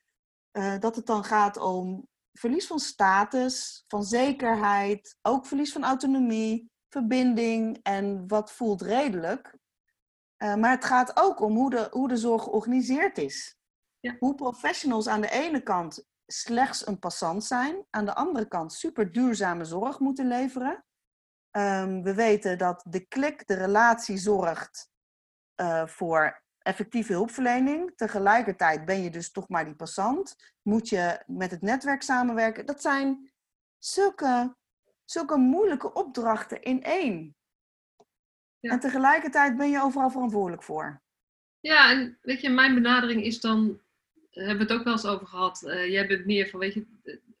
uh, 0.52 0.78
dat 0.78 0.96
het 0.96 1.06
dan 1.06 1.24
gaat 1.24 1.56
om 1.56 2.08
verlies 2.32 2.66
van 2.66 2.78
status, 2.78 3.84
van 3.88 4.04
zekerheid, 4.04 5.16
ook 5.22 5.46
verlies 5.46 5.72
van 5.72 5.84
autonomie, 5.84 6.70
verbinding 6.88 7.78
en 7.82 8.28
wat 8.28 8.52
voelt 8.52 8.82
redelijk. 8.82 9.56
Uh, 10.42 10.54
maar 10.54 10.70
het 10.70 10.84
gaat 10.84 11.16
ook 11.16 11.40
om 11.40 11.54
hoe 11.54 11.70
de, 11.70 11.88
hoe 11.90 12.08
de 12.08 12.16
zorg 12.16 12.42
georganiseerd 12.42 13.18
is. 13.18 13.56
Ja. 14.00 14.16
Hoe 14.18 14.34
professionals 14.34 15.06
aan 15.06 15.20
de 15.20 15.30
ene 15.30 15.62
kant 15.62 16.04
slechts 16.26 16.86
een 16.86 16.98
passant 16.98 17.44
zijn, 17.44 17.86
aan 17.90 18.04
de 18.04 18.14
andere 18.14 18.48
kant 18.48 18.72
super 18.72 19.12
duurzame 19.12 19.64
zorg 19.64 19.98
moeten 19.98 20.28
leveren. 20.28 20.84
Um, 21.56 22.02
we 22.02 22.14
weten 22.14 22.58
dat 22.58 22.84
de 22.88 23.06
klik, 23.06 23.46
de 23.46 23.54
relatie 23.54 24.16
zorgt 24.16 24.90
uh, 25.60 25.86
voor 25.86 26.42
effectieve 26.58 27.12
hulpverlening. 27.12 27.92
Tegelijkertijd 27.96 28.84
ben 28.84 29.02
je 29.02 29.10
dus 29.10 29.30
toch 29.30 29.48
maar 29.48 29.64
die 29.64 29.74
passant. 29.74 30.36
Moet 30.62 30.88
je 30.88 31.22
met 31.26 31.50
het 31.50 31.62
netwerk 31.62 32.02
samenwerken. 32.02 32.66
Dat 32.66 32.82
zijn 32.82 33.32
zulke, 33.78 34.56
zulke 35.04 35.36
moeilijke 35.36 35.92
opdrachten 35.92 36.62
in 36.62 36.82
één. 36.82 37.36
Ja. 38.58 38.70
En 38.70 38.80
tegelijkertijd 38.80 39.56
ben 39.56 39.70
je 39.70 39.82
overal 39.82 40.10
verantwoordelijk 40.10 40.62
voor. 40.62 41.02
Ja, 41.60 41.90
en 41.90 42.18
weet 42.22 42.40
je, 42.40 42.50
mijn 42.50 42.74
benadering 42.74 43.22
is 43.22 43.40
dan, 43.40 43.80
hebben 44.30 44.56
we 44.56 44.62
het 44.62 44.72
ook 44.72 44.84
wel 44.84 44.92
eens 44.92 45.06
over 45.06 45.26
gehad. 45.26 45.62
Uh, 45.62 45.90
jij 45.90 46.06
bent 46.06 46.26
meer 46.26 46.48
van, 46.48 46.60
weet 46.60 46.74
je, 46.74 46.86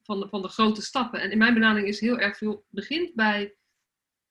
van 0.02 0.20
de, 0.20 0.28
van 0.28 0.42
de 0.42 0.48
grote 0.48 0.82
stappen. 0.82 1.20
En 1.20 1.30
in 1.30 1.38
mijn 1.38 1.54
benadering 1.54 1.88
is 1.88 2.00
heel 2.00 2.18
erg 2.18 2.36
veel, 2.36 2.64
begint 2.68 3.14
bij 3.14 3.56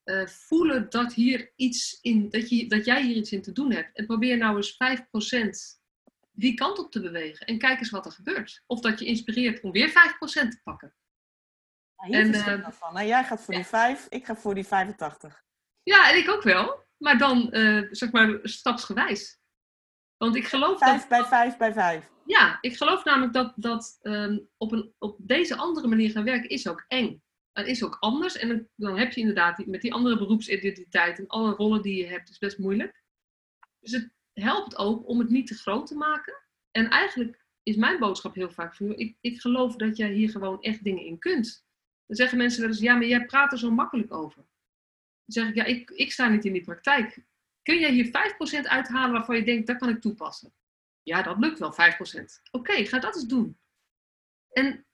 uh, 0.06 0.28
voelen 0.28 0.89
dat, 0.89 1.14
hier 1.14 1.51
iets 1.56 1.99
in, 2.01 2.30
dat, 2.30 2.49
je, 2.49 2.68
dat 2.68 2.86
jij 2.86 3.03
hier 3.03 3.16
iets 3.16 3.32
in 3.32 3.41
te 3.41 3.51
doen 3.51 3.72
hebt. 3.72 3.97
En 3.97 4.06
probeer 4.06 4.38
nou 4.38 4.56
eens 4.56 4.74
5% 4.74 5.84
die 6.32 6.53
kant 6.53 6.80
op 6.80 6.91
te 6.91 7.01
bewegen. 7.01 7.47
En 7.47 7.58
kijk 7.58 7.80
eens 7.80 7.89
wat 7.89 8.06
er 8.06 8.12
gebeurt. 8.12 8.64
Of 8.66 8.80
dat 8.80 8.99
je 8.99 9.06
inspireert 9.06 9.62
om 9.62 9.72
weer 9.72 9.89
5% 9.89 9.93
te 10.24 10.60
pakken. 10.64 10.95
Hier 11.95 12.20
en, 12.20 12.60
uh, 12.60 12.70
van. 12.70 13.08
Jij 13.08 13.24
gaat 13.24 13.41
voor 13.41 13.53
die 13.53 13.66
5, 13.66 14.06
ik 14.10 14.26
ga 14.26 14.36
voor 14.36 14.53
die 14.53 14.66
85. 14.66 15.43
Ja, 15.84 16.10
en 16.12 16.18
ik 16.18 16.30
ook 16.30 16.43
wel. 16.43 16.84
Maar 16.97 17.18
dan, 17.18 17.47
uh, 17.51 17.88
zeg 17.91 18.12
maar, 18.12 18.39
stapsgewijs. 18.43 19.39
Want 20.18 20.36
ik 20.36 20.47
geloof 20.47 20.80
5 20.80 20.99
dat... 20.99 21.10
bij 21.10 21.24
5 21.24 21.58
bij 21.58 21.74
5. 21.74 22.10
Ja, 22.26 22.58
ik 22.62 22.78
geloof 22.78 23.03
namelijk 23.03 23.34
dat, 23.34 23.53
dat 23.56 23.99
um, 24.01 24.49
op, 24.58 24.72
een, 24.72 24.93
op 24.97 25.18
deze 25.20 25.56
andere 25.56 25.88
manier 25.88 26.12
gaan 26.12 26.24
werken 26.24 26.49
is 26.49 26.68
ook 26.68 26.86
eng 26.88 27.24
dat 27.56 27.68
is 27.68 27.84
ook 27.84 27.97
anders. 27.99 28.38
En 28.38 28.70
dan, 28.76 28.97
heb 28.97 29.12
je 29.12 29.20
inderdaad 29.20 29.66
met 29.66 29.82
die 29.82 29.93
andere 29.93 30.18
beroepsidentiteit 30.18 31.20
en 31.20 31.28
alle 31.28 31.51
rollen 31.51 31.82
die 31.82 31.97
je 31.97 32.06
hebt, 32.06 32.30
is 32.30 32.38
best 32.38 32.58
moeilijk. 32.58 33.03
Dus 33.80 33.91
het 33.91 34.12
helpt 34.34 34.78
ook 34.78 35.08
om 35.08 35.20
het 35.20 35.30
niet 35.30 35.47
te 35.47 35.56
groot 35.56 35.88
te 35.88 35.95
maken. 35.95 36.34
En 36.72 36.89
eigenlijk 36.89 37.45
is 37.64 37.76
mijn 37.76 37.99
boodschap 37.99 38.36
heel 38.36 38.51
vaak 38.51 38.76
voor 38.76 38.97
ik, 38.97 39.18
ik 39.22 39.41
geloof 39.41 39.76
dat 39.76 39.97
jij 39.97 40.12
hier 40.12 40.30
gewoon 40.30 40.62
echt 40.62 40.84
dingen 40.84 41.06
in 41.06 41.20
kunt. 41.20 41.66
Dan 42.06 42.16
zeggen 42.16 42.38
mensen 42.38 42.62
wel 42.62 42.70
eens, 42.70 42.80
ja, 42.80 42.93
maar 42.93 43.08
jij 43.08 43.26
praat 43.26 43.51
er 43.51 43.58
zo 43.60 43.72
makkelijk 43.72 44.14
over. 44.14 44.36
Dan 44.36 44.45
zeg 45.26 45.47
ik, 45.47 45.56
ja, 45.56 45.64
ik, 45.64 45.89
ik 45.89 46.12
sta 46.12 46.28
niet 46.28 46.45
in 46.45 46.53
die 46.53 46.64
praktijk. 46.64 47.24
Kun 47.62 47.80
jij 47.80 47.91
hier 47.91 48.08
5% 48.08 48.10
uithalen 48.68 49.12
waarvan 49.12 49.36
je 49.36 49.43
denkt, 49.43 49.68
dat 49.68 49.78
kan 49.78 49.89
ik 49.89 50.01
toepassen? 50.01 50.53
Ja, 51.03 51.22
dat 51.22 51.39
lukt 51.39 51.60
wel, 51.60 51.74
5%. 51.74 51.76
Oké, 52.51 52.86
ga 52.86 52.99
dat 52.99 53.16
eens 53.16 53.28
doen. 53.28 53.60
En 54.49 54.86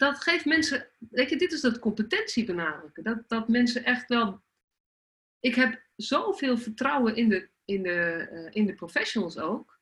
dat 0.00 0.22
geeft 0.22 0.44
mensen, 0.44 0.88
weet 0.98 1.30
je, 1.30 1.36
dit 1.36 1.52
is 1.52 1.60
dat 1.60 1.78
competentie 1.78 2.44
benadrukken. 2.44 3.02
Dat, 3.02 3.28
dat 3.28 3.48
mensen 3.48 3.84
echt 3.84 4.08
wel. 4.08 4.42
Ik 5.40 5.54
heb 5.54 5.82
zoveel 5.96 6.58
vertrouwen 6.58 7.16
in 7.16 7.28
de, 7.28 7.48
in 7.64 7.82
de, 7.82 8.28
eh, 8.30 8.48
in 8.50 8.66
de 8.66 8.74
professionals 8.74 9.38
ook. 9.38 9.78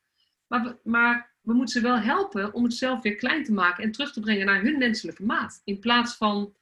Maar 0.47 0.63
we, 0.63 0.77
maar 0.83 1.35
we 1.41 1.53
moeten 1.53 1.81
ze 1.81 1.87
wel 1.87 1.99
helpen 1.99 2.53
om 2.53 2.63
het 2.63 2.73
zelf 2.73 3.01
weer 3.01 3.15
klein 3.15 3.43
te 3.43 3.53
maken 3.53 3.83
en 3.83 3.91
terug 3.91 4.13
te 4.13 4.19
brengen 4.19 4.45
naar 4.45 4.61
hun 4.61 4.77
menselijke 4.77 5.23
maat. 5.23 5.61
In 5.63 5.79
plaats 5.79 6.15
van 6.15 6.55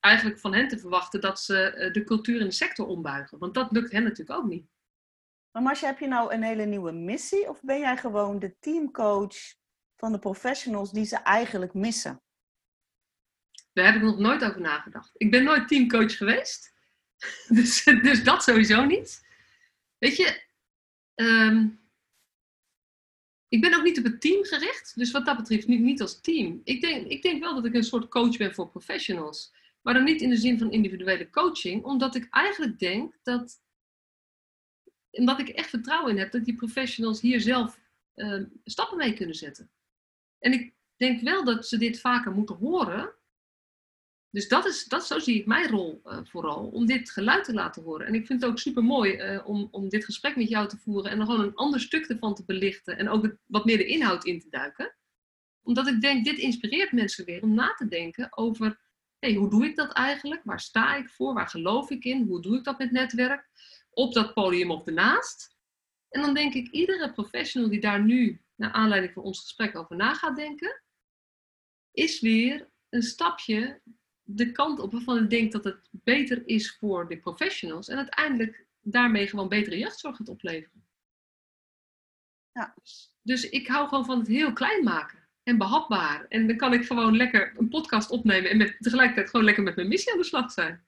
eigenlijk 0.00 0.40
van 0.40 0.54
hen 0.54 0.68
te 0.68 0.78
verwachten 0.78 1.20
dat 1.20 1.40
ze 1.40 1.58
eh, 1.58 1.92
de 1.92 2.04
cultuur 2.04 2.40
in 2.40 2.46
de 2.46 2.52
sector 2.52 2.86
ombuigen. 2.86 3.38
Want 3.38 3.54
dat 3.54 3.72
lukt 3.72 3.92
hen 3.92 4.02
natuurlijk 4.02 4.38
ook 4.38 4.48
niet. 4.48 4.66
Maar 5.50 5.62
Marcia, 5.62 5.88
heb 5.88 5.98
je 5.98 6.06
nou 6.06 6.34
een 6.34 6.42
hele 6.42 6.64
nieuwe 6.64 6.92
missie 6.92 7.48
of 7.48 7.62
ben 7.62 7.78
jij 7.78 7.96
gewoon 7.96 8.38
de 8.38 8.58
teamcoach 8.58 9.36
van 9.96 10.12
de 10.12 10.18
professionals 10.18 10.92
die 10.92 11.04
ze 11.04 11.16
eigenlijk 11.16 11.74
missen? 11.74 12.22
Daar 13.74 13.84
heb 13.84 13.94
ik 13.94 14.02
nog 14.02 14.18
nooit 14.18 14.44
over 14.44 14.60
nagedacht. 14.60 15.10
Ik 15.16 15.30
ben 15.30 15.44
nooit 15.44 15.68
teamcoach 15.68 16.16
geweest. 16.16 16.72
Dus, 17.48 17.84
dus 17.84 18.24
dat 18.24 18.42
sowieso 18.42 18.84
niet. 18.84 19.26
Weet 19.98 20.16
je, 20.16 20.42
ehm, 21.14 21.68
ik 23.48 23.60
ben 23.60 23.74
ook 23.74 23.82
niet 23.82 23.98
op 23.98 24.04
het 24.04 24.20
team 24.20 24.44
gericht. 24.44 24.92
Dus 24.96 25.10
wat 25.10 25.24
dat 25.24 25.36
betreft 25.36 25.66
niet, 25.66 25.80
niet 25.80 26.00
als 26.00 26.20
team. 26.20 26.60
Ik 26.64 26.80
denk, 26.80 27.06
ik 27.06 27.22
denk 27.22 27.42
wel 27.42 27.54
dat 27.54 27.64
ik 27.64 27.74
een 27.74 27.84
soort 27.84 28.08
coach 28.08 28.36
ben 28.36 28.54
voor 28.54 28.68
professionals. 28.68 29.54
Maar 29.82 29.94
dan 29.94 30.04
niet 30.04 30.20
in 30.20 30.28
de 30.28 30.36
zin 30.36 30.58
van 30.58 30.72
individuele 30.72 31.30
coaching. 31.30 31.84
Omdat 31.84 32.14
ik 32.14 32.26
eigenlijk 32.30 32.78
denk 32.78 33.18
dat... 33.22 33.62
Omdat 35.10 35.38
ik 35.38 35.48
echt 35.48 35.68
vertrouwen 35.68 36.10
in 36.10 36.18
heb 36.18 36.32
dat 36.32 36.44
die 36.44 36.54
professionals 36.54 37.20
hier 37.20 37.40
zelf 37.40 37.80
ehm, 38.14 38.44
stappen 38.64 38.96
mee 38.96 39.14
kunnen 39.14 39.34
zetten. 39.34 39.70
En 40.38 40.52
ik 40.52 40.74
denk 40.96 41.20
wel 41.20 41.44
dat 41.44 41.66
ze 41.66 41.78
dit 41.78 42.00
vaker 42.00 42.32
moeten 42.32 42.56
horen 42.56 43.14
dus 44.34 44.48
dat 44.48 44.66
is, 44.66 44.84
dat, 44.84 45.06
zo 45.06 45.18
zie 45.18 45.40
ik 45.40 45.46
mijn 45.46 45.70
rol 45.70 46.00
uh, 46.04 46.18
vooral, 46.24 46.66
om 46.66 46.86
dit 46.86 47.10
geluid 47.10 47.44
te 47.44 47.52
laten 47.52 47.82
horen. 47.82 48.06
En 48.06 48.14
ik 48.14 48.26
vind 48.26 48.42
het 48.42 48.50
ook 48.50 48.58
super 48.58 48.84
mooi 48.84 49.16
uh, 49.16 49.46
om, 49.46 49.68
om 49.70 49.88
dit 49.88 50.04
gesprek 50.04 50.36
met 50.36 50.48
jou 50.48 50.68
te 50.68 50.76
voeren 50.76 51.10
en 51.10 51.20
gewoon 51.20 51.40
een 51.40 51.54
ander 51.54 51.80
stuk 51.80 52.06
ervan 52.06 52.34
te 52.34 52.44
belichten 52.44 52.98
en 52.98 53.08
ook 53.08 53.36
wat 53.46 53.64
meer 53.64 53.76
de 53.76 53.86
inhoud 53.86 54.24
in 54.24 54.40
te 54.40 54.48
duiken. 54.50 54.96
Omdat 55.62 55.86
ik 55.86 56.00
denk, 56.00 56.24
dit 56.24 56.38
inspireert 56.38 56.92
mensen 56.92 57.24
weer 57.24 57.42
om 57.42 57.54
na 57.54 57.74
te 57.74 57.88
denken 57.88 58.36
over, 58.36 58.80
hey, 59.18 59.34
hoe 59.34 59.50
doe 59.50 59.64
ik 59.64 59.76
dat 59.76 59.92
eigenlijk? 59.92 60.40
Waar 60.44 60.60
sta 60.60 60.96
ik 60.96 61.08
voor? 61.08 61.34
Waar 61.34 61.48
geloof 61.48 61.90
ik 61.90 62.04
in? 62.04 62.26
Hoe 62.26 62.42
doe 62.42 62.56
ik 62.56 62.64
dat 62.64 62.78
met 62.78 62.90
netwerk? 62.90 63.48
Op 63.90 64.12
dat 64.12 64.34
podium 64.34 64.70
of 64.70 64.86
ernaast? 64.86 65.56
En 66.08 66.20
dan 66.20 66.34
denk 66.34 66.54
ik, 66.54 66.68
iedere 66.68 67.12
professional 67.12 67.68
die 67.68 67.80
daar 67.80 68.04
nu, 68.04 68.42
naar 68.54 68.72
aanleiding 68.72 69.12
van 69.12 69.22
ons 69.22 69.40
gesprek, 69.40 69.76
over 69.76 69.96
na 69.96 70.14
gaat 70.14 70.36
denken, 70.36 70.82
is 71.90 72.20
weer 72.20 72.68
een 72.88 73.02
stapje 73.02 73.82
de 74.24 74.52
kant 74.52 74.78
op 74.78 74.92
waarvan 74.92 75.22
ik 75.22 75.30
denk 75.30 75.52
dat 75.52 75.64
het 75.64 75.88
beter 75.90 76.42
is 76.46 76.76
voor 76.76 77.08
de 77.08 77.18
professionals 77.18 77.88
en 77.88 77.96
uiteindelijk 77.96 78.66
daarmee 78.80 79.28
gewoon 79.28 79.48
betere 79.48 79.78
jeugdzorg 79.78 80.16
gaat 80.16 80.28
opleveren. 80.28 80.84
Ja. 82.52 82.74
Dus 83.22 83.48
ik 83.48 83.66
hou 83.66 83.88
gewoon 83.88 84.04
van 84.04 84.18
het 84.18 84.28
heel 84.28 84.52
klein 84.52 84.84
maken 84.84 85.18
en 85.42 85.58
behapbaar. 85.58 86.26
En 86.28 86.46
dan 86.46 86.56
kan 86.56 86.72
ik 86.72 86.86
gewoon 86.86 87.16
lekker 87.16 87.54
een 87.58 87.68
podcast 87.68 88.10
opnemen 88.10 88.50
en 88.50 88.56
met, 88.56 88.76
tegelijkertijd 88.78 89.30
gewoon 89.30 89.44
lekker 89.44 89.62
met 89.62 89.76
mijn 89.76 89.88
missie 89.88 90.12
aan 90.12 90.18
de 90.18 90.24
slag 90.24 90.52
zijn. 90.52 90.86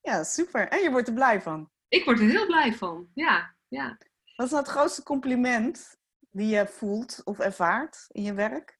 Ja, 0.00 0.24
super. 0.24 0.68
En 0.68 0.82
je 0.82 0.90
wordt 0.90 1.08
er 1.08 1.14
blij 1.14 1.40
van. 1.40 1.70
Ik 1.88 2.04
word 2.04 2.18
er 2.18 2.28
heel 2.28 2.46
blij 2.46 2.74
van, 2.74 3.10
ja. 3.14 3.54
ja. 3.68 3.98
Wat 4.36 4.46
is 4.46 4.52
nou 4.52 4.62
het 4.62 4.72
grootste 4.72 5.02
compliment 5.02 5.96
die 6.30 6.46
je 6.46 6.66
voelt 6.66 7.20
of 7.24 7.38
ervaart 7.38 8.06
in 8.08 8.22
je 8.22 8.34
werk? 8.34 8.78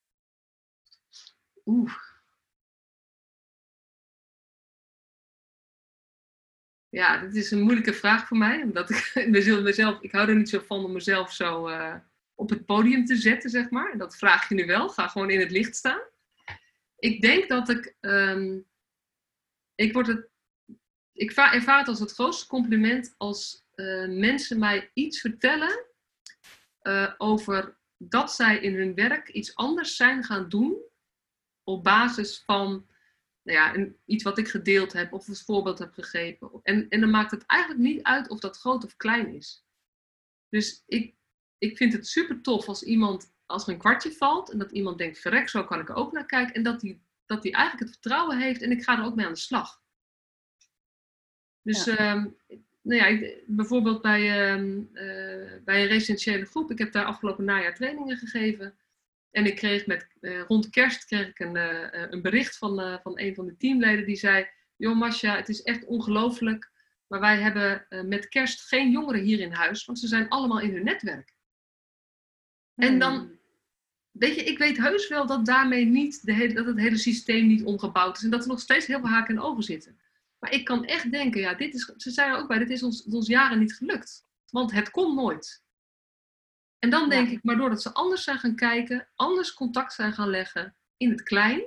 Oeh. 1.65 2.12
Ja, 6.93 7.19
dit 7.19 7.35
is 7.35 7.51
een 7.51 7.61
moeilijke 7.61 7.93
vraag 7.93 8.27
voor 8.27 8.37
mij. 8.37 8.63
Omdat 8.63 8.91
ik 8.91 9.27
mezelf, 9.63 10.01
ik 10.01 10.13
hou 10.13 10.29
er 10.29 10.37
niet 10.37 10.49
zo 10.49 10.61
van 10.67 10.85
om 10.85 10.93
mezelf 10.93 11.33
zo 11.33 11.69
uh, 11.69 11.95
op 12.35 12.51
het 12.51 12.67
podium 12.67 13.05
te 13.05 13.17
zetten, 13.17 13.51
zeg 13.51 13.71
maar. 13.71 13.99
Dat 13.99 14.17
vraag 14.17 14.49
je 14.49 14.55
nu 14.55 14.67
wel. 14.67 14.89
Ga 14.89 15.09
gewoon 15.09 15.31
in 15.31 15.41
het 15.41 15.51
licht 15.51 15.77
staan. 15.77 16.01
Ik 16.97 17.21
denk 17.21 17.49
dat 17.49 17.69
ik. 17.69 17.97
Um, 18.01 18.67
ik 19.75 19.93
word 19.93 20.07
het. 20.07 20.29
Ik 21.13 21.31
ervaar 21.31 21.79
het 21.79 21.89
als 21.89 22.01
het 22.01 22.13
grootste 22.13 22.47
compliment 22.47 23.15
als 23.17 23.65
uh, 23.75 24.09
mensen 24.09 24.59
mij 24.59 24.91
iets 24.95 25.21
vertellen 25.21 25.87
uh, 26.83 27.13
over 27.19 27.77
dat 27.97 28.33
zij 28.33 28.59
in 28.59 28.75
hun 28.75 28.95
werk 28.95 29.29
iets 29.29 29.55
anders 29.55 29.97
zijn 29.97 30.25
gaan 30.25 30.49
doen 30.49 30.77
op 31.65 31.85
basis 31.85 32.43
van 32.45 32.87
nou 33.43 33.59
ja, 33.59 33.93
iets 34.05 34.23
wat 34.23 34.39
ik 34.39 34.49
gedeeld 34.49 34.93
heb 34.93 35.13
of 35.13 35.29
als 35.29 35.45
voorbeeld 35.45 35.79
heb 35.79 35.93
gegeven. 35.93 36.61
En, 36.63 36.89
en 36.89 37.01
dan 37.01 37.11
maakt 37.11 37.31
het 37.31 37.47
eigenlijk 37.47 37.81
niet 37.81 38.03
uit 38.03 38.29
of 38.29 38.41
dat 38.41 38.59
groot 38.59 38.85
of 38.85 38.97
klein 38.97 39.35
is. 39.35 39.65
Dus 40.49 40.83
ik, 40.87 41.15
ik 41.59 41.77
vind 41.77 41.93
het 41.93 42.07
super 42.07 42.41
tof 42.41 42.69
als 42.69 42.83
iemand, 42.83 43.35
als 43.47 43.67
er 43.67 43.73
een 43.73 43.79
kwartje 43.79 44.13
valt 44.13 44.51
en 44.51 44.59
dat 44.59 44.71
iemand 44.71 44.99
denkt, 44.99 45.19
verrek, 45.19 45.49
zo 45.49 45.65
kan 45.65 45.81
ik 45.81 45.89
er 45.89 45.95
ook 45.95 46.13
naar 46.13 46.27
kijken. 46.27 46.55
En 46.55 46.63
dat 46.63 46.81
die, 46.81 47.03
dat 47.27 47.43
die 47.43 47.53
eigenlijk 47.53 47.85
het 47.85 48.01
vertrouwen 48.01 48.39
heeft 48.39 48.63
en 48.63 48.71
ik 48.71 48.83
ga 48.83 48.99
er 48.99 49.05
ook 49.05 49.15
mee 49.15 49.27
aan 49.27 49.33
de 49.33 49.39
slag. 49.39 49.83
Dus 51.63 51.85
ja. 51.85 51.97
Ehm, 51.97 52.27
nou 52.83 53.15
ja, 53.15 53.33
bijvoorbeeld 53.47 54.03
bij, 54.03 54.53
um, 54.53 54.91
uh, 54.93 55.63
bij 55.65 55.83
een 55.83 55.89
residentiële 55.89 56.45
groep, 56.45 56.71
ik 56.71 56.79
heb 56.79 56.93
daar 56.93 57.05
afgelopen 57.05 57.45
najaar 57.45 57.75
trainingen 57.75 58.17
gegeven. 58.17 58.75
En 59.33 59.47
ik 59.47 59.57
kreeg 59.57 59.87
met, 59.87 60.07
uh, 60.21 60.43
rond 60.43 60.71
kerst 60.71 61.05
kreeg 61.05 61.29
ik 61.29 61.39
een, 61.39 61.57
uh, 61.57 61.89
een 62.11 62.23
bericht 62.23 62.59
van, 62.59 62.81
uh, 62.81 62.99
van 63.03 63.21
een 63.21 63.35
van 63.35 63.47
de 63.47 63.57
teamleden 63.57 64.07
die 64.07 64.17
zei: 64.17 64.49
Joh, 64.77 64.99
Masha, 64.99 65.37
het 65.37 65.49
is 65.49 65.63
echt 65.63 65.85
ongelooflijk. 65.85 66.71
Maar 67.07 67.21
wij 67.21 67.41
hebben 67.41 67.87
met 68.09 68.29
kerst 68.29 68.63
geen 68.69 68.91
jongeren 68.91 69.23
hier 69.23 69.41
in 69.41 69.53
huis, 69.53 69.85
want 69.85 69.99
ze 69.99 70.07
zijn 70.07 70.29
allemaal 70.29 70.61
in 70.61 70.75
hun 70.75 70.85
netwerk. 70.85 71.35
Hmm. 72.75 72.85
En 72.89 72.99
dan, 72.99 73.31
weet 74.11 74.35
je, 74.35 74.45
ik 74.45 74.59
weet 74.59 74.77
heus 74.77 75.09
wel 75.09 75.27
dat 75.27 75.47
daarmee 75.47 75.85
niet 75.85 76.25
de 76.27 76.35
hele, 76.35 76.55
dat 76.55 76.67
het 76.67 76.79
hele 76.79 76.97
systeem 76.97 77.47
niet 77.47 77.65
omgebouwd 77.65 78.17
is 78.17 78.23
en 78.23 78.31
dat 78.31 78.43
er 78.43 78.49
nog 78.49 78.61
steeds 78.61 78.87
heel 78.87 79.01
veel 79.01 79.09
haken 79.09 79.37
en 79.37 79.43
ogen 79.43 79.63
zitten. 79.63 80.01
Maar 80.39 80.53
ik 80.53 80.65
kan 80.65 80.85
echt 80.85 81.11
denken, 81.11 81.41
ja, 81.41 81.55
dit 81.55 81.75
is, 81.75 81.93
ze 81.97 82.11
zeiden 82.11 82.39
ook 82.39 82.49
bij, 82.49 82.59
dit 82.59 82.71
is 82.71 82.83
ons, 82.83 83.05
ons 83.05 83.27
jaren 83.27 83.59
niet 83.59 83.75
gelukt. 83.75 84.27
Want 84.51 84.73
het 84.73 84.91
kon 84.91 85.15
nooit. 85.15 85.62
En 86.83 86.91
dan 86.91 87.09
denk 87.09 87.29
ik, 87.29 87.43
maar 87.43 87.57
doordat 87.57 87.83
ze 87.83 87.95
anders 87.95 88.25
zijn 88.25 88.39
gaan 88.39 88.57
kijken, 88.57 89.09
anders 89.15 89.55
contact 89.55 89.93
zijn 89.93 90.13
gaan 90.13 90.29
leggen 90.29 90.77
in 90.97 91.11
het 91.11 91.23
klein, 91.23 91.65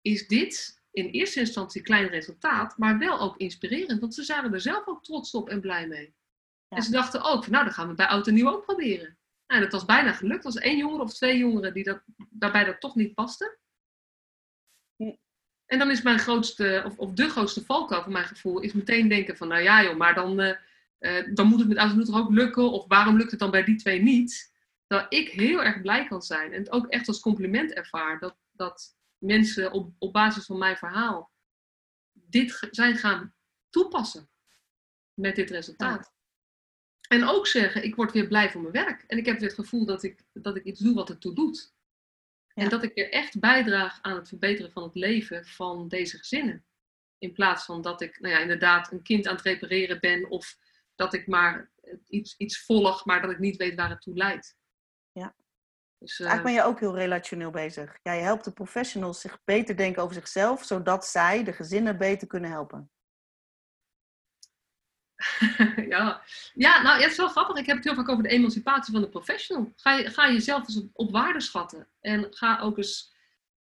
is 0.00 0.26
dit 0.26 0.82
in 0.90 1.06
eerste 1.06 1.40
instantie 1.40 1.82
klein 1.82 2.08
resultaat, 2.08 2.78
maar 2.78 2.98
wel 2.98 3.20
ook 3.20 3.36
inspirerend. 3.36 4.00
Want 4.00 4.14
ze 4.14 4.24
waren 4.26 4.52
er 4.52 4.60
zelf 4.60 4.86
ook 4.86 5.04
trots 5.04 5.30
op 5.30 5.48
en 5.48 5.60
blij 5.60 5.86
mee. 5.86 6.14
Ja. 6.68 6.76
En 6.76 6.82
ze 6.82 6.90
dachten 6.90 7.22
ook, 7.22 7.46
nou 7.46 7.64
dan 7.64 7.72
gaan 7.72 7.88
we 7.88 7.94
bij 7.94 8.06
Oud 8.06 8.26
en 8.26 8.34
Nieuw 8.34 8.48
ook 8.48 8.64
proberen. 8.64 9.18
Nou, 9.46 9.60
dat 9.60 9.72
was 9.72 9.84
bijna 9.84 10.12
gelukt. 10.12 10.44
Er 10.44 10.52
was 10.52 10.62
één 10.62 10.76
jongere 10.76 11.02
of 11.02 11.14
twee 11.14 11.38
jongeren 11.38 11.74
die 11.74 11.84
dat, 11.84 12.02
daarbij 12.30 12.64
dat 12.64 12.80
toch 12.80 12.94
niet 12.94 13.14
paste. 13.14 13.58
En 15.66 15.78
dan 15.78 15.90
is 15.90 16.02
mijn 16.02 16.18
grootste, 16.18 16.82
of, 16.86 16.98
of 16.98 17.12
de 17.12 17.28
grootste 17.28 17.64
valkuil 17.64 18.02
van 18.02 18.12
mijn 18.12 18.24
gevoel, 18.24 18.60
is 18.60 18.72
meteen 18.72 19.08
denken 19.08 19.36
van, 19.36 19.48
nou 19.48 19.62
ja 19.62 19.82
joh, 19.82 19.96
maar 19.96 20.14
dan, 20.14 20.40
uh, 20.40 20.56
uh, 21.00 21.34
dan 21.34 21.46
moet 21.46 21.58
het 21.58 21.68
met 21.68 22.06
toch 22.06 22.20
ook 22.20 22.30
lukken. 22.30 22.72
Of 22.72 22.86
waarom 22.86 23.16
lukt 23.16 23.30
het 23.30 23.40
dan 23.40 23.50
bij 23.50 23.64
die 23.64 23.76
twee 23.76 24.02
niet? 24.02 24.52
Dat 24.86 25.06
ik 25.08 25.28
heel 25.28 25.62
erg 25.62 25.80
blij 25.80 26.06
kan 26.06 26.22
zijn. 26.22 26.52
En 26.52 26.58
het 26.58 26.70
ook 26.70 26.86
echt 26.86 27.08
als 27.08 27.20
compliment 27.20 27.72
ervaar. 27.72 28.18
Dat, 28.18 28.36
dat 28.52 28.96
mensen 29.18 29.72
op, 29.72 29.92
op 29.98 30.12
basis 30.12 30.44
van 30.44 30.58
mijn 30.58 30.76
verhaal 30.76 31.30
dit 32.12 32.68
zijn 32.70 32.96
gaan 32.96 33.34
toepassen. 33.70 34.28
Met 35.14 35.36
dit 35.36 35.50
resultaat. 35.50 36.12
En 37.08 37.24
ook 37.24 37.46
zeggen, 37.46 37.84
ik 37.84 37.94
word 37.94 38.12
weer 38.12 38.26
blij 38.26 38.50
van 38.50 38.60
mijn 38.60 38.72
werk. 38.72 39.04
En 39.06 39.18
ik 39.18 39.26
heb 39.26 39.38
weer 39.38 39.48
het 39.48 39.58
gevoel 39.58 39.86
dat 39.86 40.02
ik, 40.02 40.24
dat 40.32 40.56
ik 40.56 40.64
iets 40.64 40.80
doe 40.80 40.94
wat 40.94 41.08
het 41.08 41.20
toe 41.20 41.34
doet. 41.34 41.74
Ja. 42.54 42.62
En 42.62 42.68
dat 42.68 42.82
ik 42.82 42.98
er 42.98 43.10
echt 43.10 43.40
bijdraag 43.40 43.98
aan 44.02 44.16
het 44.16 44.28
verbeteren 44.28 44.72
van 44.72 44.82
het 44.82 44.94
leven 44.94 45.46
van 45.46 45.88
deze 45.88 46.18
gezinnen. 46.18 46.64
In 47.18 47.32
plaats 47.32 47.64
van 47.64 47.82
dat 47.82 48.00
ik 48.00 48.20
nou 48.20 48.34
ja, 48.34 48.40
inderdaad 48.40 48.92
een 48.92 49.02
kind 49.02 49.26
aan 49.26 49.34
het 49.34 49.44
repareren 49.44 50.00
ben 50.00 50.30
of 50.30 50.58
dat 50.98 51.14
ik 51.14 51.26
maar 51.26 51.70
iets, 52.08 52.36
iets 52.36 52.64
volg, 52.64 53.04
maar 53.04 53.22
dat 53.22 53.30
ik 53.30 53.38
niet 53.38 53.56
weet 53.56 53.74
waar 53.74 53.90
het 53.90 54.00
toe 54.00 54.16
leidt. 54.16 54.56
Ja. 55.12 55.34
Dus, 55.98 56.18
uh... 56.18 56.26
Eigenlijk 56.26 56.56
ben 56.56 56.64
je 56.64 56.70
ook 56.70 56.80
heel 56.80 56.94
relationeel 56.94 57.50
bezig. 57.50 57.98
Jij 58.02 58.20
helpt 58.20 58.44
de 58.44 58.52
professionals 58.52 59.20
zich 59.20 59.44
beter 59.44 59.76
denken 59.76 60.02
over 60.02 60.14
zichzelf, 60.14 60.64
zodat 60.64 61.06
zij 61.06 61.44
de 61.44 61.52
gezinnen 61.52 61.98
beter 61.98 62.26
kunnen 62.26 62.50
helpen. 62.50 62.90
ja. 65.94 66.22
ja, 66.54 66.82
nou, 66.82 67.00
het 67.00 67.10
is 67.10 67.16
wel 67.16 67.28
grappig. 67.28 67.56
Ik 67.56 67.66
heb 67.66 67.76
het 67.76 67.84
heel 67.84 67.94
vaak 67.94 68.08
over 68.08 68.22
de 68.22 68.28
emancipatie 68.28 68.92
van 68.92 69.02
de 69.02 69.08
professional. 69.08 69.72
Ga, 69.76 69.92
je, 69.92 70.10
ga 70.10 70.30
jezelf 70.30 70.60
eens 70.60 70.76
op, 70.76 70.90
op 70.92 71.10
waarde 71.10 71.40
schatten. 71.40 71.88
En 72.00 72.26
ga 72.30 72.60
ook 72.60 72.76
eens 72.76 73.14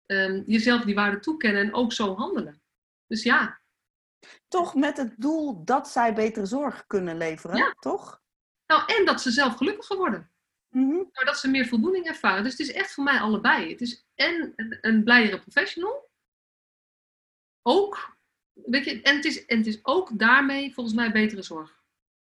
um, 0.07 0.43
jezelf 0.47 0.83
die 0.83 0.95
waarde 0.95 1.19
toekennen 1.19 1.63
en 1.63 1.75
ook 1.75 1.93
zo 1.93 2.15
handelen. 2.17 2.63
Dus 3.07 3.23
ja, 3.23 3.61
toch 4.49 4.75
met 4.75 4.97
het 4.97 5.15
doel 5.17 5.65
dat 5.65 5.89
zij 5.89 6.15
betere 6.15 6.47
zorg 6.47 6.87
kunnen 6.87 7.17
leveren, 7.17 7.57
ja. 7.57 7.75
toch? 7.79 8.23
Nou, 8.67 8.93
en 8.95 9.05
dat 9.05 9.21
ze 9.21 9.31
zelf 9.31 9.55
gelukkiger 9.57 9.97
worden. 9.97 10.33
Mm 10.69 10.91
-hmm. 10.91 11.11
dat 11.13 11.39
ze 11.39 11.51
meer 11.51 11.67
voldoening 11.67 12.07
ervaren. 12.07 12.43
Dus 12.43 12.53
het 12.53 12.61
is 12.61 12.73
echt 12.73 12.93
voor 12.93 13.05
mij 13.05 13.19
allebei. 13.19 13.71
Het 13.71 13.81
is 13.81 14.07
en 14.15 14.53
een, 14.57 14.79
een 14.81 15.05
blijere 15.05 15.41
professional. 15.41 16.11
Ook, 17.63 18.17
weet 18.53 18.85
je, 18.85 19.03
en 19.03 19.17
het, 19.17 19.25
is, 19.25 19.47
en 19.47 19.57
het 19.57 19.67
is 19.67 19.85
ook 19.85 20.19
daarmee 20.19 20.75
volgens 20.75 20.97
mij 20.97 21.13
betere 21.13 21.43
zorg. 21.43 21.83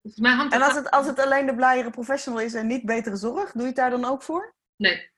Volgens 0.01 0.21
mij 0.23 0.33
hangt 0.33 0.53
En 0.53 0.61
als 0.61 0.75
het, 0.75 0.91
als 0.91 1.05
het 1.05 1.19
alleen 1.19 1.45
de 1.45 1.55
blijere 1.55 1.89
professional 1.89 2.41
is 2.41 2.53
en 2.53 2.67
niet 2.67 2.85
betere 2.85 3.15
zorg, 3.15 3.51
doe 3.51 3.61
je 3.61 3.67
het 3.67 3.75
daar 3.75 3.89
dan 3.89 4.05
ook 4.05 4.23
voor? 4.23 4.55
Nee, 4.75 5.11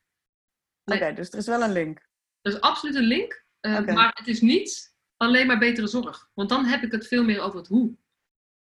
Oké, 0.86 1.14
dus 1.14 1.32
er 1.32 1.38
is 1.38 1.48
wel 1.48 1.62
een 1.62 1.72
link. 1.72 2.08
dat 2.42 2.54
is 2.54 2.62
absoluut 2.62 2.96
een 2.96 3.04
link. 3.04 3.46
eh. 3.60 3.86
Maar 3.86 4.12
het 4.14 4.28
is 4.28 4.42
niet 4.42 4.96
alleen 5.20 5.48
maar 5.48 5.60
betere 5.60 5.88
zorg. 5.88 6.30
Want 6.34 6.50
dan 6.50 6.66
heb 6.66 6.84
ik 6.84 6.92
het 6.92 7.08
veel 7.08 7.24
meer 7.24 7.42
over 7.42 7.58
het 7.60 7.68
hoe. 7.68 7.96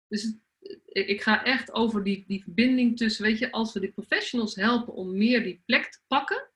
Dus 0.07 0.23
het- 0.23 0.37
ik 0.85 1.07
ik 1.07 1.21
ga 1.21 1.43
echt 1.43 1.71
over 1.71 2.03
die, 2.03 2.23
die 2.27 2.43
verbinding 2.43 2.97
tussen, 2.97 3.23
weet 3.23 3.37
je, 3.39 3.51
als 3.51 3.73
we 3.73 3.79
die 3.79 3.91
professionals 3.91 4.55
helpen 4.55 4.93
om 4.93 5.17
meer 5.17 5.43
die 5.43 5.61
plek 5.65 5.91
te 5.91 5.99
pakken. 6.07 6.49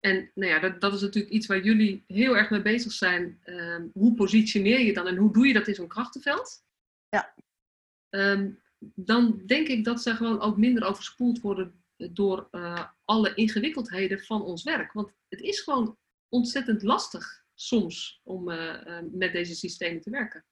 En 0.00 0.30
nou 0.34 0.50
ja, 0.50 0.58
dat, 0.58 0.80
dat 0.80 0.94
is 0.94 1.00
natuurlijk 1.00 1.34
iets 1.34 1.46
waar 1.46 1.64
jullie 1.64 2.04
heel 2.06 2.36
erg 2.36 2.50
mee 2.50 2.62
bezig 2.62 2.92
zijn. 2.92 3.40
Ehm, 3.42 3.86
hoe 3.92 4.14
positioneer 4.14 4.80
je 4.80 4.92
dan 4.92 5.06
en 5.06 5.16
hoe 5.16 5.32
doe 5.32 5.46
je 5.46 5.52
dat 5.52 5.68
in 5.68 5.74
zo'n 5.74 5.88
krachtenveld? 5.88 6.64
Ja. 7.08 7.34
Ehm, 8.08 8.50
dan 8.94 9.42
denk 9.46 9.68
ik 9.68 9.84
dat 9.84 10.02
ze 10.02 10.14
gewoon 10.14 10.40
ook 10.40 10.56
minder 10.56 10.84
overspoeld 10.84 11.40
worden 11.40 11.84
door 11.96 12.48
eh, 12.50 12.88
alle 13.04 13.34
ingewikkeldheden 13.34 14.20
van 14.20 14.42
ons 14.42 14.62
werk. 14.62 14.92
Want 14.92 15.12
het 15.28 15.40
is 15.40 15.60
gewoon 15.60 15.98
ontzettend 16.28 16.82
lastig 16.82 17.43
soms 17.54 18.20
om 18.24 18.50
eh, 18.50 18.98
eh, 18.98 19.04
met 19.12 19.32
deze 19.32 19.54
systemen 19.54 20.00
te 20.00 20.10
werken. 20.10 20.44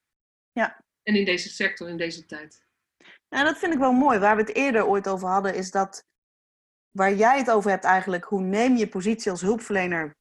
Ja. 0.53 0.84
En 1.03 1.14
in 1.14 1.24
deze 1.24 1.48
sector, 1.48 1.88
in 1.88 1.96
deze 1.96 2.26
tijd. 2.26 2.64
Nou, 3.28 3.44
dat 3.44 3.59
vind 3.59 3.72
ik 3.72 3.78
wel 3.78 3.92
mooi. 3.92 4.18
Waar 4.18 4.36
we 4.36 4.42
het 4.42 4.55
eerder 4.55 4.86
ooit 4.86 5.09
over 5.09 5.28
hadden, 5.28 5.55
is 5.55 5.70
dat 5.70 6.05
waar 6.90 7.14
jij 7.14 7.38
het 7.38 7.50
over 7.50 7.70
hebt 7.70 7.84
eigenlijk, 7.84 8.24
hoe 8.24 8.40
neem 8.40 8.76
je 8.76 8.88
positie 8.88 9.30
als 9.30 9.40
hulpverlener 9.40 10.16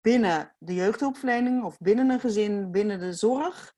binnen 0.00 0.54
de 0.58 0.74
jeugdhulpverlening 0.74 1.64
of 1.64 1.78
binnen 1.78 2.10
een 2.10 2.20
gezin, 2.20 2.70
binnen 2.70 3.00
de 3.00 3.12
zorg. 3.12 3.74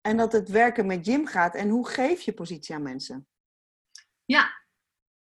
En 0.00 0.16
dat 0.16 0.32
het 0.32 0.48
werken 0.48 0.86
met 0.86 1.06
Jim 1.06 1.26
gaat 1.26 1.54
en 1.54 1.68
hoe 1.68 1.88
geef 1.88 2.20
je 2.20 2.32
positie 2.32 2.74
aan 2.74 2.82
mensen. 2.82 3.26
Ja. 4.24 4.60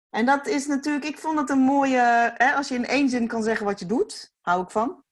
En 0.10 0.26
dat 0.26 0.48
is 0.48 0.66
natuurlijk, 0.66 1.06
ik 1.06 1.18
vond 1.18 1.40
het 1.40 1.50
een 1.50 1.60
mooie, 1.60 2.34
hè, 2.38 2.54
als 2.54 2.68
je 2.68 2.76
in 2.76 2.86
één 2.86 3.10
zin 3.10 3.28
kan 3.28 3.44
zeggen 3.44 3.66
wat 3.66 3.80
je 3.80 3.86
doet, 3.86 4.34
hou 4.42 4.64
ik 4.64 4.72
van. 4.72 5.05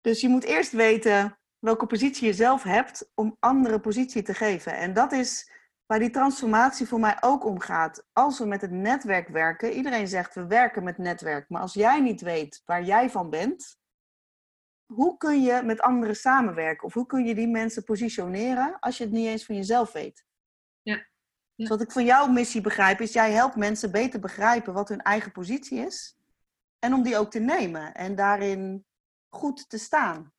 Dus 0.00 0.20
je 0.20 0.28
moet 0.28 0.44
eerst 0.44 0.72
weten 0.72 1.38
welke 1.58 1.86
positie 1.86 2.26
je 2.26 2.32
zelf 2.32 2.62
hebt 2.62 3.10
om 3.14 3.36
andere 3.40 3.80
positie 3.80 4.22
te 4.22 4.34
geven. 4.34 4.76
En 4.76 4.92
dat 4.92 5.12
is 5.12 5.50
waar 5.86 5.98
die 5.98 6.10
transformatie 6.10 6.86
voor 6.86 7.00
mij 7.00 7.16
ook 7.20 7.44
om 7.44 7.60
gaat. 7.60 8.06
Als 8.12 8.38
we 8.38 8.46
met 8.46 8.60
het 8.60 8.70
netwerk 8.70 9.28
werken, 9.28 9.72
iedereen 9.72 10.08
zegt 10.08 10.34
we 10.34 10.46
werken 10.46 10.84
met 10.84 10.98
netwerk, 10.98 11.48
maar 11.48 11.60
als 11.60 11.74
jij 11.74 12.00
niet 12.00 12.20
weet 12.20 12.62
waar 12.64 12.82
jij 12.82 13.10
van 13.10 13.30
bent, 13.30 13.76
hoe 14.86 15.16
kun 15.16 15.42
je 15.42 15.62
met 15.64 15.80
anderen 15.80 16.16
samenwerken? 16.16 16.86
Of 16.86 16.94
hoe 16.94 17.06
kun 17.06 17.24
je 17.24 17.34
die 17.34 17.48
mensen 17.48 17.84
positioneren 17.84 18.78
als 18.80 18.98
je 18.98 19.04
het 19.04 19.12
niet 19.12 19.26
eens 19.26 19.44
van 19.44 19.54
jezelf 19.54 19.92
weet? 19.92 20.24
Ja. 20.82 21.06
Dus 21.54 21.68
wat 21.68 21.80
ik 21.80 21.92
van 21.92 22.04
jouw 22.04 22.26
missie 22.26 22.60
begrijp, 22.60 23.00
is 23.00 23.12
jij 23.12 23.32
helpt 23.32 23.56
mensen 23.56 23.90
beter 23.90 24.20
begrijpen 24.20 24.72
wat 24.72 24.88
hun 24.88 25.02
eigen 25.02 25.32
positie 25.32 25.78
is. 25.78 26.18
En 26.78 26.94
om 26.94 27.02
die 27.02 27.18
ook 27.18 27.30
te 27.30 27.38
nemen 27.38 27.94
en 27.94 28.14
daarin 28.14 28.86
goed 29.38 29.68
te 29.68 29.78
staan. 29.78 30.32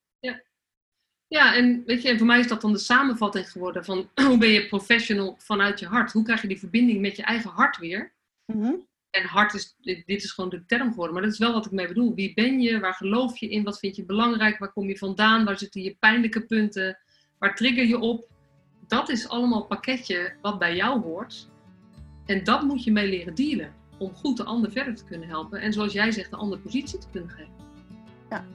Ja, 1.29 1.55
en 1.55 1.83
weet 1.85 2.01
je, 2.01 2.09
en 2.09 2.17
voor 2.17 2.27
mij 2.27 2.39
is 2.39 2.47
dat 2.47 2.61
dan 2.61 2.71
de 2.71 2.77
samenvatting 2.77 3.51
geworden 3.51 3.85
van 3.85 4.09
hoe 4.27 4.37
ben 4.37 4.49
je 4.49 4.67
professional 4.67 5.35
vanuit 5.37 5.79
je 5.79 5.85
hart? 5.85 6.11
Hoe 6.11 6.23
krijg 6.23 6.41
je 6.41 6.47
die 6.47 6.59
verbinding 6.59 7.01
met 7.01 7.15
je 7.15 7.23
eigen 7.23 7.49
hart 7.49 7.77
weer? 7.77 8.13
Mhm. 8.45 8.73
En 9.09 9.25
hart 9.25 9.53
is, 9.53 9.75
dit 9.81 10.05
is 10.07 10.31
gewoon 10.31 10.49
de 10.49 10.65
term 10.65 10.89
geworden, 10.89 11.13
maar 11.13 11.23
dat 11.23 11.31
is 11.31 11.39
wel 11.39 11.53
wat 11.53 11.65
ik 11.65 11.71
mee 11.71 11.87
bedoel. 11.87 12.15
Wie 12.15 12.33
ben 12.33 12.61
je? 12.61 12.79
Waar 12.79 12.93
geloof 12.93 13.37
je 13.37 13.49
in? 13.49 13.63
Wat 13.63 13.79
vind 13.79 13.95
je 13.95 14.05
belangrijk? 14.05 14.57
Waar 14.57 14.71
kom 14.71 14.87
je 14.87 14.97
vandaan? 14.97 15.45
Waar 15.45 15.57
zitten 15.57 15.81
je 15.81 15.95
pijnlijke 15.99 16.45
punten? 16.45 16.99
Waar 17.37 17.55
trigger 17.55 17.85
je 17.85 17.99
op? 17.99 18.27
Dat 18.87 19.09
is 19.09 19.27
allemaal 19.27 19.65
pakketje 19.65 20.35
wat 20.41 20.59
bij 20.59 20.75
jou 20.75 21.01
hoort. 21.01 21.49
En 22.25 22.43
dat 22.43 22.63
moet 22.63 22.83
je 22.83 22.91
mee 22.91 23.09
leren 23.09 23.35
dealen. 23.35 23.73
Om 23.97 24.13
goed 24.13 24.37
de 24.37 24.43
ander 24.43 24.71
verder 24.71 24.95
te 24.95 25.03
kunnen 25.03 25.27
helpen. 25.27 25.61
En 25.61 25.73
zoals 25.73 25.93
jij 25.93 26.11
zegt, 26.11 26.31
een 26.31 26.39
andere 26.39 26.61
positie 26.61 26.99
te 26.99 27.09
kunnen 27.11 27.29
geven. 27.29 27.53
Ja. 28.29 28.45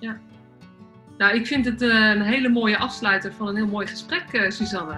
Ja. 0.00 0.16
Nou, 1.20 1.34
ik 1.34 1.46
vind 1.46 1.64
het 1.64 1.82
eh, 1.82 1.88
een 1.88 2.22
hele 2.22 2.48
mooie 2.48 2.78
afsluiter 2.78 3.32
van 3.32 3.48
een 3.48 3.56
heel 3.56 3.66
mooi 3.66 3.86
gesprek, 3.86 4.32
eh, 4.32 4.50
Suzanne. 4.50 4.96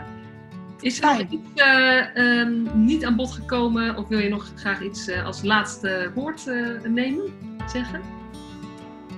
Is 0.80 1.00
er 1.00 1.18
nog 1.18 1.28
iets 1.28 1.42
eh, 1.54 2.16
ehm, 2.16 2.84
niet 2.84 3.04
aan 3.04 3.16
bod 3.16 3.32
gekomen? 3.32 3.96
Of 3.96 4.08
wil 4.08 4.18
je 4.18 4.28
nog 4.28 4.52
graag 4.56 4.82
iets 4.82 5.10
als 5.24 5.42
laatste 5.42 6.10
woord 6.14 6.46
nemen? 6.84 7.24
Zeggen? 7.66 8.00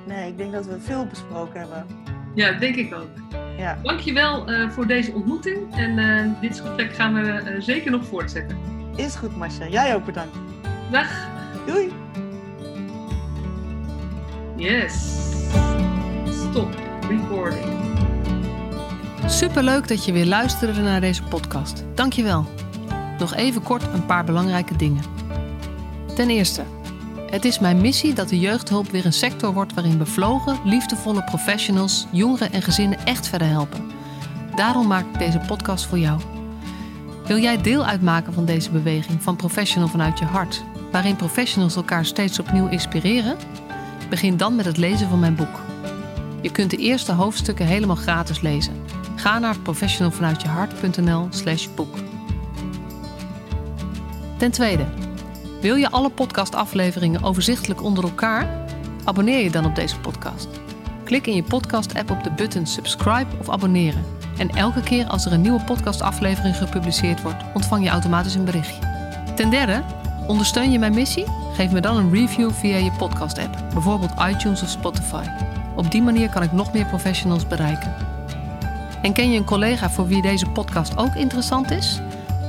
Nee, 0.07 0.28
ik 0.28 0.37
denk 0.37 0.53
dat 0.53 0.66
we 0.66 0.80
veel 0.80 1.07
besproken 1.07 1.61
hebben. 1.61 1.87
Ja, 2.35 2.53
denk 2.53 2.76
ik 2.76 2.95
ook. 2.95 3.09
Ja. 3.59 3.78
Dankjewel 3.82 4.47
voor 4.70 4.87
deze 4.87 5.12
ontmoeting. 5.12 5.74
En 5.74 6.37
dit 6.41 6.61
gesprek 6.61 6.95
gaan 6.95 7.14
we 7.14 7.57
zeker 7.59 7.91
nog 7.91 8.07
voortzetten. 8.07 8.59
Is 8.97 9.14
goed, 9.14 9.37
Masha. 9.37 9.68
Jij 9.68 9.95
ook 9.95 10.05
bedankt. 10.05 10.37
Dag. 10.91 11.28
Doei! 11.66 11.93
Yes. 14.57 14.93
Stop 16.29 16.75
recording. 17.09 17.65
Superleuk 19.27 19.89
dat 19.89 20.05
je 20.05 20.13
weer 20.13 20.27
luisterde 20.27 20.81
naar 20.81 21.01
deze 21.01 21.23
podcast. 21.23 21.85
Dankjewel. 21.95 22.47
Nog 23.19 23.35
even 23.35 23.63
kort 23.63 23.83
een 23.83 24.07
paar 24.07 24.25
belangrijke 24.25 24.77
dingen. 24.77 25.03
Ten 26.15 26.31
eerste, 26.31 26.63
het 27.31 27.45
is 27.45 27.59
mijn 27.59 27.81
missie 27.81 28.13
dat 28.13 28.29
de 28.29 28.39
jeugdhulp 28.39 28.91
weer 28.91 29.07
een 29.07 29.13
sector 29.13 29.53
wordt 29.53 29.75
waarin 29.75 29.99
bevlogen, 29.99 30.59
liefdevolle 30.65 31.25
professionals 31.25 32.07
jongeren 32.11 32.53
en 32.53 32.63
gezinnen 32.63 32.99
echt 33.05 33.29
verder 33.29 33.49
helpen. 33.49 33.91
Daarom 34.55 34.87
maak 34.87 35.05
ik 35.13 35.19
deze 35.19 35.41
podcast 35.47 35.87
voor 35.87 35.99
jou. 35.99 36.21
Wil 37.27 37.39
jij 37.39 37.63
deel 37.63 37.85
uitmaken 37.85 38.33
van 38.33 38.45
deze 38.45 38.71
beweging 38.71 39.23
van 39.23 39.37
Professional 39.37 39.89
vanuit 39.89 40.19
je 40.19 40.25
hart, 40.25 40.65
waarin 40.91 41.17
professionals 41.17 41.77
elkaar 41.77 42.05
steeds 42.05 42.39
opnieuw 42.39 42.69
inspireren? 42.69 43.37
Begin 44.09 44.37
dan 44.37 44.57
met 44.57 44.65
het 44.65 44.77
lezen 44.77 45.09
van 45.09 45.19
mijn 45.19 45.35
boek. 45.35 45.61
Je 46.41 46.51
kunt 46.51 46.71
de 46.71 46.77
eerste 46.77 47.13
hoofdstukken 47.13 47.67
helemaal 47.67 47.97
gratis 47.97 48.41
lezen. 48.41 48.83
Ga 49.17 49.39
naar 49.39 49.59
professionalvanuitjehart.nl 49.59 51.27
slash 51.31 51.69
boek. 51.75 51.97
Ten 54.37 54.51
tweede, 54.51 54.85
wil 55.61 55.75
je 55.75 55.91
alle 55.91 56.11
podcastafleveringen 56.11 57.23
overzichtelijk 57.23 57.83
onder 57.83 58.05
elkaar? 58.05 58.67
Abonneer 59.05 59.43
je 59.43 59.51
dan 59.51 59.65
op 59.65 59.75
deze 59.75 60.01
podcast. 60.01 60.49
Klik 61.05 61.27
in 61.27 61.35
je 61.35 61.43
podcast-app 61.43 62.11
op 62.11 62.25
de 62.25 62.31
button 62.31 62.67
subscribe 62.67 63.37
of 63.41 63.51
abonneren. 63.51 64.05
En 64.39 64.51
elke 64.51 64.81
keer 64.81 65.07
als 65.07 65.27
er 65.27 65.33
een 65.33 65.41
nieuwe 65.41 65.65
podcastaflevering 65.65 66.57
gepubliceerd 66.57 67.23
wordt, 67.23 67.45
ontvang 67.55 67.85
je 67.85 67.91
automatisch 67.91 68.35
een 68.35 68.45
berichtje. 68.45 68.81
Ten 69.37 69.51
derde, 69.51 69.83
ondersteun 70.27 70.73
je 70.73 70.79
mijn 70.79 70.95
missie? 70.95 71.43
Geef 71.55 71.71
me 71.71 71.81
dan 71.81 71.97
een 71.97 72.13
review 72.13 72.51
via 72.51 72.77
je 72.77 72.93
podcast-app, 72.93 73.57
bijvoorbeeld 73.73 74.13
iTunes 74.29 74.63
of 74.63 74.69
Spotify. 74.69 75.25
Op 75.77 75.91
die 75.91 76.03
manier 76.03 76.31
kan 76.31 76.43
ik 76.43 76.53
nog 76.53 76.73
meer 76.73 76.87
professionals 76.87 77.47
bereiken. 77.47 77.95
En 79.03 79.13
ken 79.13 79.31
je 79.31 79.39
een 79.39 79.45
collega 79.45 79.91
voor 79.91 80.07
wie 80.07 80.23
deze 80.23 80.47
podcast 80.47 80.97
ook 80.97 81.15
interessant 81.15 81.71
is? 81.71 82.01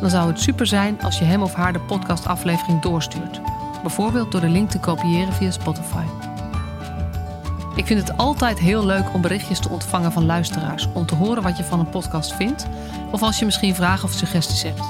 Dan 0.01 0.09
zou 0.09 0.27
het 0.27 0.39
super 0.39 0.67
zijn 0.67 1.01
als 1.01 1.19
je 1.19 1.25
hem 1.25 1.41
of 1.41 1.53
haar 1.53 1.73
de 1.73 1.79
podcastaflevering 1.79 2.81
doorstuurt. 2.81 3.41
Bijvoorbeeld 3.81 4.31
door 4.31 4.41
de 4.41 4.49
link 4.49 4.69
te 4.69 4.79
kopiëren 4.79 5.33
via 5.33 5.51
Spotify. 5.51 6.03
Ik 7.75 7.85
vind 7.85 8.07
het 8.07 8.17
altijd 8.17 8.59
heel 8.59 8.85
leuk 8.85 9.13
om 9.13 9.21
berichtjes 9.21 9.59
te 9.59 9.69
ontvangen 9.69 10.11
van 10.11 10.25
luisteraars 10.25 10.87
om 10.93 11.05
te 11.05 11.15
horen 11.15 11.43
wat 11.43 11.57
je 11.57 11.63
van 11.63 11.79
een 11.79 11.89
podcast 11.89 12.33
vindt, 12.33 12.67
of 13.11 13.21
als 13.21 13.39
je 13.39 13.45
misschien 13.45 13.75
vragen 13.75 14.03
of 14.03 14.11
suggesties 14.11 14.63
hebt. 14.63 14.81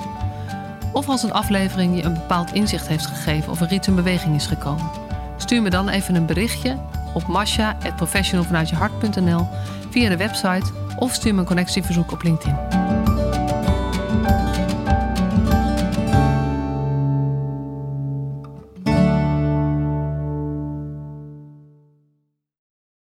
Of 0.96 1.10
als 1.10 1.24
een 1.24 1.34
aflevering 1.34 1.96
je 1.96 2.04
een 2.04 2.14
bepaald 2.14 2.54
inzicht 2.54 2.88
heeft 2.88 3.06
gegeven 3.06 3.52
of 3.52 3.62
er 3.62 3.72
iets 3.72 3.88
in 3.88 3.96
beweging 3.96 4.36
is 4.36 4.48
gekomen. 4.48 4.90
Stuur 5.38 5.62
me 5.62 5.70
dan 5.70 5.90
even 5.90 6.16
een 6.16 6.26
berichtje 6.26 6.78
op 7.14 7.28
masha.professionalvanuitjehart.nl 7.28 9.48
via 9.90 10.10
de 10.10 10.18
website 10.18 10.72
of 10.96 11.14
stuur 11.14 11.34
me 11.34 11.40
een 11.40 11.46
connectieverzoek 11.46 12.12
op 12.12 12.24
LinkedIn. 12.24 12.85